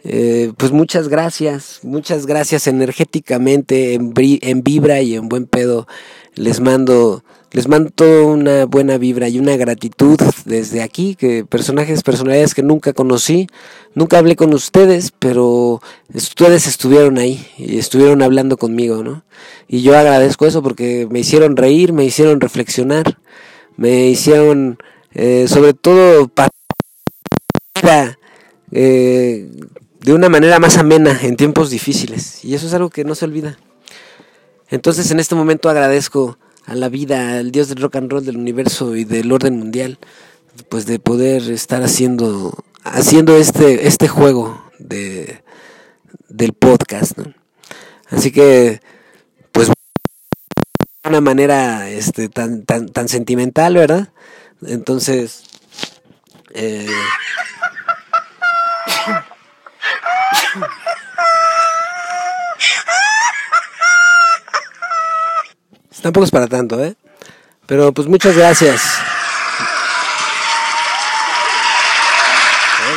eh, 0.04 0.52
pues 0.58 0.72
muchas 0.72 1.08
gracias, 1.10 1.80
muchas 1.84 2.26
gracias 2.26 2.68
energéticamente, 2.68 3.94
en, 3.94 4.14
en, 4.16 4.64
vibra 4.64 5.02
y 5.02 5.16
en 5.16 5.30
buen 5.30 5.46
pedo. 5.46 5.88
Les 6.34 6.60
mando, 6.60 7.24
les 7.52 7.68
mando 7.68 8.28
una 8.28 8.66
buena 8.66 8.98
vibra 8.98 9.30
y 9.30 9.38
una 9.38 9.58
gratitud 9.58 10.18
desde 10.46 10.82
aquí, 10.82 11.16
que 11.16 11.46
personajes, 11.46 12.02
personalidades 12.02 12.56
que 12.56 12.64
nunca 12.64 12.94
conocí, 12.94 13.48
nunca 13.94 14.18
hablé 14.18 14.36
con 14.36 14.54
ustedes, 14.54 15.12
pero 15.20 15.82
ustedes 16.14 16.68
estuvieron 16.68 17.18
ahí 17.18 17.46
y 17.58 17.78
estuvieron 17.78 18.24
hablando 18.24 18.58
conmigo, 18.58 19.04
¿no? 19.04 19.24
Y 19.68 19.82
yo 19.82 19.98
agradezco 19.98 20.48
eso 20.48 20.64
porque 20.64 21.08
me 21.12 21.20
hicieron 21.20 21.58
reír, 21.58 21.94
me 21.94 22.06
hicieron 22.06 22.42
reflexionar, 22.42 23.20
me 23.78 24.08
hicieron, 24.08 24.80
eh, 25.14 25.46
sobre 25.48 25.74
todo, 25.74 26.28
para 26.28 26.50
eh, 28.72 29.50
de 30.02 30.14
una 30.14 30.30
manera 30.30 30.60
más 30.60 30.78
amena 30.78 31.20
en 31.22 31.36
tiempos 31.36 31.70
difíciles. 31.70 32.44
Y 32.44 32.56
eso 32.56 32.68
es 32.68 32.74
algo 32.74 32.90
que 32.90 33.04
no 33.04 33.16
se 33.16 33.26
olvida. 33.26 33.58
Entonces 34.70 35.12
en 35.12 35.20
este 35.20 35.36
momento 35.36 35.70
agradezco 35.70 36.38
a 36.66 36.76
la 36.76 36.90
vida, 36.90 37.38
al 37.38 37.52
Dios 37.52 37.70
del 37.70 37.82
rock 37.82 37.98
and 37.98 38.12
roll 38.12 38.26
del 38.26 38.38
universo 38.38 38.96
y 38.96 39.04
del 39.04 39.32
orden 39.32 39.58
mundial, 39.58 40.00
pues 40.70 40.86
de 40.86 41.00
poder 41.00 41.50
estar 41.52 41.84
haciendo, 41.84 42.64
haciendo 42.84 43.36
este, 43.36 43.88
este 43.88 44.08
juego 44.08 44.64
de, 44.80 45.44
del 46.30 46.54
podcast. 46.54 47.18
Así 48.10 48.32
que, 48.32 48.82
pues, 49.52 49.68
de 49.68 49.74
una 51.10 51.22
manera 51.22 51.90
este, 51.90 52.30
tan, 52.30 52.64
tan, 52.64 52.90
tan 52.90 53.08
sentimental, 53.08 53.76
¿verdad? 53.76 54.10
Entonces, 54.66 55.44
eh, 56.54 56.88
tampoco 66.02 66.26
es 66.26 66.32
para 66.32 66.48
tanto, 66.48 66.84
¿eh? 66.84 66.96
Pero 67.68 67.94
pues 67.94 68.08
muchas 68.08 68.36
gracias. 68.36 68.82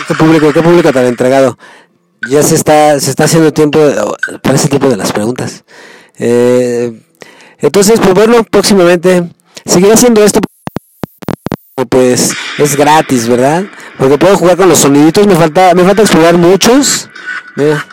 Qué 0.08 0.14
público, 0.14 0.52
qué 0.52 0.62
público 0.62 0.92
tan 0.92 1.06
entregado. 1.06 1.58
Ya 2.28 2.42
se 2.42 2.54
está, 2.54 2.98
se 3.00 3.10
está 3.10 3.24
haciendo 3.24 3.52
tiempo, 3.52 3.78
parece 4.42 4.64
el 4.64 4.70
tiempo 4.70 4.88
de 4.88 4.96
las 4.96 5.12
preguntas. 5.12 5.64
Eh, 6.18 6.92
entonces, 7.58 8.00
pues 8.00 8.14
bueno, 8.14 8.44
próximamente 8.44 9.30
seguiré 9.64 9.94
haciendo 9.94 10.24
esto. 10.24 10.40
Pues 11.88 12.32
es 12.58 12.76
gratis, 12.76 13.28
¿verdad? 13.28 13.64
Porque 13.98 14.18
puedo 14.18 14.36
jugar 14.36 14.56
con 14.56 14.68
los 14.68 14.78
soniditos. 14.78 15.26
Me 15.26 15.34
falta, 15.34 15.74
me 15.74 15.84
falta 15.84 16.02
explorar 16.02 16.36
muchos. 16.36 17.08
Mira, 17.56 17.86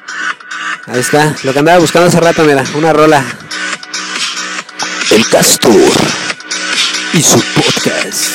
ahí 0.88 1.00
está, 1.00 1.36
lo 1.44 1.54
que 1.54 1.60
andaba 1.60 1.80
buscando 1.80 2.08
hace 2.08 2.20
rato, 2.20 2.44
mira, 2.44 2.64
una 2.76 2.94
rola. 2.94 3.24
El 5.12 5.28
Castor 5.28 5.92
y 7.14 7.22
su 7.22 7.40
podcast. 7.42 8.30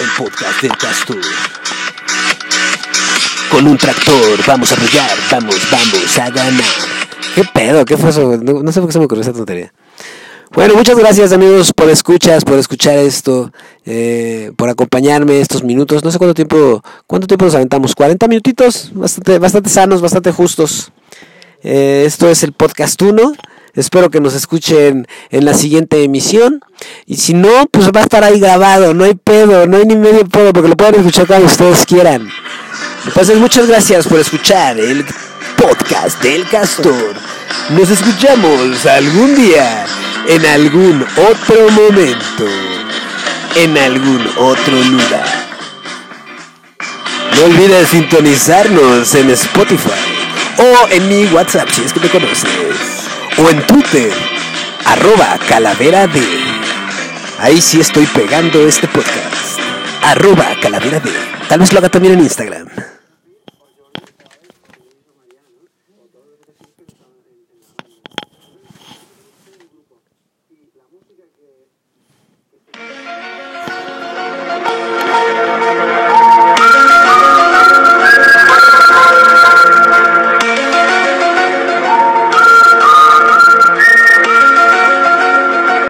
El 0.00 0.08
podcast 0.16 0.62
del 0.62 0.76
Castor. 0.76 1.20
Con 3.50 3.66
un 3.66 3.76
tractor 3.76 4.38
vamos 4.46 4.70
a 4.72 4.76
brillar, 4.76 5.10
vamos, 5.30 5.56
vamos 5.70 6.18
a 6.18 6.30
ganar. 6.30 6.64
¿Qué 7.34 7.44
pedo? 7.44 7.84
¿Qué 7.84 7.96
fue 7.96 8.10
eso? 8.10 8.38
No, 8.40 8.72
sé 8.72 8.80
por 8.80 8.88
qué 8.88 8.92
se 8.92 8.98
me 8.98 9.04
ocurrió 9.06 9.22
esa 9.22 9.32
tontería. 9.32 9.72
Bueno, 10.52 10.74
muchas 10.74 10.96
gracias 10.96 11.32
amigos 11.32 11.72
por 11.74 11.90
escuchas, 11.90 12.42
por 12.42 12.58
escuchar 12.58 12.96
esto, 12.96 13.52
eh, 13.84 14.50
por 14.56 14.70
acompañarme 14.70 15.40
estos 15.40 15.62
minutos. 15.62 16.02
No 16.02 16.10
sé 16.10 16.16
cuánto 16.16 16.34
tiempo, 16.34 16.82
cuánto 17.06 17.26
tiempo 17.26 17.44
nos 17.44 17.54
aventamos. 17.54 17.94
40 17.94 18.26
minutitos, 18.28 18.90
bastante, 18.94 19.38
bastante 19.38 19.68
sanos, 19.68 20.00
bastante 20.00 20.32
justos. 20.32 20.90
Eh, 21.62 22.04
esto 22.06 22.30
es 22.30 22.42
el 22.42 22.52
podcast 22.52 23.00
1. 23.00 23.34
Espero 23.74 24.08
que 24.08 24.20
nos 24.20 24.34
escuchen 24.34 25.06
en 25.30 25.44
la 25.44 25.52
siguiente 25.52 26.02
emisión. 26.02 26.60
Y 27.04 27.16
si 27.16 27.34
no, 27.34 27.66
pues 27.70 27.90
va 27.94 28.00
a 28.00 28.04
estar 28.04 28.24
ahí 28.24 28.40
grabado. 28.40 28.94
No 28.94 29.04
hay 29.04 29.14
pedo, 29.14 29.66
no 29.66 29.76
hay 29.76 29.84
ni 29.84 29.96
medio 29.96 30.26
pedo, 30.26 30.54
porque 30.54 30.68
lo 30.68 30.76
pueden 30.76 30.96
escuchar 30.96 31.26
cuando 31.26 31.46
ustedes 31.46 31.84
quieran. 31.84 32.26
Entonces, 33.04 33.36
muchas 33.38 33.68
gracias 33.68 34.06
por 34.06 34.18
escuchar 34.18 34.78
el 34.78 35.04
podcast 35.58 36.22
del 36.22 36.48
Castor. 36.48 37.14
Nos 37.70 37.90
escuchamos 37.90 38.86
algún 38.86 39.34
día, 39.34 39.84
en 40.28 40.46
algún 40.46 41.04
otro 41.16 41.68
momento, 41.70 42.46
en 43.56 43.76
algún 43.76 44.26
otro 44.38 44.74
lugar. 44.84 45.26
No 47.34 47.44
olvides 47.44 47.88
sintonizarnos 47.88 49.14
en 49.14 49.30
Spotify 49.30 49.90
o 50.58 50.88
en 50.90 51.08
mi 51.08 51.24
WhatsApp 51.26 51.68
si 51.70 51.82
es 51.82 51.92
que 51.92 52.00
me 52.00 52.08
conoces, 52.08 52.46
o 53.38 53.50
en 53.50 53.60
Twitter, 53.66 54.12
arroba 54.84 55.38
calavera 55.48 56.06
de. 56.06 56.26
Ahí 57.40 57.60
sí 57.60 57.80
estoy 57.80 58.06
pegando 58.06 58.66
este 58.66 58.88
podcast, 58.88 59.58
arroba 60.02 60.46
calavera 60.62 61.00
de. 61.00 61.12
Tal 61.48 61.60
vez 61.60 61.72
lo 61.72 61.78
haga 61.78 61.88
también 61.88 62.14
en 62.14 62.20
Instagram. 62.20 62.77